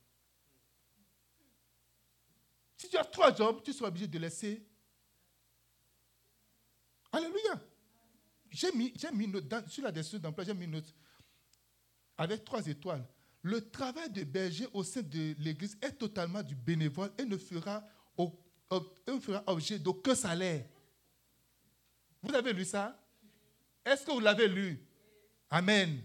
Si 2.76 2.88
tu 2.88 2.96
as 2.96 3.04
trois 3.04 3.34
jobs, 3.34 3.62
tu 3.62 3.72
seras 3.72 3.88
obligé 3.88 4.08
de 4.08 4.18
laisser. 4.18 4.66
Alléluia. 7.12 7.60
J'ai 8.50 8.72
mis, 8.72 8.92
j'ai 8.96 9.10
mis 9.10 9.24
une 9.24 9.32
note, 9.32 9.68
sur 9.68 9.82
la 9.82 9.92
description 9.92 10.18
d'emploi, 10.18 10.44
j'ai 10.44 10.54
mis 10.54 10.64
une 10.64 10.72
note 10.72 10.94
avec 12.16 12.44
trois 12.44 12.64
étoiles. 12.66 13.04
Le 13.44 13.60
travail 13.70 14.10
de 14.10 14.24
berger 14.24 14.66
au 14.72 14.82
sein 14.82 15.02
de 15.02 15.34
l'Église 15.38 15.76
est 15.82 15.92
totalement 15.92 16.42
du 16.42 16.54
bénévole 16.54 17.12
et 17.18 17.26
ne 17.26 17.36
fera, 17.36 17.84
objet 19.46 19.78
d'aucun 19.78 20.14
salaire. 20.14 20.64
Vous 22.22 22.34
avez 22.34 22.54
lu 22.54 22.64
ça? 22.64 22.98
Est-ce 23.84 24.06
que 24.06 24.12
vous 24.12 24.20
l'avez 24.20 24.48
lu? 24.48 24.82
Amen. 25.50 26.02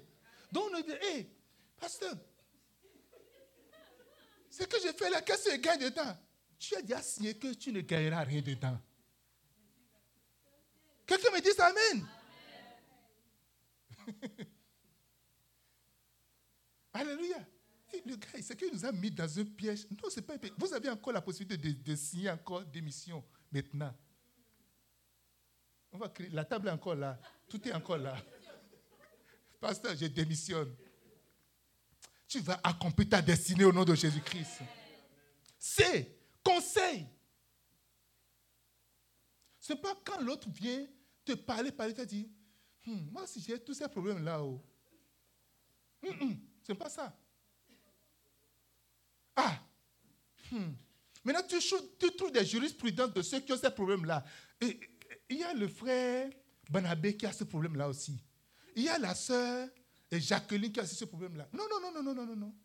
Donc 0.51 0.65
on 0.73 0.81
dit, 0.81 0.91
hé, 0.91 1.29
pasteur, 1.79 2.13
ce 4.49 4.63
que 4.65 4.77
je 4.85 4.91
fais 4.91 5.09
là, 5.09 5.21
qu'est-ce 5.21 5.45
que 5.45 5.51
je 5.51 5.61
gagne 5.61 5.79
dedans? 5.79 6.17
Tu 6.59 6.75
as 6.75 6.81
déjà 6.81 7.01
signé 7.01 7.37
que 7.37 7.53
tu 7.53 7.71
ne 7.71 7.79
gagneras 7.79 8.25
rien 8.25 8.41
dedans. 8.41 8.77
Quelqu'un 11.05 11.31
me 11.31 11.39
dit 11.39 11.61
Amen. 11.61 12.05
Amen. 14.07 14.29
Alléluia. 16.99 17.37
Le 18.05 18.15
gars, 18.17 18.27
c'est 18.41 18.57
qu'il 18.57 18.73
nous 18.73 18.85
a 18.85 18.91
mis 18.91 19.09
dans 19.09 19.39
un 19.39 19.45
piège. 19.45 19.87
Non, 19.89 20.09
c'est 20.09 20.21
pas 20.21 20.35
Vous 20.57 20.73
avez 20.73 20.89
encore 20.89 21.13
la 21.13 21.21
possibilité 21.21 21.73
de, 21.73 21.95
signer 21.95 22.29
encore 22.29 22.65
démission 22.65 23.23
maintenant. 23.51 23.95
On 25.91 25.97
va 25.97 26.09
créer, 26.09 26.29
la 26.29 26.43
table 26.43 26.67
est 26.67 26.71
encore 26.71 26.95
là. 26.95 27.19
Tout 27.47 27.65
est 27.67 27.73
encore 27.73 27.97
là. 27.97 28.15
Pasteur, 29.61 29.95
je 29.95 30.05
démissionne. 30.05 30.75
Tu 32.27 32.41
vas 32.41 32.59
accomplir 32.63 33.09
ta 33.09 33.21
destinée 33.21 33.63
au 33.63 33.71
nom 33.71 33.85
de 33.85 33.95
Jésus-Christ. 33.95 34.59
C'est 35.57 36.15
conseil. 36.43 37.07
Ce 39.59 39.73
n'est 39.73 39.79
pas 39.79 39.95
quand 40.05 40.19
l'autre 40.19 40.49
vient 40.49 40.85
te 41.25 41.31
parler, 41.33 41.71
parler, 41.71 41.93
te 41.93 42.01
dire, 42.01 42.27
hmm, 42.85 43.09
moi 43.11 43.25
si 43.25 43.41
j'ai 43.41 43.57
tous 43.59 43.73
ces 43.73 43.87
problèmes 43.87 44.23
là-haut. 44.23 44.61
Hmm. 46.03 46.33
Ce 46.63 46.71
n'est 46.71 46.77
pas 46.77 46.89
ça. 46.89 47.15
Ah. 49.35 49.59
Hmm. 50.51 50.73
Maintenant, 51.23 51.43
tu, 51.47 52.11
trouves 52.17 52.31
des 52.31 52.45
jurisprudences 52.45 53.13
de 53.13 53.21
ceux 53.21 53.39
qui 53.39 53.51
ont 53.51 53.57
ces 53.57 53.69
problèmes-là. 53.69 54.23
Il 54.61 55.37
y 55.37 55.43
a 55.43 55.53
le 55.53 55.67
frère 55.67 56.29
Banabé 56.69 57.15
qui 57.15 57.25
a 57.25 57.31
ce 57.31 57.43
problème-là 57.43 57.87
aussi. 57.89 58.17
Il 58.75 58.83
y 58.83 58.89
a 58.89 58.97
la 58.97 59.15
sœur 59.15 59.69
Jacqueline 60.11 60.71
qui 60.71 60.79
a 60.79 60.85
ce 60.85 61.05
problème-là. 61.05 61.47
Non, 61.53 61.65
non, 61.69 61.81
non, 61.81 61.91
non, 61.91 62.03
non, 62.03 62.15
non, 62.15 62.25
non, 62.25 62.35
non. 62.35 62.55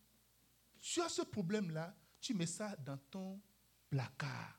Tu 0.80 1.00
as 1.00 1.09
ce 1.09 1.22
problème-là, 1.22 1.94
tu 2.20 2.35
mets 2.35 2.46
ça 2.46 2.74
dans 2.76 2.96
ton 3.11 3.40
placard. 3.90 4.59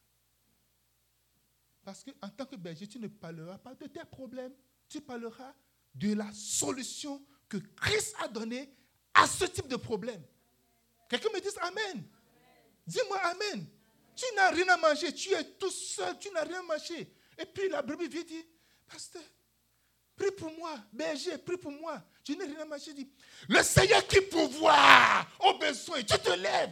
Parce 1.84 2.04
qu'en 2.04 2.30
tant 2.30 2.45
que 2.45 2.56
berger, 2.56 2.88
tu 2.88 3.00
ne 3.00 3.08
parleras 3.08 3.60
pas 3.60 3.76
de 3.76 3.86
tes 3.86 4.04
problèmes. 4.06 4.54
Tu 4.88 5.02
parleras 5.02 5.54
de 5.93 6.13
la 6.13 6.32
solution 6.34 7.24
que 7.48 7.58
Christ 7.58 8.15
a 8.24 8.28
donnée 8.28 8.74
à 9.15 9.28
ce 9.28 9.45
type 9.45 9.67
de 9.67 9.78
problème. 9.78 10.21
Quelqu'un 11.10 11.30
me 11.34 11.39
dit 11.39 11.47
Amen. 11.62 12.04
Dis-moi 12.86 13.17
Amen. 13.19 13.65
Tu 14.15 14.25
n'as 14.36 14.49
rien 14.51 14.67
à 14.69 14.78
manger, 14.78 15.13
tu 15.13 15.34
es 15.34 15.43
tout 15.43 15.71
seul, 15.71 16.17
tu 16.17 16.30
n'as 16.32 16.43
rien 16.43 16.60
à 16.60 16.63
manger. 16.63 17.12
Et 17.38 17.45
puis 17.45 17.67
la 17.67 17.82
brebis 17.82 18.08
vient 18.08 18.23
dire, 18.23 18.43
pasteur, 18.88 19.21
prie 20.15 20.32
pour 20.32 20.51
moi, 20.51 20.80
berger, 20.93 21.38
prie 21.38 21.58
pour 21.58 21.71
moi. 21.71 22.01
Je 22.23 22.34
n'ai 22.34 22.45
rien 22.45 22.62
à 22.62 22.65
manger. 22.65 22.93
Dit, 22.93 23.10
le 23.49 23.62
Seigneur 23.62 24.08
qui 24.08 24.21
pourvoit 24.21 25.28
aux 25.41 25.58
besoins, 25.58 26.01
tu 26.01 26.17
te 26.17 26.32
lèves, 26.32 26.71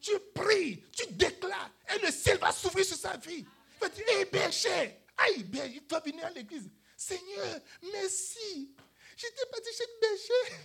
tu 0.00 0.12
pries, 0.34 0.82
tu 0.90 1.06
déclares, 1.12 1.70
et 1.94 2.04
le 2.04 2.10
ciel 2.10 2.38
va 2.38 2.50
s'ouvrir 2.50 2.84
sur 2.84 2.96
sa 2.96 3.16
vie. 3.16 3.46
Il 3.46 3.80
va 3.80 3.88
dire, 3.88 4.04
hé 4.08 4.24
berger, 4.24 4.96
aïe, 5.16 5.44
berger, 5.44 5.80
il 5.80 5.88
va 5.88 6.00
venir 6.00 6.26
à 6.26 6.30
l'église. 6.30 6.68
Seigneur, 6.96 7.60
merci. 7.92 8.74
J'étais 9.16 9.46
parti 9.50 9.70
chez 9.76 9.84
le 9.84 10.00
berger. 10.00 10.56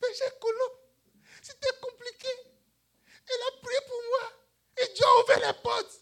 Péché 0.00 0.24
Colo. 0.40 0.82
C'était 1.40 1.76
compliqué. 1.80 2.28
Il 3.28 3.40
a 3.48 3.60
prié 3.62 3.78
pour 3.86 4.00
moi. 4.10 4.32
Et 4.78 4.94
Dieu 4.94 5.04
a 5.04 5.22
ouvert 5.22 5.52
les 5.52 5.62
portes. 5.62 6.00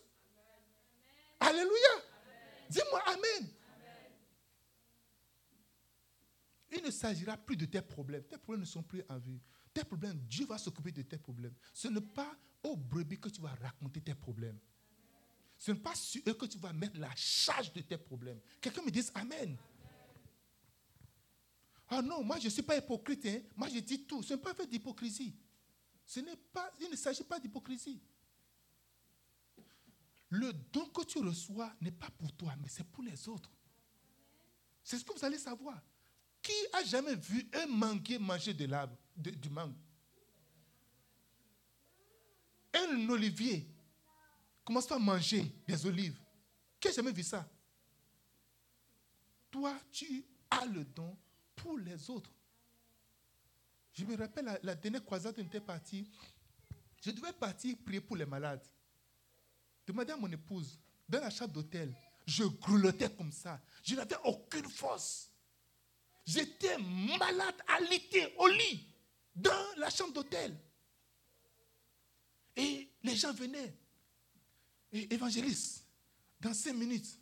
Alléluia. 1.40 2.04
Dis-moi 2.68 3.02
Amen. 3.06 3.50
Il 6.72 6.82
ne 6.84 6.90
s'agira 6.90 7.36
plus 7.36 7.56
de 7.56 7.66
tes 7.66 7.82
problèmes. 7.82 8.22
Tes 8.24 8.38
problèmes 8.38 8.60
ne 8.60 8.66
sont 8.66 8.82
plus 8.82 9.02
en 9.08 9.18
vue. 9.18 9.40
Tes 9.72 9.84
problèmes, 9.84 10.18
Dieu 10.28 10.46
va 10.46 10.58
s'occuper 10.58 10.92
de 10.92 11.02
tes 11.02 11.18
problèmes. 11.18 11.54
Ce 11.72 11.88
n'est 11.88 12.00
pas 12.00 12.32
au 12.62 12.76
brebis 12.76 13.18
que 13.18 13.28
tu 13.28 13.40
vas 13.40 13.54
raconter 13.54 14.00
tes 14.00 14.14
problèmes. 14.14 14.58
Ce 15.58 15.72
n'est 15.72 15.78
pas 15.78 15.94
sur 15.94 16.22
eux 16.26 16.34
que 16.34 16.46
tu 16.46 16.58
vas 16.58 16.72
mettre 16.72 16.98
la 16.98 17.14
charge 17.14 17.72
de 17.72 17.80
tes 17.80 17.98
problèmes. 17.98 18.40
Quelqu'un 18.60 18.82
me 18.82 18.90
dit 18.90 19.04
Amen. 19.14 19.56
Ah 21.90 22.00
non, 22.00 22.22
moi 22.22 22.38
je 22.38 22.44
ne 22.44 22.50
suis 22.50 22.62
pas 22.62 22.76
hypocrite. 22.76 23.26
Hein. 23.26 23.40
Moi 23.56 23.68
je 23.68 23.80
dis 23.80 24.04
tout. 24.04 24.22
Ce 24.22 24.34
n'est 24.34 24.40
pas 24.40 24.54
fait 24.54 24.66
d'hypocrisie. 24.66 25.34
Ce 26.06 26.20
n'est 26.20 26.36
pas, 26.36 26.72
il 26.80 26.88
ne 26.88 26.96
s'agit 26.96 27.24
pas 27.24 27.40
d'hypocrisie. 27.40 28.00
Le 30.28 30.52
don 30.52 30.86
que 30.86 31.04
tu 31.04 31.18
reçois 31.18 31.72
n'est 31.80 31.90
pas 31.90 32.08
pour 32.10 32.32
toi, 32.32 32.54
mais 32.60 32.68
c'est 32.68 32.84
pour 32.84 33.02
les 33.02 33.28
autres. 33.28 33.50
C'est 34.84 34.98
ce 34.98 35.04
que 35.04 35.12
vous 35.12 35.24
allez 35.24 35.38
savoir. 35.38 35.80
Qui 36.40 36.52
a 36.72 36.84
jamais 36.84 37.16
vu 37.16 37.48
un 37.52 37.66
manguier 37.66 38.18
manger 38.18 38.54
de 38.54 38.64
l'arbre, 38.64 38.96
du 39.16 39.50
mangue? 39.50 39.74
Un 42.72 43.08
olivier 43.08 43.68
commence 44.64 44.90
à 44.92 44.98
manger 44.98 45.52
des 45.66 45.84
olives. 45.84 46.18
Qui 46.78 46.88
a 46.88 46.92
jamais 46.92 47.12
vu 47.12 47.24
ça? 47.24 47.48
Toi, 49.50 49.76
tu 49.90 50.24
as 50.48 50.64
le 50.66 50.84
don 50.84 51.16
pour 51.62 51.78
les 51.78 52.10
autres. 52.10 52.30
Je 53.92 54.04
me 54.04 54.16
rappelle 54.16 54.58
la, 54.62 54.74
dernière 54.74 55.04
croisade 55.04 55.38
où 55.38 55.42
j'étais 55.42 55.60
parti. 55.60 56.08
Je 57.04 57.10
devais 57.10 57.32
partir 57.32 57.76
prier 57.84 58.00
pour 58.00 58.16
les 58.16 58.26
malades. 58.26 58.64
Demandez 59.86 60.12
à 60.12 60.16
mon 60.16 60.30
épouse, 60.30 60.78
dans 61.08 61.20
la 61.20 61.30
chambre 61.30 61.52
d'hôtel, 61.52 61.94
je 62.26 62.44
grelottais 62.44 63.10
comme 63.10 63.32
ça. 63.32 63.60
Je 63.82 63.94
n'avais 63.94 64.16
aucune 64.24 64.68
force. 64.68 65.30
J'étais 66.24 66.78
malade, 66.78 67.56
alité, 67.66 68.34
au 68.38 68.46
lit, 68.46 68.86
dans 69.34 69.66
la 69.78 69.90
chambre 69.90 70.12
d'hôtel. 70.12 70.56
Et 72.54 72.90
les 73.02 73.16
gens 73.16 73.32
venaient. 73.32 73.76
Et 74.92 75.12
évangéliste, 75.14 75.84
dans 76.40 76.54
cinq 76.54 76.74
minutes, 76.74 77.18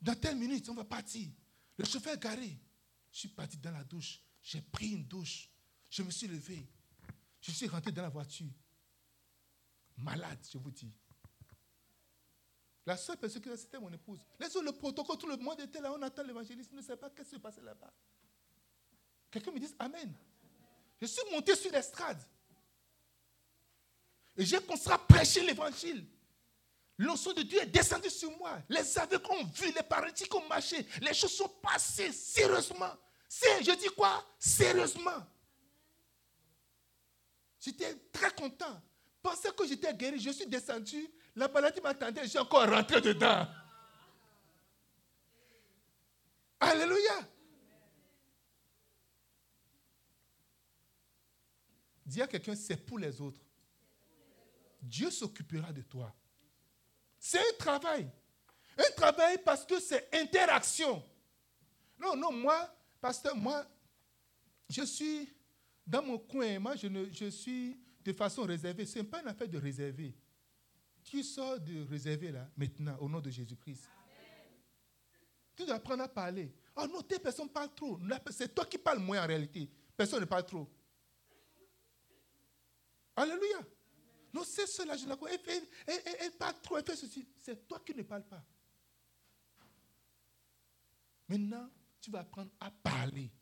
dans 0.00 0.14
telle 0.14 0.36
minute, 0.36 0.68
on 0.68 0.74
va 0.74 0.84
partir. 0.84 1.28
Le 1.76 1.84
chauffeur 1.84 2.14
est 2.14 2.22
garé. 2.22 2.58
Je 3.12 3.18
suis 3.20 3.28
parti 3.28 3.56
dans 3.58 3.72
la 3.72 3.84
douche. 3.84 4.20
J'ai 4.42 4.60
pris 4.60 4.90
une 4.90 5.04
douche. 5.04 5.48
Je 5.90 6.02
me 6.02 6.10
suis 6.10 6.26
levé. 6.26 6.66
Je 7.40 7.50
suis 7.50 7.66
rentré 7.66 7.92
dans 7.92 8.02
la 8.02 8.08
voiture. 8.08 8.50
Malade, 9.96 10.38
je 10.50 10.58
vous 10.58 10.70
dis. 10.70 10.92
La 12.86 12.96
seule 12.96 13.18
personne 13.18 13.42
qui 13.42 13.50
c'était 13.56 13.78
mon 13.78 13.92
épouse. 13.92 14.24
Les 14.40 14.46
autres, 14.46 14.62
le 14.62 14.72
protocole, 14.72 15.18
tout 15.18 15.26
le 15.26 15.36
monde 15.36 15.60
était 15.60 15.80
là. 15.80 15.92
On 15.92 16.00
attend 16.00 16.22
l'évangéliste. 16.22 16.72
ne 16.72 16.80
sait 16.80 16.96
pas 16.96 17.10
ce 17.10 17.22
qui 17.22 17.28
se 17.28 17.36
passait 17.36 17.60
là-bas. 17.60 17.92
Quelqu'un 19.30 19.52
me 19.52 19.58
dit 19.58 19.68
Amen. 19.78 20.14
Je 21.00 21.06
suis 21.06 21.22
monté 21.30 21.54
sur 21.54 21.70
l'estrade. 21.70 22.22
Et 24.36 24.44
j'ai 24.44 24.58
commencé 24.60 24.90
à 24.90 24.98
prêcher 24.98 25.44
l'évangile. 25.44 26.06
L'onction 26.98 27.32
de 27.32 27.42
Dieu 27.42 27.62
est 27.62 27.66
descendu 27.66 28.10
sur 28.10 28.36
moi. 28.38 28.60
Les 28.68 28.98
aveugles 28.98 29.26
ont 29.30 29.44
vu, 29.44 29.72
les 29.72 29.82
paralytiques 29.84 30.34
ont 30.34 30.46
marché. 30.48 30.84
Les 31.00 31.14
choses 31.14 31.32
sont 31.32 31.48
passées 31.48 32.10
sérieusement. 32.10 32.92
Je 33.30 33.78
dis 33.78 33.94
quoi? 33.96 34.24
Sérieusement. 34.36 35.24
J'étais 37.60 37.94
très 38.12 38.32
content. 38.34 38.82
Pensez 39.22 39.50
que 39.52 39.66
j'étais 39.66 39.94
guéri. 39.94 40.18
Je 40.18 40.30
suis 40.30 40.46
descendu. 40.46 41.08
La 41.36 41.46
maladie 41.46 41.80
m'attendait. 41.80 42.26
J'ai 42.26 42.40
encore 42.40 42.68
rentré 42.68 43.00
dedans. 43.00 43.46
Alléluia. 46.58 47.28
Dis 52.04 52.22
à 52.22 52.26
quelqu'un, 52.26 52.56
c'est 52.56 52.76
pour 52.76 52.98
les 52.98 53.20
autres. 53.20 53.40
Dieu 54.82 55.10
s'occupera 55.10 55.72
de 55.72 55.82
toi. 55.82 56.12
C'est 57.18 57.38
un 57.38 57.56
travail. 57.58 58.10
Un 58.76 58.90
travail 58.96 59.38
parce 59.44 59.64
que 59.64 59.80
c'est 59.80 60.08
interaction. 60.14 61.02
Non, 61.98 62.16
non, 62.16 62.32
moi, 62.32 62.72
pasteur, 63.00 63.34
moi, 63.36 63.66
je 64.68 64.82
suis 64.82 65.32
dans 65.86 66.02
mon 66.02 66.18
coin. 66.18 66.58
Moi, 66.58 66.76
je, 66.76 66.86
ne, 66.86 67.10
je 67.10 67.26
suis 67.26 67.80
de 68.04 68.12
façon 68.12 68.42
réservée. 68.42 68.86
Ce 68.86 68.98
n'est 68.98 69.04
pas 69.04 69.20
une 69.20 69.28
affaire 69.28 69.48
de 69.48 69.58
réserver. 69.58 70.14
Tu 71.02 71.22
sors 71.22 71.58
de 71.58 71.86
réserver 71.88 72.30
là, 72.30 72.48
maintenant, 72.56 72.96
au 73.00 73.08
nom 73.08 73.20
de 73.20 73.30
Jésus-Christ. 73.30 73.88
Tu 75.56 75.64
dois 75.64 75.76
apprendre 75.76 76.04
à 76.04 76.08
parler. 76.08 76.54
Oh 76.76 76.86
non, 76.86 77.02
tes 77.02 77.18
personnes 77.18 77.48
parlent 77.48 77.74
trop. 77.74 77.98
C'est 78.30 78.54
toi 78.54 78.64
qui 78.64 78.78
parles 78.78 79.00
moins 79.00 79.24
en 79.24 79.26
réalité. 79.26 79.68
Personne 79.96 80.20
ne 80.20 80.24
parle 80.26 80.46
trop. 80.46 80.68
Alléluia. 83.16 83.58
Non, 84.38 84.44
c'est 84.44 84.68
cela, 84.68 84.96
je 84.96 85.04
la 85.04 85.16
crois. 85.16 85.30
Elle, 85.32 86.32
parle 86.38 86.60
trop, 86.60 86.78
elle 86.78 86.84
fait 86.84 86.94
ceci. 86.94 87.26
C'est 87.40 87.66
toi 87.66 87.80
qui 87.84 87.92
ne 87.92 88.02
parles 88.02 88.22
pas. 88.22 88.44
Maintenant, 91.28 91.68
tu 92.00 92.12
vas 92.12 92.20
apprendre 92.20 92.52
à 92.60 92.70
parler. 92.70 93.32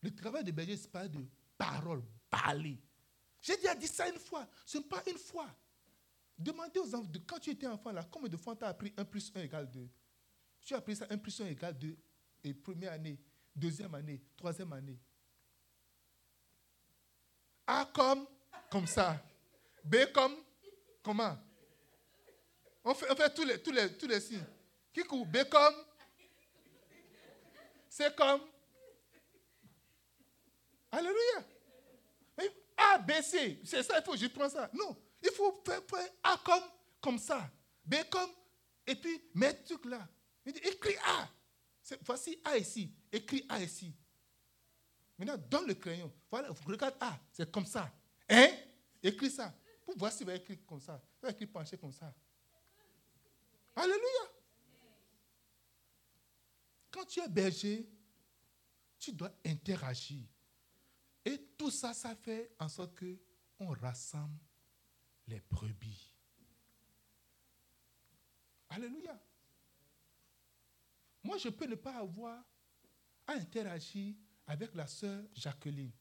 Le 0.00 0.14
travail 0.14 0.44
de 0.44 0.50
berger, 0.50 0.78
ce 0.78 0.84
n'est 0.84 0.90
pas 0.90 1.06
de 1.06 1.22
parole, 1.58 2.02
parler. 2.30 2.80
J'ai 3.42 3.56
déjà 3.56 3.74
dit 3.74 3.86
ça 3.86 4.08
une 4.08 4.18
fois. 4.18 4.48
Ce 4.64 4.78
n'est 4.78 4.84
pas 4.84 5.02
une 5.06 5.18
fois. 5.18 5.54
Demandez 6.38 6.80
aux 6.80 6.94
enfants, 6.94 7.10
quand 7.26 7.38
tu 7.38 7.50
étais 7.50 7.66
enfant, 7.66 7.92
là, 7.92 8.02
combien 8.10 8.30
de 8.30 8.38
fois 8.38 8.56
tu 8.56 8.64
as 8.64 8.68
appris 8.68 8.94
1 8.96 9.04
plus 9.04 9.30
1 9.34 9.42
égale 9.42 9.70
2 9.70 9.86
Tu 10.62 10.72
as 10.72 10.78
appris 10.78 10.96
ça, 10.96 11.06
1 11.10 11.18
plus 11.18 11.38
1 11.38 11.48
égale 11.48 11.78
2. 11.78 11.98
Et 12.44 12.54
première 12.54 12.92
année, 12.92 13.20
deuxième 13.54 13.94
année, 13.94 14.22
troisième 14.38 14.72
année. 14.72 14.98
A 17.66 17.84
comme, 17.92 18.26
comme 18.70 18.86
ça. 18.86 19.22
B 19.84 20.12
comme, 20.12 20.36
comment? 21.02 21.36
On 22.84 22.94
fait, 22.94 23.10
on 23.10 23.16
fait 23.16 23.34
tous, 23.34 23.44
les, 23.44 23.62
tous, 23.62 23.72
les, 23.72 23.96
tous 23.96 24.06
les 24.06 24.20
signes. 24.20 24.44
Kikou, 24.92 25.24
B 25.24 25.44
comme, 25.50 25.74
C 27.88 28.06
comme. 28.16 28.40
Alléluia. 30.90 31.44
A, 32.76 32.98
B, 32.98 33.12
C, 33.22 33.60
c'est 33.62 33.82
ça, 33.82 33.98
il 33.98 34.04
faut 34.04 34.12
que 34.12 34.18
je 34.18 34.26
prends 34.28 34.48
ça. 34.48 34.70
Non, 34.72 34.96
il 35.22 35.30
faut 35.32 35.62
faire, 35.64 35.82
A 36.22 36.40
comme, 36.42 36.64
comme 37.00 37.18
ça. 37.18 37.50
B 37.84 37.96
comme, 38.08 38.30
et 38.86 38.94
puis 38.94 39.20
mettre 39.34 39.64
truc 39.64 39.84
là. 39.84 40.08
Il 40.46 40.54
dit, 40.54 40.60
écris 40.60 40.96
A. 41.04 41.28
Voici 42.02 42.40
A 42.44 42.56
ici. 42.56 42.90
Écris 43.12 43.44
A 43.48 43.60
ici. 43.60 43.94
Maintenant, 45.18 45.36
donne 45.36 45.66
le 45.66 45.74
crayon. 45.74 46.10
Voilà, 46.30 46.48
regarde 46.66 46.96
A. 47.00 47.18
C'est 47.32 47.50
comme 47.50 47.66
ça. 47.66 47.92
Hein? 48.28 48.48
Écris 49.02 49.30
ça. 49.30 49.52
Pour 49.90 49.98
voir 49.98 50.12
s'il 50.12 50.24
va 50.24 50.36
écrire 50.36 50.58
comme 50.66 50.80
ça. 50.80 51.02
Va 51.20 51.30
écrire 51.30 51.50
penché 51.50 51.76
comme 51.76 51.92
ça. 51.92 52.14
Alléluia. 53.74 54.30
Quand 56.92 57.04
tu 57.04 57.20
es 57.20 57.28
berger, 57.28 57.88
tu 58.98 59.12
dois 59.12 59.32
interagir. 59.44 60.24
Et 61.24 61.38
tout 61.58 61.72
ça, 61.72 61.92
ça 61.92 62.14
fait 62.14 62.54
en 62.60 62.68
sorte 62.68 62.94
que 62.94 63.18
on 63.58 63.70
rassemble 63.70 64.38
les 65.26 65.40
brebis. 65.40 66.14
Alléluia. 68.68 69.20
Moi, 71.24 71.36
je 71.38 71.48
peux 71.48 71.66
ne 71.66 71.74
pas 71.74 71.96
avoir 71.96 72.44
à 73.26 73.32
interagir 73.32 74.14
avec 74.46 74.72
la 74.76 74.86
sœur 74.86 75.24
Jacqueline. 75.34 75.92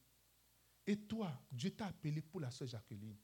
Et 0.85 0.95
toi, 0.95 1.31
Dieu 1.51 1.75
t'a 1.75 1.87
appelé 1.87 2.21
pour 2.21 2.39
la 2.39 2.51
sœur 2.51 2.67
Jacqueline. 2.67 3.17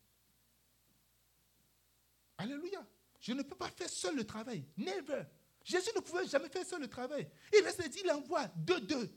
Alléluia. 2.38 2.86
Je 3.20 3.34
ne 3.34 3.42
peux 3.42 3.56
pas 3.56 3.70
faire 3.70 3.90
seul 3.90 4.16
le 4.16 4.26
travail. 4.26 4.66
Never. 4.78 5.24
Jésus 5.64 5.90
ne 5.96 6.02
pouvait 6.02 6.28
jamais 6.28 6.50
faire 6.50 6.66
seul 6.66 6.82
le 6.82 6.88
travail. 6.88 7.28
Il 7.52 7.64
reste 7.64 7.88
dit, 7.90 8.02
il 8.04 8.12
envoie 8.12 8.48
2, 8.56 8.82
2, 8.82 9.10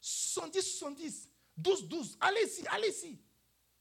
70, 0.00 0.62
70, 0.78 1.28
12, 1.56 1.88
12. 1.88 2.16
Allez-y, 2.20 2.66
allez-y. 2.68 3.20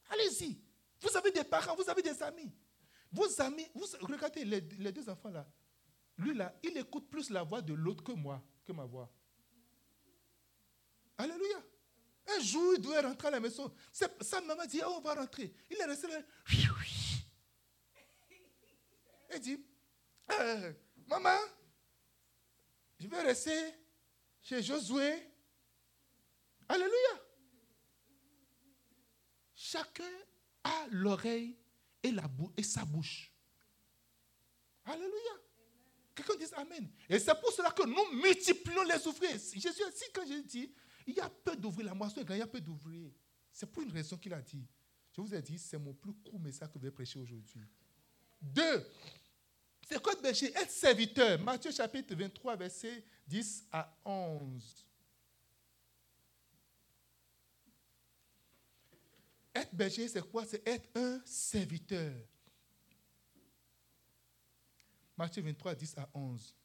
Allez-y. 0.09 0.59
Vous 0.99 1.15
avez 1.15 1.31
des 1.31 1.43
parents, 1.43 1.75
vous 1.75 1.89
avez 1.89 2.01
des 2.01 2.23
amis. 2.23 2.51
Vos 3.11 3.41
amis, 3.41 3.67
vous, 3.75 3.85
regardez 4.01 4.43
les, 4.43 4.61
deux 4.61 5.07
enfants 5.09 5.29
là. 5.29 5.47
Lui 6.17 6.33
là, 6.33 6.53
il 6.63 6.75
écoute 6.77 7.07
plus 7.09 7.29
la 7.29 7.43
voix 7.43 7.61
de 7.61 7.73
l'autre 7.73 8.03
que 8.03 8.11
moi, 8.11 8.43
que 8.65 8.71
ma 8.71 8.85
voix. 8.85 9.11
Alléluia. 11.17 11.63
Un 12.35 12.41
jour, 12.41 12.73
il 12.75 12.81
doit 12.81 13.01
rentrer 13.01 13.27
à 13.29 13.31
la 13.31 13.39
maison. 13.39 13.71
Sa 13.91 14.41
maman 14.41 14.65
dit, 14.65 14.81
oh, 14.85 14.95
on 14.97 15.01
va 15.01 15.13
rentrer. 15.13 15.53
Il 15.69 15.77
est 15.77 15.85
resté 15.85 16.07
là. 16.07 16.19
Il 19.33 19.39
dit, 19.39 19.65
euh, 20.39 20.73
maman, 21.07 21.37
je 22.99 23.07
vais 23.07 23.21
rester 23.21 23.73
chez 24.41 24.63
Josué. 24.63 25.13
Alléluia. 26.69 27.23
Chacun 29.53 30.03
a 30.63 30.87
l'oreille 30.91 31.57
et, 32.03 32.13
et 32.57 32.63
sa 32.63 32.85
bouche. 32.85 33.31
Alléluia. 34.85 35.33
Quelqu'un 36.15 36.35
dit 36.35 36.45
Amen. 36.55 36.89
Et 37.09 37.19
c'est 37.19 37.39
pour 37.39 37.51
cela 37.51 37.71
que 37.71 37.85
nous 37.85 38.21
multiplions 38.21 38.83
les 38.83 39.05
ouvriers. 39.07 39.37
Jésus 39.37 39.83
a 39.83 39.91
dit, 39.91 40.03
quand 40.13 40.25
je 40.25 40.41
dis, 40.41 40.73
il 41.05 41.15
y 41.15 41.19
a 41.19 41.29
peu 41.29 41.55
d'ouvriers, 41.55 41.85
la 41.85 41.93
moisson 41.93 42.21
est 42.21 42.25
grande, 42.25 42.37
il 42.37 42.39
y 42.39 42.43
a 42.43 42.47
peu 42.47 42.61
d'ouvriers. 42.61 43.13
C'est 43.51 43.71
pour 43.71 43.83
une 43.83 43.91
raison 43.91 44.17
qu'il 44.17 44.33
a 44.33 44.41
dit. 44.41 44.65
Je 45.11 45.21
vous 45.21 45.33
ai 45.33 45.41
dit, 45.41 45.57
c'est 45.59 45.77
mon 45.77 45.93
plus 45.93 46.13
court 46.13 46.39
message 46.39 46.69
que 46.69 46.79
je 46.79 46.83
vais 46.83 46.91
prêcher 46.91 47.19
aujourd'hui. 47.19 47.61
Deux, 48.41 48.85
c'est 49.89 50.01
quoi 50.01 50.15
berger 50.15 50.47
Être 50.55 50.71
serviteur. 50.71 51.39
Matthieu 51.39 51.71
chapitre 51.71 52.15
23, 52.15 52.55
verset 52.55 53.03
10 53.27 53.65
à 53.71 53.97
11. 54.05 54.85
Être 59.55 59.73
berger, 59.73 60.07
c'est 60.07 60.29
quoi? 60.29 60.45
C'est 60.45 60.67
être 60.67 60.89
un 60.95 61.21
serviteur. 61.25 62.13
Matthieu 65.17 65.41
23, 65.41 65.73
10 65.73 65.97
à 65.97 66.09
11. 66.13 66.55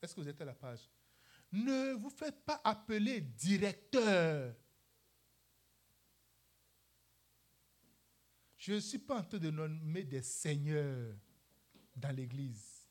Est-ce 0.00 0.14
que 0.14 0.20
vous 0.20 0.28
êtes 0.28 0.40
à 0.40 0.44
la 0.44 0.54
page? 0.54 0.88
Ne 1.52 1.92
vous 1.92 2.10
faites 2.10 2.44
pas 2.44 2.60
appeler 2.64 3.20
directeur. 3.20 4.54
Je 8.66 8.72
ne 8.72 8.80
suis 8.80 8.98
pas 8.98 9.18
en 9.18 9.22
train 9.22 9.36
de 9.36 9.50
nommer 9.50 10.04
des 10.04 10.22
seigneurs 10.22 11.14
dans 11.94 12.16
l'église. 12.16 12.88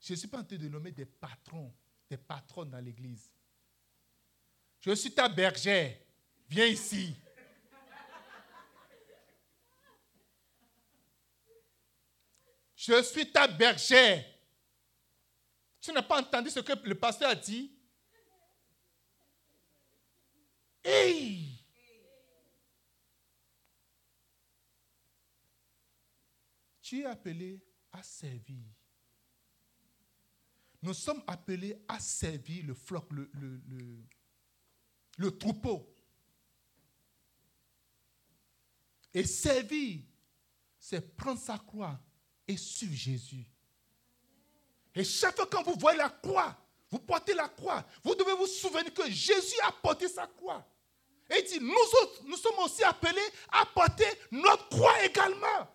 Je 0.00 0.14
ne 0.14 0.16
suis 0.16 0.26
pas 0.26 0.38
en 0.38 0.44
train 0.44 0.56
de 0.56 0.68
nommer 0.68 0.90
des 0.90 1.04
patrons, 1.04 1.70
des 2.08 2.16
patrons 2.16 2.64
dans 2.64 2.82
l'église. 2.82 3.30
Je 4.80 4.94
suis 4.94 5.12
ta 5.12 5.28
bergère. 5.28 5.94
Viens 6.48 6.64
ici. 6.64 7.14
Je 12.74 13.02
suis 13.02 13.30
ta 13.30 13.46
bergère. 13.48 14.24
Tu 15.78 15.92
n'as 15.92 16.00
pas 16.00 16.22
entendu 16.22 16.48
ce 16.48 16.60
que 16.60 16.72
le 16.88 16.94
pasteur 16.94 17.28
a 17.28 17.34
dit? 17.34 17.70
Hey! 20.82 21.51
Appelé 27.06 27.58
à 27.90 28.02
servir. 28.02 28.64
Nous 30.82 30.92
sommes 30.94 31.22
appelés 31.26 31.82
à 31.88 31.98
servir 31.98 32.66
le 32.66 32.74
floc, 32.74 33.06
le, 33.10 33.30
le 35.16 35.38
troupeau. 35.38 35.88
Et 39.14 39.24
servir, 39.24 40.00
c'est 40.78 41.16
prendre 41.16 41.40
sa 41.40 41.58
croix 41.58 41.98
et 42.46 42.56
suivre 42.56 42.94
Jésus. 42.94 43.46
Et 44.94 45.04
chaque 45.04 45.36
fois 45.36 45.46
que 45.46 45.64
vous 45.64 45.78
voyez 45.78 45.98
la 45.98 46.10
croix, 46.10 46.58
vous 46.90 46.98
portez 46.98 47.34
la 47.34 47.48
croix, 47.48 47.86
vous 48.02 48.14
devez 48.14 48.34
vous 48.34 48.46
souvenir 48.46 48.92
que 48.92 49.10
Jésus 49.10 49.56
a 49.64 49.72
porté 49.72 50.08
sa 50.08 50.26
croix. 50.26 50.66
Et 51.30 51.38
il 51.38 51.48
dit, 51.48 51.64
nous 51.64 52.02
autres, 52.02 52.24
nous 52.26 52.36
sommes 52.36 52.58
aussi 52.58 52.82
appelés 52.82 53.20
à 53.48 53.64
porter 53.66 54.04
notre 54.30 54.68
croix 54.68 55.02
également. 55.04 55.68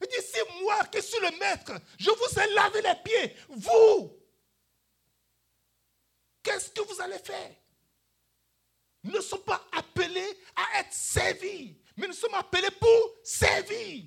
Il 0.00 0.08
dit, 0.08 0.26
si 0.26 0.38
moi 0.62 0.84
qui 0.86 1.02
suis 1.02 1.20
le 1.20 1.36
maître, 1.38 1.72
je 1.98 2.10
vous 2.10 2.40
ai 2.40 2.54
lavé 2.54 2.80
les 2.82 2.94
pieds, 3.04 3.36
vous, 3.48 4.18
qu'est-ce 6.42 6.70
que 6.70 6.80
vous 6.80 7.00
allez 7.00 7.18
faire? 7.18 7.54
Nous 9.02 9.12
ne 9.12 9.20
sommes 9.20 9.42
pas 9.42 9.66
appelés 9.72 10.38
à 10.56 10.80
être 10.80 10.92
servis, 10.92 11.76
mais 11.96 12.06
nous 12.06 12.12
sommes 12.12 12.34
appelés 12.34 12.70
pour 12.78 13.14
servir. 13.22 14.04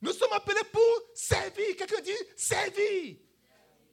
Nous 0.00 0.12
sommes 0.12 0.32
appelés 0.32 0.64
pour 0.72 1.02
servir. 1.14 1.76
Quelqu'un 1.76 2.00
dit 2.00 2.12
servir. 2.36 3.16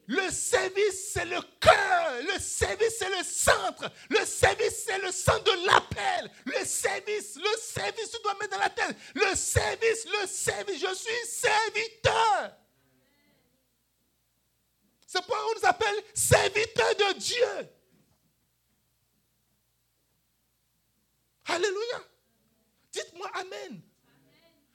Le 0.08 0.30
service, 0.30 1.14
c'est 1.14 1.26
le 1.26 1.42
cœur. 1.60 2.22
Le 2.22 2.40
service, 2.40 2.96
c'est 3.00 3.10
le 3.10 3.24
centre. 3.24 3.92
Le 4.10 4.24
service, 4.26 4.84
c'est 4.86 5.00
le 5.00 5.12
centre 5.12 5.44
de 5.44 5.66
l'appel. 5.66 6.32
Le 6.46 6.64
service, 6.64 7.36
le 7.38 7.60
service, 7.60 8.12
tu 8.12 8.22
dois 8.22 8.36
mettre 8.40 8.52
dans 8.52 8.60
la 8.64 8.70
tête. 8.70 8.96
Le 9.16 9.36
service, 9.36 10.06
le 10.06 10.28
service, 10.28 10.80
je 10.80 10.94
suis 10.94 11.28
serviteur. 11.28 12.56
C'est 15.08 15.20
pourquoi 15.22 15.44
on 15.44 15.60
nous 15.60 15.66
appelle 15.66 16.04
serviteurs 16.14 16.96
de 16.96 17.20
Dieu. 17.20 17.70
Alléluia. 21.46 22.02
Dites-moi 22.92 23.32
Amen. 23.34 23.82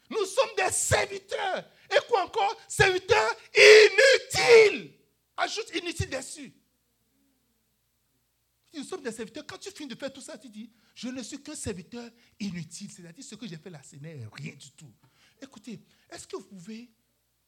Nous 0.08 0.24
sommes 0.26 0.54
des 0.56 0.72
serviteurs. 0.72 1.64
Et 1.90 1.98
quoi 2.08 2.24
encore? 2.24 2.56
Serviteurs 2.66 3.32
inutiles. 3.54 4.99
Ajoute 5.40 5.74
inutile 5.74 6.10
dessus. 6.10 6.52
Nous 8.74 8.84
sommes 8.84 9.02
des 9.02 9.10
serviteurs. 9.10 9.46
Quand 9.46 9.56
tu 9.56 9.70
finis 9.70 9.88
de 9.88 9.94
faire 9.98 10.12
tout 10.12 10.20
ça, 10.20 10.36
tu 10.36 10.50
dis, 10.50 10.70
je 10.94 11.08
ne 11.08 11.22
suis 11.22 11.42
qu'un 11.42 11.54
serviteur 11.54 12.10
inutile. 12.38 12.90
C'est-à-dire, 12.90 13.24
ce 13.24 13.34
que 13.34 13.46
j'ai 13.46 13.56
fait 13.56 13.70
là, 13.70 13.82
ce 13.82 13.96
n'est 13.96 14.26
rien 14.34 14.54
du 14.54 14.70
tout. 14.72 14.92
Écoutez, 15.40 15.82
est-ce 16.10 16.26
que 16.26 16.36
vous 16.36 16.44
pouvez... 16.44 16.90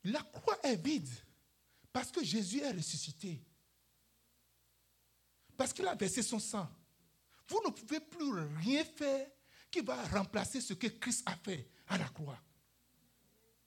La 0.04 0.22
croix 0.22 0.58
est 0.64 0.82
vide 0.82 1.08
parce 1.92 2.10
que 2.10 2.24
Jésus 2.24 2.60
est 2.60 2.72
ressuscité? 2.72 3.44
Parce 5.54 5.72
qu'il 5.74 5.86
a 5.86 5.94
versé 5.94 6.22
son 6.22 6.38
sang. 6.38 6.68
Vous 7.46 7.60
ne 7.64 7.70
pouvez 7.70 8.00
plus 8.00 8.32
rien 8.64 8.84
faire 8.84 9.28
qui 9.70 9.80
va 9.80 10.02
remplacer 10.06 10.62
ce 10.62 10.72
que 10.72 10.86
Christ 10.86 11.22
a 11.26 11.36
fait 11.36 11.70
à 11.86 11.98
la 11.98 12.08
croix. 12.08 12.42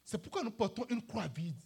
C'est 0.03 0.17
pourquoi 0.17 0.43
nous 0.43 0.51
portons 0.51 0.85
une 0.89 1.05
croix 1.05 1.27
vide. 1.27 1.61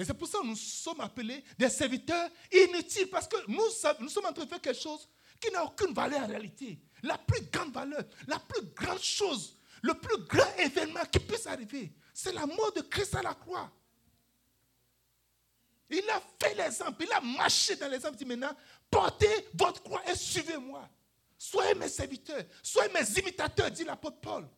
Et 0.00 0.04
c'est 0.06 0.14
pour 0.14 0.26
ça 0.26 0.38
que 0.38 0.46
nous 0.46 0.56
sommes 0.56 1.02
appelés 1.02 1.44
des 1.58 1.68
serviteurs 1.68 2.30
inutiles, 2.50 3.10
parce 3.10 3.28
que 3.28 3.36
nous, 3.46 3.68
sommes 4.08 4.24
en 4.24 4.32
train 4.32 4.44
de 4.44 4.48
faire 4.48 4.60
quelque 4.60 4.80
chose 4.80 5.06
qui 5.38 5.52
n'a 5.52 5.62
aucune 5.62 5.92
valeur 5.92 6.22
en 6.22 6.26
réalité. 6.26 6.80
La 7.02 7.18
plus 7.18 7.42
grande 7.50 7.70
valeur, 7.70 8.02
la 8.26 8.38
plus 8.38 8.62
grande 8.74 9.02
chose, 9.02 9.58
le 9.82 9.92
plus 9.92 10.16
grand 10.24 10.56
événement 10.56 11.04
qui 11.12 11.18
puisse 11.18 11.46
arriver, 11.46 11.92
c'est 12.14 12.32
la 12.32 12.46
mort 12.46 12.72
de 12.72 12.80
Christ 12.80 13.14
à 13.14 13.22
la 13.22 13.34
croix. 13.34 13.70
Il 15.90 16.08
a 16.08 16.22
fait 16.40 16.54
l'exemple, 16.54 17.04
il 17.04 17.12
a 17.12 17.20
marché 17.20 17.76
dans 17.76 17.88
l'exemple. 17.88 18.14
Il 18.14 18.18
dit 18.18 18.24
maintenant, 18.24 18.56
portez 18.90 19.48
votre 19.52 19.82
croix 19.82 20.02
et 20.10 20.14
suivez-moi. 20.14 20.88
Soyez 21.36 21.74
mes 21.74 21.88
serviteurs, 21.88 22.44
soyez 22.62 22.90
mes 22.90 23.18
imitateurs, 23.18 23.70
dit 23.70 23.84
l'apôtre 23.84 24.18
Paul. 24.20 24.48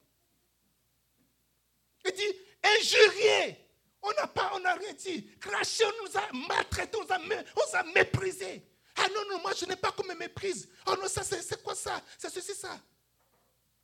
Il 2.05 2.13
dit, 2.13 2.39
injurier. 2.63 3.62
On 4.03 4.13
n'a 4.15 4.27
pas, 4.27 4.53
on 4.55 4.61
n'a 4.61 4.75
rien 4.75 4.93
dit. 4.95 5.29
Cracher, 5.39 5.85
on 5.85 6.05
nous 6.05 6.17
a 6.17 6.47
maltraités, 6.49 6.99
on 6.99 7.05
nous 7.05 7.77
a, 7.77 7.83
méprisés. 7.95 8.67
Ah 8.97 9.07
non, 9.15 9.23
non, 9.31 9.41
moi 9.41 9.53
je 9.55 9.65
n'ai 9.65 9.77
pas 9.77 9.93
qu'on 9.93 10.05
me 10.05 10.15
méprise. 10.15 10.69
Oh 10.87 10.95
non, 11.01 11.09
ça 11.09 11.23
c'est 11.23 11.63
quoi 11.63 11.75
ça? 11.75 12.03
C'est 12.19 12.31
ceci, 12.31 12.55
ça. 12.55 12.81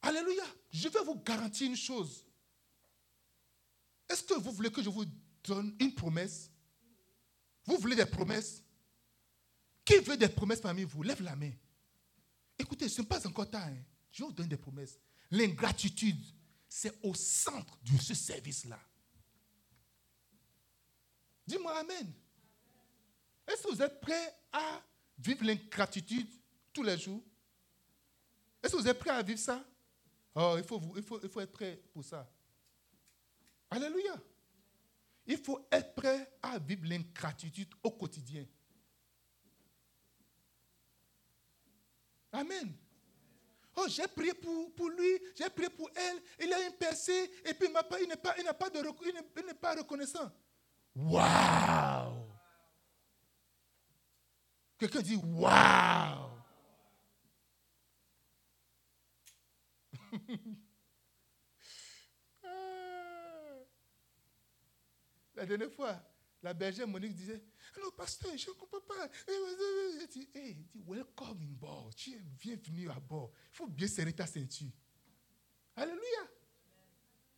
Alléluia. 0.02 0.44
Je 0.70 0.88
vais 0.88 1.02
vous 1.04 1.16
garantir 1.16 1.66
une 1.68 1.76
chose. 1.76 2.24
Est-ce 4.08 4.22
que 4.22 4.34
vous 4.34 4.52
voulez 4.52 4.70
que 4.70 4.82
je 4.82 4.88
vous 4.88 5.04
donne 5.44 5.74
une 5.80 5.94
promesse? 5.94 6.50
Vous 7.64 7.76
voulez 7.76 7.96
des 7.96 8.06
promesses? 8.06 8.62
Qui 9.84 9.98
veut 9.98 10.16
des 10.16 10.28
promesses 10.28 10.60
parmi 10.60 10.84
vous? 10.84 11.02
Lève 11.02 11.22
la 11.22 11.36
main. 11.36 11.52
Écoutez, 12.58 12.88
ce 12.88 13.00
n'est 13.00 13.06
pas 13.06 13.26
encore 13.26 13.48
tard. 13.48 13.66
Hein. 13.66 13.82
Je 14.10 14.24
vous 14.24 14.32
donner 14.32 14.48
des 14.48 14.56
promesses. 14.56 14.98
L'ingratitude, 15.30 16.22
c'est 16.68 16.92
au 17.02 17.14
centre 17.14 17.78
de 17.82 17.96
ce 17.98 18.14
service-là. 18.14 18.78
Dis-moi 21.48 21.78
Amen. 21.78 22.12
Est-ce 23.46 23.62
que 23.62 23.70
vous 23.70 23.82
êtes 23.82 23.98
prêts 24.02 24.36
à 24.52 24.82
vivre 25.18 25.46
l'ingratitude 25.46 26.28
tous 26.74 26.82
les 26.82 26.98
jours? 26.98 27.22
Est-ce 28.62 28.72
que 28.72 28.76
vous 28.82 28.86
êtes 28.86 28.98
prêts 28.98 29.08
à 29.08 29.22
vivre 29.22 29.40
ça? 29.40 29.64
Oh, 30.34 30.56
il 30.58 30.64
faut, 30.64 30.78
il 30.94 31.02
faut, 31.02 31.18
il 31.22 31.28
faut 31.30 31.40
être 31.40 31.52
prêt 31.52 31.80
pour 31.90 32.04
ça. 32.04 32.30
Alléluia. 33.70 34.14
Il 35.26 35.38
faut 35.38 35.66
être 35.72 35.94
prêt 35.94 36.36
à 36.42 36.58
vivre 36.58 36.86
l'ingratitude 36.86 37.74
au 37.82 37.92
quotidien. 37.92 38.44
Amen. 42.30 42.76
Oh, 43.74 43.86
j'ai 43.88 44.06
prié 44.06 44.34
pour, 44.34 44.74
pour 44.74 44.90
lui, 44.90 45.18
j'ai 45.34 45.48
prié 45.48 45.70
pour 45.70 45.88
elle, 45.94 46.20
il 46.40 46.52
a 46.52 46.66
une 46.66 46.74
percée, 46.74 47.32
et 47.42 47.54
puis 47.54 47.68
il 47.68 48.08
n'est 48.08 48.16
pas, 48.16 48.36
il 48.36 48.44
pas, 48.52 48.68
de, 48.68 48.82
il 49.38 49.46
n'est 49.46 49.54
pas 49.54 49.74
reconnaissant. 49.76 50.30
Waouh! 50.98 52.26
Quelqu'un 54.78 55.00
dit 55.00 55.16
Waouh! 55.16 56.30
La 65.34 65.46
dernière 65.46 65.70
fois, 65.70 66.02
la 66.42 66.52
bergère 66.52 66.88
Monique 66.88 67.14
disait 67.14 67.40
non, 67.80 67.90
pasteur, 67.92 68.36
je 68.36 68.50
ne 68.50 68.54
comprends 68.54 68.80
pas. 68.80 69.08
Je 69.28 70.06
dis, 70.06 70.28
hey, 70.34 70.66
welcome 70.84 71.40
in 71.42 71.52
board. 71.52 71.94
Tu 71.94 72.10
es 72.10 72.18
bienvenu 72.18 72.90
à 72.90 72.98
bord. 72.98 73.30
Il 73.52 73.56
faut 73.56 73.68
bien 73.68 73.86
serrer 73.86 74.12
ta 74.12 74.26
ceinture. 74.26 74.72
Alléluia. 75.76 76.28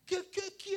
Quelqu'un 0.07 0.49
qui, 0.59 0.70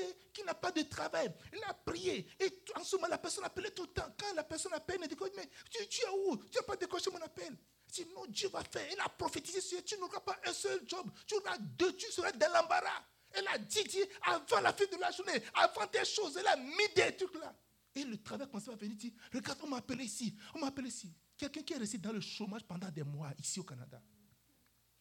n'a 0.46 0.54
pas 0.54 0.72
de 0.72 0.82
travail, 0.84 1.34
il 1.52 1.64
a 1.64 1.74
prié. 1.74 2.28
Et 2.40 2.64
en 2.76 2.84
ce 2.84 2.96
moment, 2.96 3.08
la 3.08 3.18
personne 3.18 3.44
appelait 3.44 3.72
tout 3.72 3.84
le 3.84 3.90
temps. 3.90 4.14
Quand 4.18 4.34
la 4.36 4.44
personne 4.44 4.74
appelle, 4.74 5.00
elle 5.02 5.08
dit, 5.08 5.16
mais 5.36 5.50
tu, 5.70 6.02
es 6.02 6.10
où? 6.10 6.38
Tu 6.38 6.58
n'as 6.58 6.64
pas 6.64 6.76
décroché 6.76 7.10
mon 7.12 7.22
appel. 7.22 7.56
Il 7.88 7.92
dit, 7.92 8.14
non, 8.14 8.26
Dieu 8.28 8.50
va 8.50 8.64
faire. 8.64 8.88
Il 8.92 9.00
a 9.00 9.10
prophétisé 9.10 9.62
sur 9.62 9.84
tu 9.84 9.98
n'auras 9.98 10.20
pas 10.22 10.40
un 10.46 10.54
seul 10.54 10.82
job. 10.88 11.10
Tu 11.26 11.36
auras 11.36 11.58
deux, 11.58 11.96
tu 11.96 12.12
seras 12.12 12.32
dans 12.32 12.52
l'embarras. 12.54 13.04
Elle 13.32 13.48
a 13.48 13.58
dit, 13.58 13.84
dit, 13.84 14.04
avant 14.22 14.62
la 14.62 14.74
fin 14.74 14.86
de 14.86 15.00
la 15.00 15.12
journée, 15.12 15.42
avant 15.56 15.88
des 15.92 16.06
choses, 16.06 16.38
elle 16.38 16.48
a 16.48 16.56
mis 16.56 16.94
des 16.96 17.16
trucs 17.16 17.36
là. 17.36 17.56
Et 17.96 18.04
le 18.04 18.18
travail 18.22 18.48
commence 18.48 18.68
à 18.70 18.76
venir, 18.76 18.96
dit, 18.96 19.14
regarde, 19.34 19.60
on 19.64 19.68
m'a 19.68 19.78
appelé 19.78 20.06
ici, 20.06 20.36
on 20.54 20.60
m'a 20.60 20.68
appelé 20.68 20.90
ici. 20.90 21.14
Quelqu'un 21.38 21.62
qui 21.62 21.74
est 21.74 21.78
resté 21.78 21.98
dans 21.98 22.12
le 22.12 22.22
chômage 22.22 22.64
pendant 22.64 22.90
des 22.90 23.04
mois 23.04 23.32
ici 23.40 23.60
au 23.60 23.64
Canada. 23.64 24.02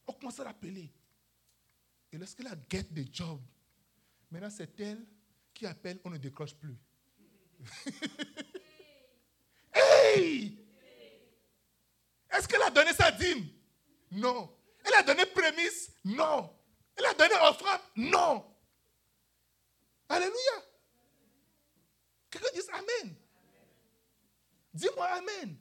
On 0.07 0.13
commence 0.13 0.41
à 0.41 0.45
l'appeler. 0.45 0.93
Et 2.11 2.19
lorsqu'elle 2.19 2.49
a 2.49 2.57
get 2.69 2.85
the 2.85 3.15
job, 3.15 3.41
maintenant 4.31 4.51
c'est 4.51 4.79
elle 4.81 5.07
qui 5.55 5.67
appelle, 5.67 6.01
on 6.05 6.11
ne 6.11 6.19
décroche 6.19 6.55
plus. 6.55 6.77
hey! 9.75 10.59
Est-ce 12.31 12.49
qu'elle 12.49 12.63
a 12.63 12.71
donné 12.71 12.93
sa 12.93 13.11
dîme? 13.11 13.49
Non. 14.11 14.57
Elle 14.85 14.95
a 14.95 15.03
donné 15.03 15.27
prémisse? 15.27 15.93
Non. 16.05 16.51
Elle 16.97 17.07
a 17.07 17.15
donné 17.15 17.35
offrande? 17.43 17.81
Non. 17.97 18.45
Alléluia. 20.09 20.63
Quelqu'un 22.31 22.49
dit 22.55 22.61
Amen. 22.73 23.15
Dis-moi 24.75 25.07
Amen. 25.07 25.57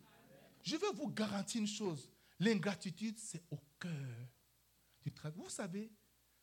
Je 0.64 0.78
vais 0.78 0.92
vous 0.94 1.10
garantir 1.10 1.62
une 1.62 1.68
chose. 1.68 2.10
L'ingratitude, 2.40 3.18
c'est 3.20 3.44
au 3.52 3.60
cœur 3.80 3.92
du 5.04 5.12
travail. 5.14 5.38
Vous 5.38 5.50
savez, 5.50 5.92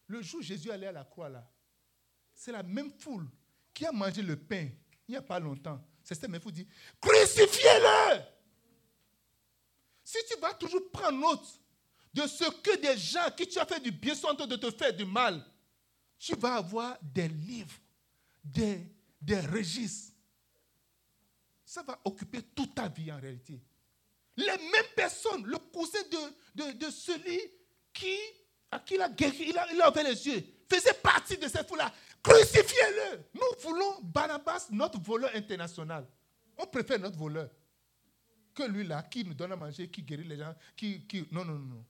le 0.06 0.22
jour 0.22 0.40
où 0.40 0.42
Jésus 0.42 0.70
allait 0.70 0.86
à 0.86 0.92
la 0.92 1.04
croix 1.04 1.28
là, 1.28 1.50
c'est 2.34 2.52
la 2.52 2.62
même 2.62 2.90
foule 2.90 3.28
qui 3.78 3.86
a 3.86 3.92
mangé 3.92 4.22
le 4.22 4.34
pain 4.34 4.68
il 5.06 5.12
n'y 5.12 5.16
a 5.16 5.22
pas 5.22 5.38
longtemps. 5.38 5.80
C'est 6.02 6.14
cette 6.16 6.28
même 6.28 6.40
qui 6.40 6.50
dit 6.52 6.68
Crucifiez-le 7.00 8.20
Si 10.02 10.18
tu 10.28 10.38
vas 10.40 10.52
toujours 10.54 10.90
prendre 10.92 11.18
note 11.18 11.60
de 12.12 12.26
ce 12.26 12.44
que 12.60 12.76
des 12.76 12.98
gens 12.98 13.30
qui 13.36 13.46
tu 13.46 13.58
as 13.60 13.64
fait 13.64 13.78
du 13.80 13.92
bien 13.92 14.16
sont 14.16 14.26
en 14.26 14.34
train 14.34 14.46
de 14.48 14.56
te 14.56 14.70
faire 14.72 14.92
du 14.92 15.04
mal, 15.04 15.42
tu 16.18 16.34
vas 16.34 16.56
avoir 16.56 16.98
des 17.00 17.28
livres, 17.28 17.78
des, 18.42 18.84
des 19.20 19.40
registres. 19.40 20.12
Ça 21.64 21.82
va 21.84 22.00
occuper 22.04 22.42
toute 22.42 22.74
ta 22.74 22.88
vie 22.88 23.12
en 23.12 23.20
réalité. 23.20 23.62
Les 24.36 24.46
mêmes 24.46 24.92
personnes, 24.96 25.46
le 25.46 25.56
cousin 25.58 26.02
de, 26.10 26.64
de, 26.64 26.72
de 26.72 26.90
celui 26.90 27.40
qui, 27.92 28.16
à 28.72 28.80
qui 28.80 28.94
il 28.94 29.02
a 29.02 29.08
guéri, 29.08 29.46
il 29.50 29.56
a, 29.58 29.72
il 29.72 29.80
a 29.80 29.90
ouvert 29.90 30.04
les 30.04 30.26
yeux, 30.26 30.44
faisait 30.68 30.94
partie 30.94 31.38
de 31.38 31.46
cette 31.48 31.66
foule-là. 31.68 31.92
Crucifiez-le. 32.22 33.24
Nous 33.34 33.60
voulons 33.62 34.02
Barnabas, 34.02 34.68
notre 34.70 35.00
voleur 35.00 35.30
international. 35.34 36.06
On 36.56 36.66
préfère 36.66 36.98
notre 36.98 37.16
voleur 37.16 37.50
que 38.54 38.64
lui-là, 38.64 39.02
qui 39.04 39.24
nous 39.24 39.34
donne 39.34 39.52
à 39.52 39.56
manger, 39.56 39.88
qui 39.88 40.02
guérit 40.02 40.24
les 40.24 40.36
gens, 40.36 40.54
qui... 40.76 41.06
non, 41.30 41.44
non, 41.44 41.58
non. 41.58 41.84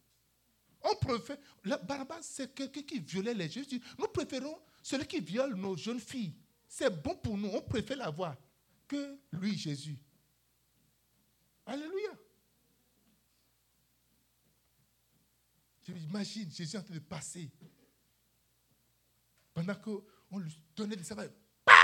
On 0.83 0.95
préfère... 0.97 1.39
Barnabas, 1.65 2.23
c'est 2.23 2.55
quelqu'un 2.55 2.83
qui 2.83 3.01
violait 3.01 3.35
les 3.35 3.49
jeunes. 3.49 3.65
Nous 3.99 4.09
préférons 4.09 4.59
celui 4.83 5.07
qui 5.07 5.21
viole 5.21 5.55
nos 5.55 5.77
jeunes 5.77 6.01
filles. 6.01 6.35
C'est 6.69 6.91
bon 6.91 7.17
pour 7.17 7.37
nous. 7.37 7.49
On 7.49 7.63
préfère 7.63 7.97
l'avoir 7.97 8.37
que 8.87 9.19
lui, 9.33 9.57
Jésus. 9.57 9.99
Alléluia. 11.65 12.11
Je 15.87 15.93
m'imagine 15.93 16.51
Jésus 16.51 16.77
en 16.77 16.83
train 16.83 16.95
de 16.95 17.01
passer. 17.01 17.51
Pendant 19.55 19.75
qu'on 20.29 20.39
lui 20.39 20.61
donnait 20.77 20.97
des 20.97 21.05
savants. 21.05 21.23
Bah! 21.67 21.75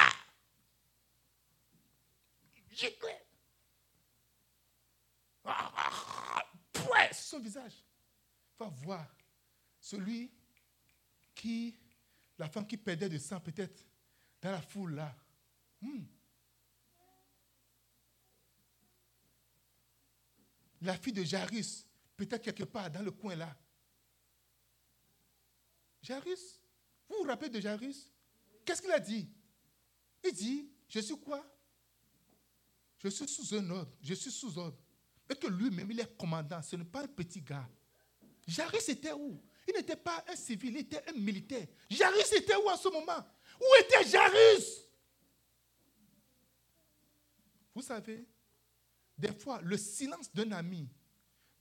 Ah, 5.45 5.73
ah, 5.77 6.43
ah, 6.77 7.13
son 7.13 7.41
visage. 7.41 7.85
Va 8.59 8.69
voir 8.69 9.07
celui 9.81 10.33
qui, 11.35 11.77
la 12.39 12.49
femme 12.49 12.67
qui 12.67 12.77
perdait 12.77 13.09
de 13.09 13.19
sang 13.19 13.41
peut-être 13.41 13.85
dans 14.41 14.53
la 14.53 14.63
foule 14.63 14.95
là. 14.95 15.15
Hmm. 15.81 16.05
La 20.83 20.97
fille 20.99 21.13
de 21.13 21.25
Jairus, 21.25 21.87
peut-être 22.17 22.43
quelque 22.43 22.65
part 22.65 22.91
dans 22.91 23.03
le 23.03 23.11
coin 23.11 23.37
là. 23.37 23.57
Jairus, 26.03 26.61
vous 27.09 27.17
vous 27.17 27.29
rappelez 27.29 27.49
de 27.49 27.61
Jairus? 27.61 28.14
Qu'est-ce 28.65 28.81
qu'il 28.83 28.93
a 28.93 29.01
dit? 29.01 29.29
Il 30.25 30.33
dit, 30.33 30.71
je 30.89 31.01
suis 31.01 31.19
quoi? 31.19 31.45
Je 32.99 33.09
suis 33.09 33.29
sous 33.29 33.55
un 33.55 33.71
ordre, 33.71 33.93
je 34.01 34.15
suis 34.15 34.31
sous 34.31 34.57
ordre. 34.59 34.79
Et 35.29 35.35
que 35.35 35.47
lui-même, 35.47 35.91
il 35.91 36.01
est 36.01 36.17
commandant, 36.17 36.63
ce 36.63 36.77
n'est 36.77 36.85
pas 36.85 37.03
un 37.03 37.09
petit 37.09 37.41
gars. 37.41 37.69
Jairus 38.47 38.89
était 38.89 39.13
où? 39.13 39.43
Il 39.67 39.75
n'était 39.75 39.97
pas 39.97 40.25
un 40.29 40.37
civil, 40.37 40.71
il 40.71 40.81
était 40.81 41.03
un 41.09 41.13
militaire. 41.13 41.67
Jairus 41.91 42.33
était 42.33 42.57
où 42.57 42.69
en 42.69 42.77
ce 42.77 42.89
moment? 42.89 43.27
Où 43.61 43.65
était 43.81 44.09
Jairus? 44.09 44.83
Vous 47.75 47.83
savez, 47.83 48.27
des 49.17 49.33
fois, 49.33 49.61
le 49.63 49.77
silence 49.77 50.33
d'un 50.33 50.53
ami, 50.53 50.89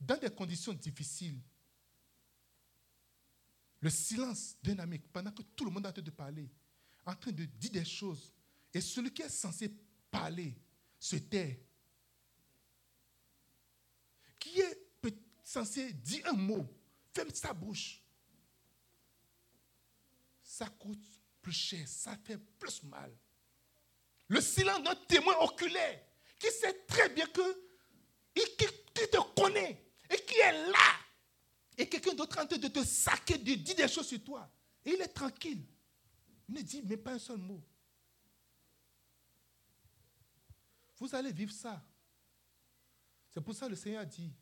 dans 0.00 0.18
des 0.18 0.30
conditions 0.30 0.72
difficiles, 0.72 1.40
le 3.80 3.90
silence 3.90 4.56
d'un 4.62 4.78
ami, 4.78 4.98
pendant 4.98 5.32
que 5.32 5.42
tout 5.42 5.64
le 5.64 5.70
monde 5.70 5.84
est 5.84 5.88
en 5.88 5.92
train 5.92 6.02
de 6.02 6.10
parler, 6.10 6.50
en 7.06 7.14
train 7.14 7.32
de 7.32 7.44
dire 7.44 7.70
des 7.70 7.84
choses, 7.84 8.32
et 8.72 8.80
celui 8.80 9.12
qui 9.12 9.22
est 9.22 9.28
censé 9.28 9.72
parler 10.10 10.54
se 10.98 11.16
tait, 11.16 11.64
qui 14.38 14.60
est 14.60 14.84
censé 15.42 15.92
dire 15.92 16.26
un 16.26 16.32
mot, 16.32 16.66
ferme 17.12 17.30
sa 17.32 17.52
bouche, 17.52 18.02
ça 20.42 20.66
coûte 20.66 21.04
plus 21.42 21.52
cher, 21.52 21.86
ça 21.86 22.16
fait 22.24 22.38
plus 22.58 22.82
mal. 22.84 23.14
Le 24.28 24.40
silence 24.40 24.82
d'un 24.82 24.94
témoin 25.06 25.36
oculaire 25.40 26.00
qui 26.38 26.50
sait 26.50 26.84
très 26.86 27.08
bien 27.10 27.26
que, 27.26 27.42
qui, 28.34 28.44
qui 28.56 28.66
te 29.10 29.40
connaît 29.40 29.84
et 30.10 30.16
qui 30.24 30.36
est 30.36 30.68
là 30.68 31.04
et 31.76 31.88
quelqu'un 31.88 32.14
d'autre 32.14 32.38
en 32.40 32.46
train 32.46 32.56
de 32.56 32.68
te 32.68 32.84
saquer, 32.84 33.36
de 33.36 33.54
dire 33.54 33.74
des 33.74 33.88
choses 33.88 34.06
sur 34.06 34.22
toi. 34.22 34.48
Et 34.84 34.92
il 34.92 35.00
est 35.00 35.08
tranquille. 35.08 35.64
Il 36.48 36.54
ne 36.54 36.62
dit 36.62 36.82
même 36.82 36.98
pas 36.98 37.12
un 37.12 37.18
seul 37.18 37.38
mot. 37.38 37.62
Vous 40.98 41.14
allez 41.14 41.32
vivre 41.32 41.52
ça. 41.52 41.84
C'est 43.30 43.40
pour 43.40 43.54
ça 43.54 43.66
que 43.66 43.70
le 43.70 43.76
Seigneur 43.76 44.06
dit, 44.06 44.32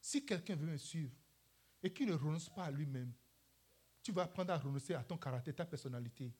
si 0.00 0.24
quelqu'un 0.24 0.56
veut 0.56 0.66
me 0.66 0.76
suivre 0.76 1.12
et 1.82 1.92
qu'il 1.92 2.06
ne 2.08 2.14
renonce 2.14 2.48
pas 2.48 2.64
à 2.64 2.70
lui-même, 2.70 3.12
tu 4.02 4.12
vas 4.12 4.22
apprendre 4.22 4.52
à 4.52 4.58
renoncer 4.58 4.94
à 4.94 5.02
ton 5.02 5.16
caractère, 5.16 5.54
ta 5.54 5.64
personnalité. 5.64 6.32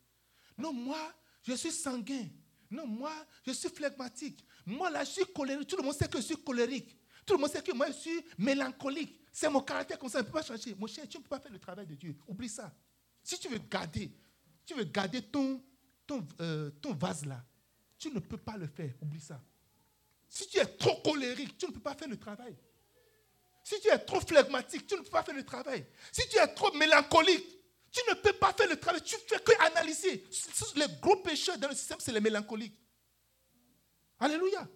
Non, 0.58 0.72
moi, 0.72 1.12
je 1.42 1.54
suis 1.54 1.70
sanguin. 1.70 2.28
Non, 2.70 2.86
moi, 2.86 3.12
je 3.46 3.52
suis 3.52 3.68
phlegmatique. 3.68 4.44
Moi, 4.66 4.90
là, 4.90 5.04
je 5.04 5.10
suis 5.10 5.32
colérique. 5.32 5.68
Tout 5.68 5.76
le 5.76 5.82
monde 5.82 5.94
sait 5.94 6.08
que 6.08 6.18
je 6.18 6.22
suis 6.26 6.42
colérique. 6.42 6.98
Tout 7.24 7.34
le 7.34 7.40
monde 7.40 7.50
sait 7.50 7.62
que 7.62 7.72
moi, 7.72 7.86
je 7.88 7.92
suis 7.92 8.24
mélancolique. 8.38 9.20
C'est 9.32 9.48
mon 9.48 9.60
caractère 9.60 9.98
comme 9.98 10.08
ça, 10.08 10.18
ne 10.18 10.24
peut 10.24 10.32
pas 10.32 10.42
changer. 10.42 10.74
Mon 10.74 10.86
cher, 10.86 11.08
tu 11.08 11.18
ne 11.18 11.22
peux 11.22 11.28
pas 11.28 11.40
faire 11.40 11.52
le 11.52 11.58
travail 11.58 11.86
de 11.86 11.94
Dieu. 11.94 12.16
Oublie 12.26 12.48
ça. 12.48 12.74
Si 13.22 13.38
tu 13.38 13.48
veux 13.48 13.58
garder, 13.58 14.12
tu 14.64 14.74
veux 14.74 14.84
garder 14.84 15.22
ton, 15.22 15.60
euh, 16.40 16.70
ton 16.80 16.94
vase 16.94 17.24
là, 17.24 17.44
tu 17.98 18.10
ne 18.10 18.18
peux 18.20 18.36
pas 18.36 18.56
le 18.56 18.66
faire. 18.66 18.92
Oublie 19.00 19.20
ça. 19.20 19.40
Si 20.28 20.48
tu 20.48 20.58
es 20.58 20.66
trop 20.66 20.96
colérique, 21.02 21.58
tu 21.58 21.66
ne 21.66 21.72
peux 21.72 21.80
pas 21.80 21.94
faire 21.94 22.08
le 22.08 22.18
travail. 22.18 22.56
Si 23.62 23.80
tu 23.80 23.88
es 23.88 23.98
trop 23.98 24.20
phlegmatique, 24.20 24.86
tu 24.86 24.94
ne 24.94 25.00
peux 25.00 25.10
pas 25.10 25.22
faire 25.22 25.34
le 25.34 25.44
travail. 25.44 25.86
Si 26.10 26.28
tu 26.28 26.38
es 26.38 26.46
trop 26.54 26.72
mélancolique, 26.74 27.46
tu 27.90 28.00
ne 28.08 28.14
peux 28.14 28.32
pas 28.32 28.52
faire 28.52 28.68
le 28.68 28.76
travail. 28.76 29.02
Tu 29.02 29.14
fais 29.28 29.38
que 29.40 29.52
analyser. 29.66 30.24
Les 30.76 30.86
gros 31.00 31.16
pécheurs 31.16 31.58
dans 31.58 31.68
le 31.68 31.74
système, 31.74 31.98
c'est 32.00 32.12
les 32.12 32.20
mélancoliques. 32.20 32.76
Alléluia. 34.18 34.66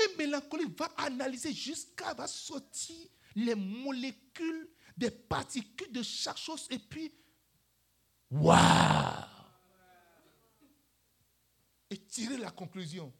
Un 0.00 0.16
mélancolique 0.16 0.78
va 0.78 0.86
analyser 0.98 1.52
jusqu'à 1.52 2.14
va 2.14 2.26
sortir 2.26 3.08
les 3.34 3.54
molécules 3.54 4.68
des 4.96 5.10
particules 5.10 5.92
de 5.92 6.02
chaque 6.02 6.36
chose 6.36 6.66
et 6.70 6.78
puis, 6.78 7.12
waouh 8.30 9.24
Et 11.90 11.98
tirer 11.98 12.36
la 12.36 12.50
conclusion. 12.50 13.12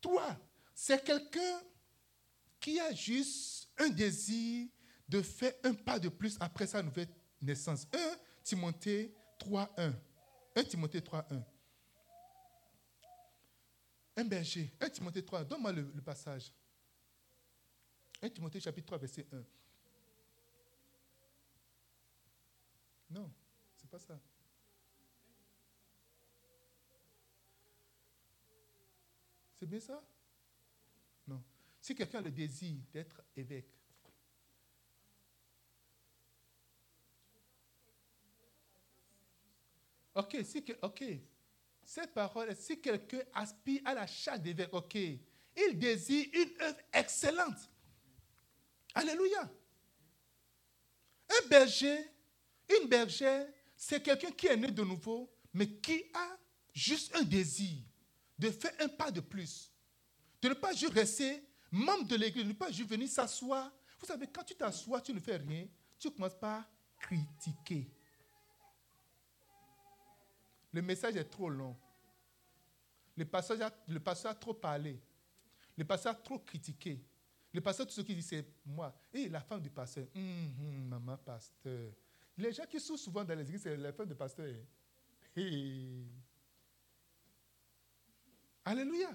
Toi, 0.00 0.36
c'est 0.74 1.02
quelqu'un 1.04 1.60
qui 2.58 2.78
a 2.80 2.92
juste 2.92 3.68
un 3.78 3.88
désir 3.88 4.68
de 5.08 5.22
faire 5.22 5.52
un 5.64 5.74
pas 5.74 5.98
de 5.98 6.08
plus 6.08 6.36
après 6.40 6.66
sa 6.66 6.82
nouvelle 6.82 7.08
naissance. 7.40 7.86
1 7.92 7.98
Timothée 8.42 9.14
3.1. 9.38 9.92
1 10.56 10.64
Timothée 10.64 11.00
3.1. 11.00 11.42
Un 14.16 14.24
berger. 14.24 14.72
1 14.80 14.90
Timothée 14.90 15.24
3. 15.24 15.44
Donne-moi 15.44 15.72
le, 15.72 16.02
passage. 16.02 16.52
1 18.22 18.28
Timothée 18.30 18.60
chapitre 18.60 18.86
3, 18.86 18.98
verset 18.98 19.26
1. 19.32 19.42
Non, 23.10 23.30
c'est 23.76 23.90
pas 23.90 23.98
ça. 23.98 24.18
C'est 29.56 29.66
bien 29.66 29.80
ça? 29.80 30.02
Non. 31.26 31.42
Si 31.80 31.94
quelqu'un 31.94 32.20
a 32.20 32.22
le 32.22 32.30
désir 32.30 32.78
d'être 32.92 33.20
évêque, 33.36 33.68
Ok, 40.14 40.36
si, 40.44 40.64
ok, 40.82 41.04
cette 41.84 42.12
parole, 42.12 42.54
si 42.56 42.80
quelqu'un 42.80 43.22
aspire 43.32 43.80
à 43.84 43.94
la 43.94 44.06
charge 44.06 44.40
d'évêque, 44.40 44.72
ok, 44.72 44.94
il 44.94 45.78
désire 45.78 46.26
une 46.32 46.60
œuvre 46.62 46.80
excellente. 46.92 47.70
Alléluia. 48.94 49.48
Un 51.28 51.48
berger, 51.48 52.12
une 52.80 52.88
bergère, 52.88 53.46
c'est 53.76 54.02
quelqu'un 54.02 54.30
qui 54.30 54.46
est 54.46 54.56
né 54.56 54.70
de 54.70 54.82
nouveau, 54.82 55.30
mais 55.52 55.68
qui 55.68 56.04
a 56.14 56.36
juste 56.72 57.14
un 57.16 57.22
désir 57.22 57.78
de 58.38 58.50
faire 58.50 58.72
un 58.80 58.88
pas 58.88 59.10
de 59.10 59.20
plus. 59.20 59.72
De 60.40 60.48
ne 60.48 60.54
pas 60.54 60.72
juste 60.72 60.92
rester 60.92 61.42
membre 61.70 62.06
de 62.06 62.16
l'église, 62.16 62.44
de 62.44 62.48
ne 62.48 62.54
pas 62.54 62.70
juste 62.70 62.88
venir 62.88 63.08
s'asseoir. 63.08 63.70
Vous 63.98 64.06
savez, 64.06 64.26
quand 64.26 64.44
tu 64.44 64.54
t'assois, 64.54 65.00
tu 65.00 65.12
ne 65.12 65.20
fais 65.20 65.36
rien, 65.36 65.66
tu 65.98 66.10
commences 66.10 66.38
par 66.38 66.64
critiquer. 66.98 67.90
Le 70.72 70.82
message 70.82 71.16
est 71.16 71.24
trop 71.24 71.50
long. 71.50 71.76
Le 73.16 73.24
pasteur 73.24 73.60
a, 73.62 73.70
le 73.88 74.34
trop 74.34 74.54
parlé. 74.54 74.98
Le 75.76 75.84
pasteur 75.84 76.12
a 76.12 76.14
trop 76.14 76.38
critiqué. 76.38 77.04
Le 77.52 77.60
pasteur, 77.60 77.86
tout 77.86 77.92
ce 77.92 78.00
qu'il 78.02 78.16
dit, 78.16 78.22
c'est 78.22 78.46
moi. 78.64 78.94
Et 79.12 79.28
la 79.28 79.40
femme 79.40 79.60
du 79.60 79.70
pasteur, 79.70 80.06
hum, 80.14 80.54
hum, 80.58 80.88
maman 80.88 81.16
pasteur. 81.16 81.92
Les 82.40 82.52
gens 82.52 82.64
qui 82.64 82.80
sont 82.80 82.96
souvent 82.96 83.22
dans 83.22 83.34
les 83.34 83.42
églises, 83.42 83.62
c'est 83.62 83.76
la 83.76 83.92
femme 83.92 84.08
du 84.08 84.14
pasteur. 84.14 84.54
Alléluia. 88.64 89.10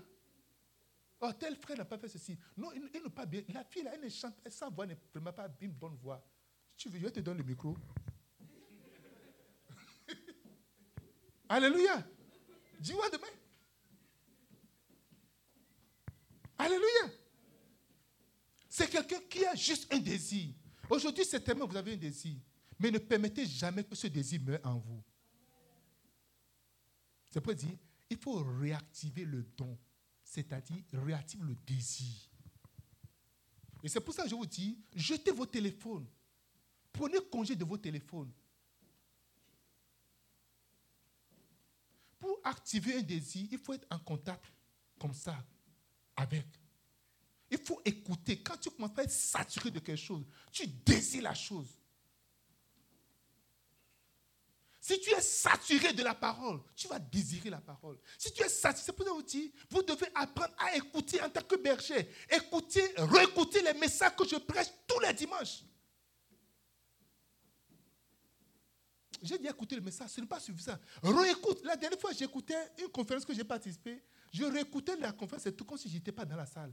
Oh, 1.21 1.31
tel 1.33 1.55
frère 1.55 1.77
n'a 1.77 1.85
pas 1.85 1.97
fait 1.97 2.07
ceci. 2.07 2.37
Non, 2.55 2.71
il, 2.73 3.01
n'a 3.01 3.09
pas 3.09 3.25
bien. 3.25 3.41
La 3.49 3.63
fille, 3.63 3.81
là, 3.81 3.91
elle 3.95 4.01
ne 4.01 4.09
chante, 4.09 4.35
sa 4.47 4.69
voix 4.69 4.85
n'est 4.85 4.97
vraiment 5.11 5.33
pas 5.33 5.49
une 5.59 5.71
bonne 5.71 5.95
voix. 5.95 6.23
Tu 6.77 6.87
veux, 6.87 6.99
je 6.99 7.07
te 7.07 7.19
donner 7.19 7.39
le 7.39 7.45
micro. 7.45 7.75
Alléluia. 11.49 12.07
Dis-moi 12.79 13.09
demain. 13.09 13.27
Alléluia. 16.59 17.11
C'est 18.69 18.89
quelqu'un 18.89 19.19
qui 19.21 19.45
a 19.45 19.55
juste 19.55 19.91
un 19.91 19.97
désir. 19.97 20.53
Aujourd'hui, 20.89 21.25
c'est 21.25 21.39
tellement 21.39 21.65
vous 21.65 21.77
avez 21.77 21.93
un 21.93 21.97
désir. 21.97 22.35
Mais 22.79 22.91
ne 22.91 22.97
permettez 22.97 23.45
jamais 23.45 23.83
que 23.83 23.95
ce 23.95 24.07
désir 24.07 24.41
meure 24.41 24.59
en 24.63 24.77
vous. 24.77 25.03
C'est 27.31 27.41
pour 27.41 27.53
dire, 27.53 27.77
il 28.09 28.17
faut 28.17 28.43
réactiver 28.43 29.25
le 29.25 29.43
don, 29.57 29.77
c'est-à-dire 30.23 30.83
réactiver 30.93 31.43
le 31.43 31.55
désir. 31.55 32.29
Et 33.83 33.89
c'est 33.89 33.99
pour 33.99 34.13
ça 34.13 34.23
que 34.23 34.29
je 34.29 34.35
vous 34.35 34.45
dis, 34.45 34.77
jetez 34.95 35.31
vos 35.31 35.45
téléphones. 35.45 36.07
Prenez 36.91 37.19
congé 37.29 37.55
de 37.55 37.65
vos 37.65 37.77
téléphones. 37.77 38.31
Pour 42.17 42.39
activer 42.43 42.95
un 42.95 43.01
désir, 43.01 43.47
il 43.51 43.59
faut 43.59 43.73
être 43.73 43.85
en 43.91 43.99
contact 43.99 44.45
comme 44.97 45.13
ça 45.13 45.37
avec. 46.15 46.47
Il 47.51 47.57
faut 47.57 47.81
écouter. 47.85 48.41
Quand 48.41 48.57
tu 48.57 48.71
commences 48.71 48.97
à 48.97 49.03
être 49.03 49.11
saturé 49.11 49.69
de 49.69 49.79
quelque 49.79 50.01
chose, 50.01 50.25
tu 50.51 50.65
désires 50.65 51.23
la 51.23 51.35
chose. 51.35 51.77
Si 54.85 54.99
tu 54.99 55.09
es 55.15 55.21
saturé 55.21 55.93
de 55.93 56.03
la 56.03 56.13
parole, 56.13 56.61
tu 56.75 56.87
vas 56.87 56.99
désirer 56.99 57.49
la 57.49 57.59
parole. 57.59 57.97
Si 58.19 58.31
tu 58.31 58.43
es 58.43 58.47
saturé, 58.47 58.83
c'est 58.85 58.93
pour 58.95 59.03
ça 59.03 59.13
que 59.13 59.51
vous 59.71 59.81
devez 59.81 60.05
apprendre 60.13 60.53
à 60.59 60.75
écouter 60.75 61.19
en 61.23 61.29
tant 61.31 61.41
que 61.41 61.55
berger. 61.55 62.07
Écouter, 62.29 62.93
réécouter 62.95 63.63
les 63.63 63.73
messages 63.73 64.15
que 64.15 64.27
je 64.27 64.35
prêche 64.35 64.67
tous 64.85 64.99
les 64.99 65.11
dimanches. 65.11 65.63
J'ai 69.23 69.39
dit 69.39 69.47
écouter 69.47 69.75
le 69.77 69.81
message, 69.81 70.11
ce 70.11 70.21
n'est 70.21 70.27
pas 70.27 70.39
suffisant. 70.39 70.77
Réécoute. 71.01 71.63
La 71.63 71.75
dernière 71.75 71.99
fois, 71.99 72.11
j'écoutais 72.13 72.71
une 72.77 72.89
conférence 72.89 73.25
que 73.25 73.33
j'ai 73.33 73.43
participé. 73.43 74.03
Je 74.31 74.43
réécoutais 74.43 74.97
la 74.97 75.13
conférence, 75.13 75.45
c'est 75.45 75.57
tout 75.57 75.65
comme 75.65 75.79
si 75.79 75.89
je 75.89 75.95
n'étais 75.95 76.11
pas 76.11 76.25
dans 76.25 76.35
la 76.35 76.45
salle. 76.45 76.71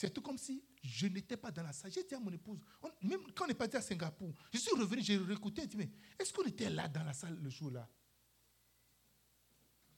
C'est 0.00 0.08
tout 0.08 0.22
comme 0.22 0.38
si 0.38 0.64
je 0.82 1.08
n'étais 1.08 1.36
pas 1.36 1.50
dans 1.50 1.62
la 1.62 1.74
salle. 1.74 1.92
J'ai 1.92 2.04
dit 2.04 2.14
à 2.14 2.18
mon 2.18 2.32
épouse, 2.32 2.58
même 3.02 3.20
quand 3.34 3.44
on 3.44 3.48
est 3.48 3.54
parti 3.54 3.76
à 3.76 3.82
Singapour, 3.82 4.32
je 4.50 4.56
suis 4.56 4.74
revenu, 4.74 5.02
j'ai 5.02 5.18
réécouté, 5.18 5.66
dit, 5.66 5.76
mais 5.76 5.90
est-ce 6.18 6.32
qu'on 6.32 6.44
était 6.44 6.70
là 6.70 6.88
dans 6.88 7.04
la 7.04 7.12
salle 7.12 7.38
le 7.38 7.50
jour-là? 7.50 7.86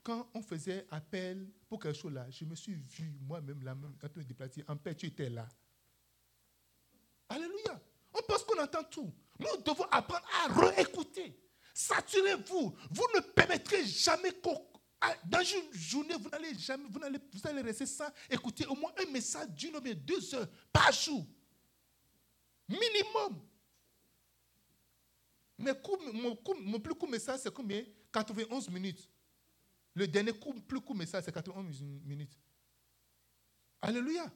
Quand 0.03 0.29
on 0.35 0.43
faisait 0.43 0.89
appel 0.91 1.49
pour 1.69 1.79
quelque 1.79 1.97
chose 1.97 2.13
là, 2.13 2.29
je 2.31 2.45
me 2.45 2.57
suis 2.57 2.75
vu 2.75 3.13
moi-même 3.21 3.63
là, 3.63 3.77
même, 3.77 3.95
quand 4.01 4.09
on 4.17 4.23
déplacé, 4.23 4.65
en 4.67 4.77
paix, 4.77 4.97
tu 4.97 5.07
étais 5.07 5.31
là. 5.31 5.49
Alléluia. 7.29 7.81
On 8.13 8.23
pense 8.27 8.43
qu'on 8.43 8.61
entend 8.61 8.83
tout. 8.83 9.15
Nous 9.39 9.63
devons 9.63 9.85
apprendre 9.85 10.27
à 10.45 10.53
réécouter. 10.69 11.39
Saturez-vous. 11.73 12.75
Vous 12.91 13.07
ne 13.15 13.21
permettrez 13.21 13.87
jamais 13.87 14.33
ah, 14.45 14.72
dans 15.25 15.43
une 15.43 15.73
journée, 15.73 16.15
vous 16.15 16.29
n'allez 16.29 16.57
jamais, 16.59 16.85
vous 16.89 17.03
allez, 17.03 17.19
vous 17.33 17.49
allez 17.49 17.61
rester 17.63 17.87
sans 17.87 18.09
écouter 18.31 18.67
au 18.67 18.75
moins 18.75 18.93
un 18.99 19.11
message 19.11 19.49
d'une 19.49 19.77
ou 19.77 19.81
deux 19.81 20.35
heures 20.35 20.49
par 20.73 20.93
jour. 20.93 21.27
Minimum. 22.69 23.43
Mais 25.59 25.73
mon, 26.13 26.81
plus 26.81 26.95
court 26.95 27.09
message, 27.09 27.41
c'est 27.43 27.53
combien? 27.53 27.85
91 28.13 28.69
minutes. 28.71 29.09
Le 29.95 30.07
dernier 30.07 30.33
plus 30.33 30.81
court 30.81 30.97
message, 30.97 31.25
c'est 31.25 31.33
91 31.33 31.83
minutes. 31.83 32.39
Alléluia. 33.81 34.31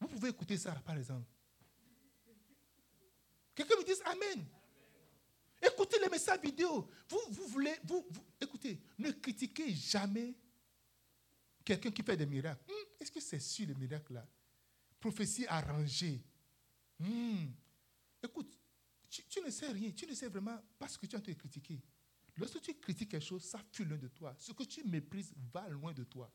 Vous 0.00 0.08
pouvez 0.08 0.28
écouter 0.28 0.56
ça, 0.56 0.72
par 0.84 0.96
exemple. 0.96 1.26
Quelqu'un 3.54 3.76
me 3.76 3.84
dit 3.84 4.00
Amen. 4.04 4.46
Écoutez 5.66 5.98
les 6.00 6.08
messages 6.08 6.40
vidéo. 6.40 6.88
Vous, 7.08 7.20
vous 7.30 7.46
voulez, 7.48 7.74
vous, 7.84 8.06
écoutez, 8.40 8.80
ne 8.98 9.10
critiquez 9.12 9.72
jamais 9.72 10.34
quelqu'un 11.64 11.90
qui 11.90 12.02
fait 12.02 12.16
des 12.16 12.26
miracles. 12.26 12.62
Hmm, 12.68 13.00
est-ce 13.00 13.10
que 13.10 13.20
c'est 13.20 13.40
sûr 13.40 13.66
le 13.68 13.74
miracle 13.74 14.12
là 14.12 14.26
Prophétie 15.00 15.46
arrangée. 15.46 16.22
Hmm. 16.98 17.46
Écoute, 18.22 18.58
tu, 19.08 19.40
ne 19.40 19.50
sais 19.50 19.68
rien, 19.68 19.90
tu 19.92 20.06
ne 20.06 20.14
sais 20.14 20.28
vraiment 20.28 20.58
pas 20.78 20.88
ce 20.88 20.98
que 20.98 21.06
tu 21.06 21.16
as 21.16 21.20
de 21.20 21.32
critiquer. 21.32 21.80
Lorsque 22.36 22.60
tu 22.60 22.74
critiques 22.74 23.10
quelque 23.10 23.24
chose, 23.24 23.44
ça 23.44 23.60
fuit 23.72 23.84
loin 23.84 23.98
de 23.98 24.08
toi. 24.08 24.34
Ce 24.38 24.52
que 24.52 24.64
tu 24.64 24.82
méprises 24.84 25.32
va 25.52 25.68
loin 25.68 25.92
de 25.92 26.04
toi. 26.04 26.30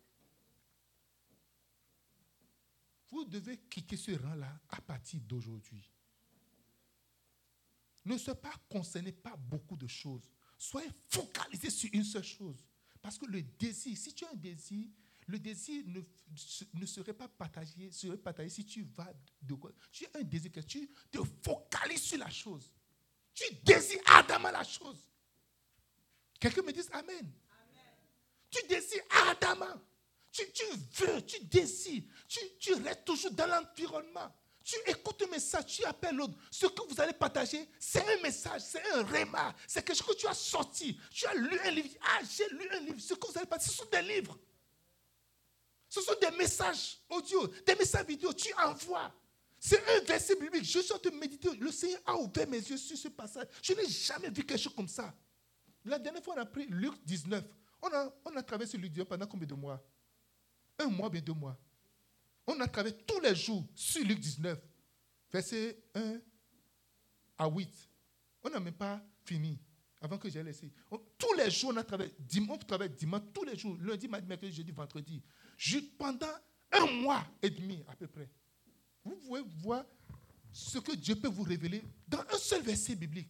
Vous 3.09 3.25
devez 3.25 3.57
quitter 3.57 3.97
ce 3.97 4.11
rang-là 4.11 4.61
à 4.69 4.81
partir 4.81 5.19
d'aujourd'hui. 5.21 5.83
Ne 8.05 8.17
soyez 8.17 8.39
pas 8.39 8.53
concerné 8.69 9.11
par 9.11 9.37
beaucoup 9.37 9.75
de 9.75 9.87
choses. 9.87 10.29
Soyez 10.57 10.89
focalisé 11.07 11.69
sur 11.69 11.89
une 11.93 12.03
seule 12.03 12.23
chose. 12.23 12.65
Parce 13.01 13.17
que 13.17 13.25
le 13.25 13.41
désir, 13.41 13.97
si 13.97 14.13
tu 14.13 14.25
as 14.25 14.31
un 14.31 14.35
désir, 14.35 14.87
le 15.27 15.39
désir 15.39 15.83
ne, 15.85 16.01
ne 16.73 16.85
serait 16.85 17.13
pas 17.13 17.27
partagé, 17.27 17.91
serait 17.91 18.17
partagé 18.17 18.49
si 18.49 18.65
tu 18.65 18.83
vas 18.95 19.13
de 19.41 19.53
quoi? 19.53 19.71
Tu 19.91 20.05
as 20.05 20.19
un 20.19 20.23
désir 20.23 20.51
que 20.51 20.59
tu 20.59 20.89
te 21.11 21.19
focalises 21.43 22.01
sur 22.01 22.17
la 22.17 22.29
chose. 22.29 22.71
Tu 23.33 23.43
désires 23.63 24.01
ardemment 24.05 24.51
la 24.51 24.63
chose. 24.63 24.97
Quelqu'un 26.39 26.61
me 26.61 26.71
dit 26.71 26.81
Amen. 26.91 27.31
Tu 28.49 28.67
désires 28.67 29.03
ardemment. 29.27 29.79
Tu, 30.31 30.43
tu, 30.51 30.63
veux, 31.05 31.25
tu 31.25 31.43
désires. 31.45 32.03
Tu, 32.27 32.39
tu 32.59 32.73
restes 32.73 33.05
toujours 33.05 33.31
dans 33.31 33.47
l'environnement. 33.47 34.33
Tu 34.69 34.91
écoutes 34.91 35.23
un 35.23 35.31
message, 35.31 35.65
tu 35.65 35.83
appelles 35.83 36.15
l'autre. 36.15 36.35
Ce 36.51 36.67
que 36.67 36.87
vous 36.87 37.01
allez 37.01 37.13
partager, 37.13 37.67
c'est 37.79 38.07
un 38.07 38.21
message, 38.21 38.61
c'est 38.61 38.91
un 38.91 39.03
réma. 39.03 39.55
C'est 39.65 39.83
quelque 39.83 39.97
chose 39.97 40.15
que 40.15 40.21
tu 40.21 40.27
as 40.27 40.35
sorti. 40.35 40.99
Tu 41.09 41.25
as 41.25 41.33
lu 41.33 41.59
un 41.65 41.71
livre. 41.71 41.89
Ah, 42.03 42.19
j'ai 42.29 42.47
lu 42.49 42.69
un 42.71 42.79
livre. 42.81 42.99
Ce 42.99 43.15
que 43.15 43.25
vous 43.25 43.35
allez 43.35 43.47
partager, 43.47 43.71
ce 43.71 43.77
sont 43.77 43.89
des 43.91 44.03
livres. 44.03 44.37
Ce 45.89 45.99
sont 46.01 46.13
des 46.21 46.37
messages 46.37 46.99
audio, 47.09 47.47
des 47.65 47.73
messages 47.73 48.05
vidéo. 48.05 48.31
Tu 48.31 48.53
envoies. 48.63 49.11
C'est 49.57 49.83
un 49.89 50.01
verset 50.01 50.35
biblique. 50.35 50.65
Je 50.65 50.81
suis 50.81 50.93
en 50.93 50.99
train 50.99 51.09
de 51.09 51.15
méditer. 51.15 51.49
Le 51.55 51.71
Seigneur 51.71 52.01
a 52.05 52.15
ouvert 52.17 52.47
mes 52.47 52.59
yeux 52.59 52.77
sur 52.77 52.95
ce 52.95 53.07
passage. 53.07 53.47
Je 53.63 53.73
n'ai 53.73 53.87
jamais 53.87 54.29
vu 54.29 54.45
quelque 54.45 54.59
chose 54.59 54.75
comme 54.75 54.87
ça. 54.87 55.11
La 55.83 55.97
dernière 55.97 56.23
fois, 56.23 56.35
on 56.37 56.41
a 56.41 56.45
pris 56.45 56.67
Luc 56.67 56.93
19. 57.05 57.43
On 57.81 57.87
a, 57.87 58.13
on 58.23 58.35
a 58.35 58.43
traversé 58.43 58.77
Luc 58.77 58.91
19 58.91 59.07
pendant 59.07 59.25
combien 59.25 59.47
de 59.47 59.55
mois? 59.55 59.83
Un 60.77 60.89
mois, 60.89 61.09
bien 61.09 61.21
deux 61.21 61.33
mois. 61.33 61.57
On 62.51 62.59
a 62.61 62.67
travaillé 62.67 62.95
tous 63.05 63.19
les 63.19 63.35
jours 63.35 63.63
sur 63.75 64.03
Luc 64.03 64.19
19, 64.19 64.59
verset 65.31 65.83
1 65.93 66.19
à 67.37 67.47
8. 67.47 67.69
On 68.41 68.49
n'a 68.49 68.59
même 68.59 68.73
pas 68.73 68.99
fini 69.23 69.59
avant 70.01 70.17
que 70.17 70.31
j'aille 70.31 70.45
laissé. 70.45 70.73
tous 71.19 71.33
les 71.37 71.51
jours, 71.51 71.69
on 71.71 71.77
a 71.77 71.83
travaillé. 71.83 72.11
On 72.49 72.57
travaille 72.57 72.89
dimanche, 72.89 73.21
tous 73.31 73.43
les 73.43 73.55
jours, 73.55 73.77
lundi, 73.79 74.07
mardi, 74.07 74.25
mercredi, 74.25 74.51
jeudi, 74.51 74.71
vendredi. 74.71 75.21
Pendant 75.95 76.25
un 76.71 76.91
mois 77.03 77.23
et 77.39 77.51
demi 77.51 77.83
à 77.87 77.95
peu 77.95 78.07
près. 78.07 78.27
Vous 79.03 79.15
pouvez 79.17 79.43
voir 79.61 79.85
ce 80.51 80.79
que 80.79 80.93
Dieu 80.93 81.15
peut 81.15 81.27
vous 81.27 81.43
révéler 81.43 81.83
dans 82.07 82.21
un 82.33 82.37
seul 82.39 82.63
verset 82.63 82.95
biblique. 82.95 83.29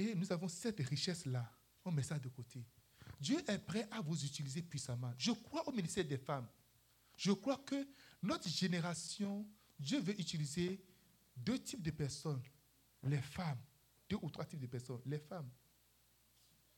Et 0.00 0.16
nous 0.16 0.32
avons 0.32 0.48
cette 0.48 0.80
richesse-là. 0.80 1.48
On 1.84 1.92
met 1.92 2.02
ça 2.02 2.18
de 2.18 2.28
côté. 2.28 2.66
Dieu 3.20 3.38
est 3.46 3.58
prêt 3.58 3.86
à 3.90 4.00
vous 4.00 4.24
utiliser 4.24 4.62
puissamment. 4.62 5.12
Je 5.18 5.32
crois 5.32 5.68
au 5.68 5.72
ministère 5.72 6.04
des 6.04 6.16
femmes. 6.16 6.48
Je 7.16 7.32
crois 7.32 7.58
que 7.58 7.86
notre 8.22 8.48
génération, 8.48 9.46
Dieu 9.78 10.00
veut 10.00 10.18
utiliser 10.18 10.82
deux 11.36 11.58
types 11.58 11.82
de 11.82 11.90
personnes. 11.90 12.42
Les 13.02 13.20
femmes. 13.20 13.60
Deux 14.08 14.18
ou 14.22 14.30
trois 14.30 14.44
types 14.44 14.60
de 14.60 14.66
personnes. 14.66 15.00
Les 15.04 15.18
femmes. 15.18 15.50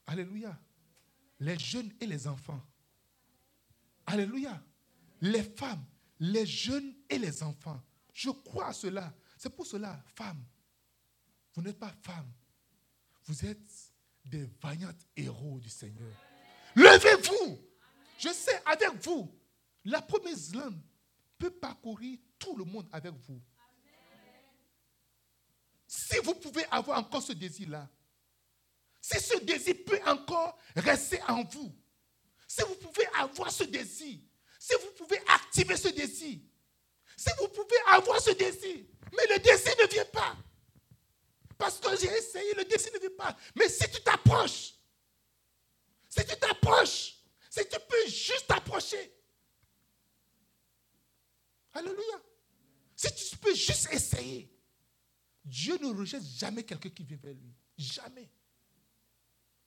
Alléluia. 0.07 0.61
Les 1.39 1.59
jeunes 1.59 1.93
et 2.01 2.07
les 2.07 2.27
enfants. 2.27 2.61
Alléluia. 4.07 4.63
Les 5.21 5.45
femmes, 5.45 5.85
les 6.19 6.45
jeunes 6.45 6.95
et 7.09 7.19
les 7.19 7.43
enfants. 7.45 7.81
Je 8.13 8.31
crois 8.31 8.69
à 8.69 8.73
cela. 8.73 9.15
C'est 9.39 9.55
pour 9.55 9.67
cela, 9.67 10.03
femmes, 10.15 10.45
vous 11.55 11.63
n'êtes 11.63 11.79
pas 11.79 11.93
femmes. 12.03 12.33
Vous 13.25 13.45
êtes 13.45 13.93
des 14.25 14.45
vaillantes 14.61 15.07
héros 15.17 15.61
du 15.61 15.69
Seigneur. 15.69 16.13
Levez-vous. 16.75 17.59
Je 18.19 18.29
sais, 18.33 18.63
avec 18.67 18.95
vous, 19.03 19.33
la 19.85 20.01
promesse 20.01 20.55
langue 20.55 20.79
peut 21.39 21.51
parcourir 21.51 22.19
tout 22.39 22.57
le 22.57 22.65
monde 22.65 22.89
avec 22.93 23.13
vous. 23.27 23.41
Si 25.87 26.17
vous 26.19 26.35
pouvez 26.35 26.65
avoir 26.71 26.99
encore 26.99 27.23
ce 27.23 27.33
désir-là, 27.33 27.89
si 29.01 29.21
ce 29.21 29.39
désir 29.41 29.75
peut 29.85 30.01
encore 30.07 30.57
rester 30.77 31.21
en 31.29 31.43
vous, 31.43 31.75
si 32.47 32.63
vous 32.63 32.77
pouvez 32.77 33.07
avoir 33.19 33.51
ce 33.51 33.65
désir, 33.65 34.19
si 34.59 34.75
vous 34.81 34.93
pouvez 34.97 35.19
activer 35.29 35.77
ce 35.77 35.89
désir, 35.89 36.39
si 37.17 37.31
vous 37.39 37.49
pouvez 37.49 37.77
avoir 37.89 38.21
ce 38.21 38.31
désir, 38.31 38.85
mais 39.13 39.35
le 39.35 39.39
désir 39.41 39.75
ne 39.83 39.87
vient 39.89 40.05
pas. 40.07 40.37
Parce 41.59 41.79
que 41.79 41.97
j'ai 41.97 42.13
essayé, 42.13 42.55
le 42.55 42.65
désir 42.65 42.93
ne 42.95 43.01
vient 43.01 43.17
pas. 43.17 43.37
Mais 43.55 43.69
si 43.69 43.91
tu 43.91 44.01
t'approches, 44.03 44.75
si 46.13 46.27
tu 46.27 46.37
t'approches, 46.39 47.17
si 47.49 47.61
tu 47.71 47.79
peux 47.89 48.07
juste 48.07 48.47
t'approcher. 48.47 49.15
Alléluia. 51.73 52.23
juste 53.55 53.89
essayer. 53.91 54.55
Dieu 55.43 55.79
ne 55.79 55.87
rejette 55.87 56.23
jamais 56.23 56.65
quelqu'un 56.65 56.91
qui 56.91 57.03
vient 57.03 57.17
vers 57.17 57.33
lui. 57.33 57.55
Jamais. 57.79 58.31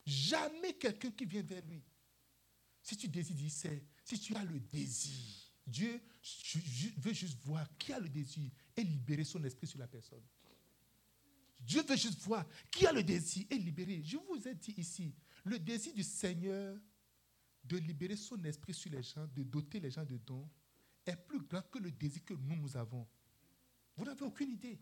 Jamais 0.06 0.74
quelqu'un 0.74 1.10
qui 1.10 1.26
vient 1.26 1.42
vers 1.42 1.66
lui. 1.66 1.84
Si 2.84 2.96
tu 2.96 3.08
désires, 3.08 3.50
c'est 3.50 3.84
si 4.04 4.20
tu 4.20 4.36
as 4.36 4.44
le 4.44 4.60
désir, 4.60 5.52
Dieu 5.66 6.00
veut 6.98 7.14
juste 7.14 7.40
voir 7.44 7.68
qui 7.80 7.92
a 7.92 8.00
le 8.00 8.08
désir 8.08 8.52
et 8.78 8.84
libérer 8.84 9.24
son 9.24 9.44
esprit 9.44 9.66
sur 9.66 9.80
la 9.80 9.88
personne. 9.88 10.24
Dieu 11.60 11.82
veut 11.82 11.98
juste 11.98 12.20
voir 12.20 12.46
qui 12.70 12.86
a 12.86 12.92
le 12.92 13.02
désir 13.02 13.48
et 13.50 13.58
libérer. 13.58 14.04
Je 14.04 14.18
vous 14.18 14.48
ai 14.48 14.54
dit 14.54 14.76
ici, 14.78 15.16
le 15.46 15.60
désir 15.60 15.94
du 15.94 16.04
Seigneur 16.04 16.78
de 17.64 17.78
libérer 17.78 18.16
son 18.16 18.44
esprit 18.44 18.74
sur 18.74 18.92
les 18.92 19.04
gens, 19.04 19.28
de 19.36 19.44
doter 19.44 19.80
les 19.80 19.92
gens 19.92 20.04
de 20.04 20.18
dons, 20.18 20.50
est 21.06 21.16
plus 21.16 21.40
grand 21.42 21.62
que 21.62 21.80
le 21.80 21.92
désir 21.92 22.24
que 22.26 22.34
nous, 22.34 22.56
nous 22.56 22.76
avons. 22.76 23.08
Vous 23.96 24.06
n'avez 24.06 24.24
aucune 24.24 24.52
idée 24.52 24.80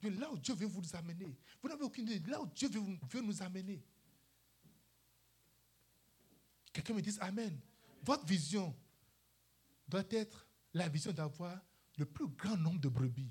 de 0.00 0.08
là 0.08 0.30
où 0.30 0.38
Dieu 0.38 0.54
veut 0.54 0.66
vous 0.66 0.82
amener. 0.96 1.36
Vous 1.62 1.68
n'avez 1.68 1.84
aucune 1.84 2.04
idée 2.04 2.20
de 2.20 2.30
là 2.30 2.40
où 2.40 2.46
Dieu 2.46 2.68
veut, 2.68 3.20
nous 3.20 3.42
amener. 3.42 3.82
Quelqu'un 6.72 6.94
me 6.94 7.00
dit 7.00 7.16
Amen. 7.20 7.58
Votre 8.02 8.26
vision 8.26 8.74
doit 9.88 10.04
être 10.10 10.46
la 10.74 10.88
vision 10.88 11.12
d'avoir 11.12 11.58
le 11.96 12.04
plus 12.04 12.28
grand 12.28 12.56
nombre 12.56 12.80
de 12.80 12.88
brebis. 12.88 13.30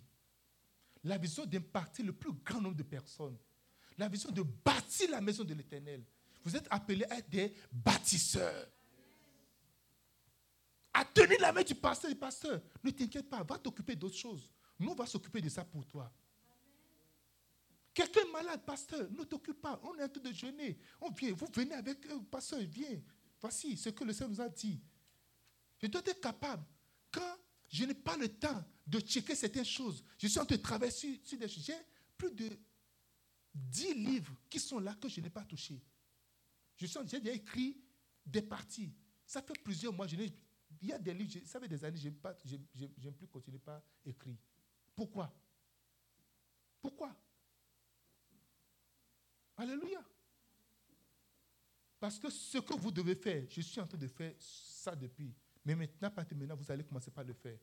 La 1.03 1.17
vision 1.17 1.45
d'impacter 1.45 2.01
le 2.01 2.13
plus 2.13 2.31
grand 2.31 2.61
nombre 2.61 2.77
de 2.77 2.83
personnes. 2.83 3.37
La 3.97 4.07
vision 4.07 4.31
de 4.31 4.41
bâtir 4.41 5.11
la 5.11 5.21
maison 5.21 5.43
de 5.43 5.53
l'Éternel. 5.53 6.03
Vous 6.43 6.55
êtes 6.55 6.67
appelés 6.69 7.05
à 7.05 7.17
être 7.17 7.29
des 7.29 7.53
bâtisseurs. 7.71 8.67
À 10.93 11.05
tenir 11.05 11.39
la 11.39 11.51
main 11.51 11.63
du 11.63 11.73
pasteur 11.73 12.11
du 12.11 12.17
pasteur. 12.17 12.61
Ne 12.83 12.91
t'inquiète 12.91 13.29
pas, 13.29 13.43
va 13.43 13.57
t'occuper 13.57 13.95
d'autres 13.95 14.17
choses. 14.17 14.51
Nous, 14.79 14.89
on 14.89 14.95
va 14.95 15.05
s'occuper 15.05 15.41
de 15.41 15.49
ça 15.49 15.63
pour 15.63 15.85
toi. 15.87 16.11
Quelqu'un 17.93 18.25
malade, 18.31 18.61
pasteur, 18.65 19.09
ne 19.11 19.23
t'occupe 19.23 19.61
pas. 19.61 19.79
On 19.83 19.95
est 19.97 20.03
en 20.03 20.09
train 20.09 20.21
de 20.21 20.33
jeûner. 20.33 20.77
On 20.99 21.11
vient, 21.11 21.31
vous 21.33 21.47
venez 21.53 21.75
avec 21.75 22.05
eux, 22.07 22.21
pasteur, 22.29 22.59
viens. 22.59 23.01
Voici 23.39 23.77
ce 23.77 23.89
que 23.89 24.03
le 24.03 24.13
Seigneur 24.13 24.31
nous 24.31 24.41
a 24.41 24.49
dit. 24.49 24.79
Je 25.81 25.87
dois 25.87 26.01
être 26.01 26.21
capable. 26.21 26.63
Quand 27.11 27.37
je 27.69 27.85
n'ai 27.85 27.93
pas 27.93 28.17
le 28.17 28.27
temps 28.27 28.63
de 28.85 28.99
checker 28.99 29.35
certaines 29.35 29.65
choses, 29.65 30.03
je 30.17 30.27
suis 30.27 30.39
en 30.39 30.45
train 30.45 30.55
de 30.55 30.61
travailler 30.61 30.91
sur, 30.91 31.37
des 31.37 31.47
choses. 31.47 31.63
J'ai 31.63 31.75
plus 32.17 32.31
de 32.31 32.49
10 33.53 33.93
livres 33.93 34.33
qui 34.49 34.59
sont 34.59 34.79
là 34.79 34.95
que 34.95 35.07
je 35.07 35.21
n'ai 35.21 35.29
pas 35.29 35.43
touchés. 35.43 35.81
Je 36.77 36.85
suis 36.85 36.99
j'ai 37.05 37.19
déjà 37.19 37.35
écrit 37.35 37.81
des 38.25 38.41
parties. 38.41 38.93
Ça 39.25 39.41
fait 39.41 39.57
plusieurs 39.63 39.93
mois. 39.93 40.07
Je 40.07 40.15
il 40.15 40.89
y 40.89 40.91
a 40.91 40.99
des 40.99 41.13
livres, 41.13 41.39
ça 41.45 41.59
fait 41.59 41.67
des 41.67 41.85
années, 41.85 41.97
je 41.97 42.09
n'ai 42.09 43.11
plus 43.11 43.27
continué 43.27 43.59
pas 43.59 43.81
écrit. 44.03 44.37
Pourquoi? 44.95 45.33
Pourquoi? 46.81 47.15
Alléluia. 49.55 50.03
Parce 51.99 52.19
que 52.19 52.29
ce 52.29 52.57
que 52.57 52.73
vous 52.73 52.91
devez 52.91 53.15
faire, 53.15 53.45
je 53.49 53.61
suis 53.61 53.79
en 53.79 53.87
train 53.87 53.97
de 53.97 54.07
faire 54.07 54.33
ça 54.37 54.93
depuis. 54.93 55.33
Mais 55.63 55.75
maintenant, 55.75 56.11
maintenant, 56.15 56.55
vous 56.55 56.69
allez 56.69 56.83
commencer 56.83 57.11
par 57.11 57.23
le 57.23 57.33
faire. 57.33 57.57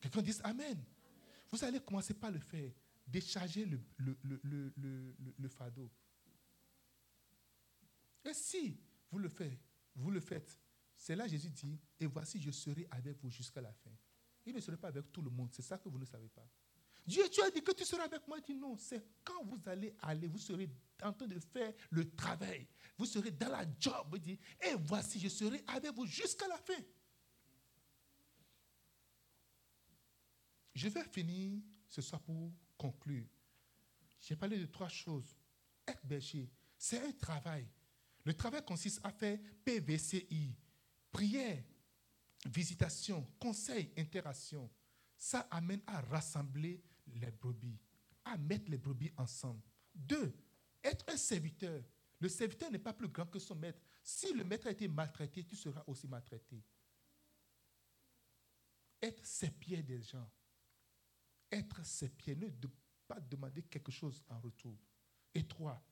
Quelqu'un 0.00 0.22
dit 0.22 0.34
Amen. 0.42 0.82
Vous 1.50 1.62
allez 1.62 1.80
commencer 1.80 2.14
par 2.14 2.30
le 2.30 2.38
faire. 2.38 2.70
Décharger 3.06 3.66
le, 3.66 3.80
le, 3.98 4.72
le, 5.36 5.48
fardeau. 5.48 5.90
Et 8.24 8.34
si 8.34 8.78
vous 9.10 9.18
le 9.18 9.28
faites, 9.28 9.58
vous 9.94 10.10
le 10.10 10.20
faites, 10.20 10.58
c'est 10.96 11.16
là 11.16 11.26
Jésus 11.26 11.50
dit, 11.50 11.78
et 11.98 12.06
voici, 12.06 12.40
je 12.40 12.50
serai 12.50 12.86
avec 12.90 13.18
vous 13.22 13.30
jusqu'à 13.30 13.60
la 13.60 13.72
fin. 13.72 13.90
Il 14.44 14.54
ne 14.54 14.60
serait 14.60 14.76
pas 14.76 14.88
avec 14.88 15.10
tout 15.12 15.22
le 15.22 15.30
monde. 15.30 15.50
C'est 15.52 15.62
ça 15.62 15.78
que 15.78 15.88
vous 15.88 15.98
ne 15.98 16.04
savez 16.04 16.28
pas. 16.28 16.46
Dieu, 17.06 17.28
tu 17.30 17.42
as 17.42 17.50
dit 17.50 17.62
que 17.62 17.72
tu 17.72 17.84
seras 17.84 18.04
avec 18.04 18.26
moi. 18.28 18.38
Il 18.38 18.44
dit 18.44 18.54
non, 18.54 18.76
c'est 18.76 19.04
quand 19.24 19.44
vous 19.44 19.60
allez 19.66 19.94
aller, 20.00 20.26
vous 20.26 20.38
serez 20.38 20.70
en 21.02 21.12
train 21.12 21.26
de 21.26 21.38
faire 21.38 21.72
le 21.90 22.10
travail. 22.14 22.66
Vous 22.96 23.06
serez 23.06 23.30
dans 23.30 23.48
la 23.48 23.64
job. 23.78 24.14
Il 24.14 24.20
dit, 24.20 24.38
et 24.60 24.74
voici, 24.78 25.18
je 25.18 25.28
serai 25.28 25.62
avec 25.66 25.94
vous 25.94 26.06
jusqu'à 26.06 26.46
la 26.48 26.58
fin. 26.58 26.80
Je 30.74 30.88
vais 30.88 31.04
finir 31.04 31.60
ce 31.88 32.00
soir 32.00 32.20
pour 32.20 32.52
conclure. 32.76 33.26
J'ai 34.20 34.36
parlé 34.36 34.58
de 34.58 34.66
trois 34.66 34.88
choses. 34.88 35.34
Être 35.86 36.04
berger, 36.06 36.50
c'est 36.76 37.00
un 37.00 37.12
travail. 37.12 37.66
Le 38.30 38.36
travail 38.36 38.64
consiste 38.64 39.00
à 39.02 39.10
faire 39.10 39.40
PVCI, 39.64 40.54
prière, 41.10 41.64
visitation, 42.46 43.26
conseil, 43.40 43.92
interaction. 43.98 44.70
Ça 45.16 45.48
amène 45.50 45.82
à 45.84 46.00
rassembler 46.02 46.80
les 47.08 47.32
brebis, 47.32 47.76
à 48.24 48.38
mettre 48.38 48.70
les 48.70 48.78
brebis 48.78 49.10
ensemble. 49.16 49.60
Deux, 49.92 50.32
être 50.84 51.04
un 51.08 51.16
serviteur. 51.16 51.82
Le 52.20 52.28
serviteur 52.28 52.70
n'est 52.70 52.78
pas 52.78 52.92
plus 52.92 53.08
grand 53.08 53.26
que 53.26 53.40
son 53.40 53.56
maître. 53.56 53.82
Si 54.00 54.32
le 54.32 54.44
maître 54.44 54.68
a 54.68 54.70
été 54.70 54.86
maltraité, 54.86 55.42
tu 55.42 55.56
seras 55.56 55.82
aussi 55.88 56.06
maltraité. 56.06 56.62
Être 59.02 59.26
ses 59.26 59.50
pieds 59.50 59.82
des 59.82 60.02
gens. 60.02 60.30
Être 61.50 61.84
ses 61.84 62.10
pieds. 62.10 62.36
Ne 62.36 62.48
pas 63.08 63.18
demander 63.18 63.64
quelque 63.64 63.90
chose 63.90 64.22
en 64.28 64.38
retour. 64.38 64.78
Et 65.34 65.44
trois, 65.48 65.84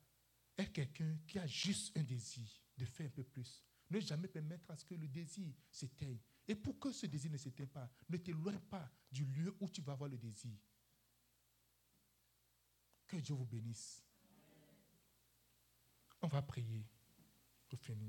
être 0.58 0.72
quelqu'un 0.72 1.16
qui 1.26 1.38
a 1.38 1.46
juste 1.46 1.96
un 1.96 2.02
désir 2.02 2.48
de 2.76 2.84
faire 2.84 3.06
un 3.06 3.10
peu 3.10 3.24
plus. 3.24 3.64
Ne 3.90 4.00
jamais 4.00 4.28
permettre 4.28 4.70
à 4.70 4.76
ce 4.76 4.84
que 4.84 4.94
le 4.94 5.08
désir 5.08 5.52
s'éteigne. 5.70 6.18
Et 6.46 6.54
pour 6.54 6.78
que 6.78 6.92
ce 6.92 7.06
désir 7.06 7.30
ne 7.30 7.38
s'éteigne 7.38 7.68
pas, 7.68 7.90
ne 8.08 8.16
t'éloigne 8.16 8.58
pas 8.58 8.90
du 9.10 9.24
lieu 9.24 9.56
où 9.60 9.68
tu 9.68 9.80
vas 9.80 9.92
avoir 9.92 10.10
le 10.10 10.18
désir. 10.18 10.52
Que 13.06 13.16
Dieu 13.16 13.34
vous 13.34 13.46
bénisse. 13.46 14.04
On 16.20 16.26
va 16.26 16.42
prier 16.42 16.86
pour. 17.68 18.06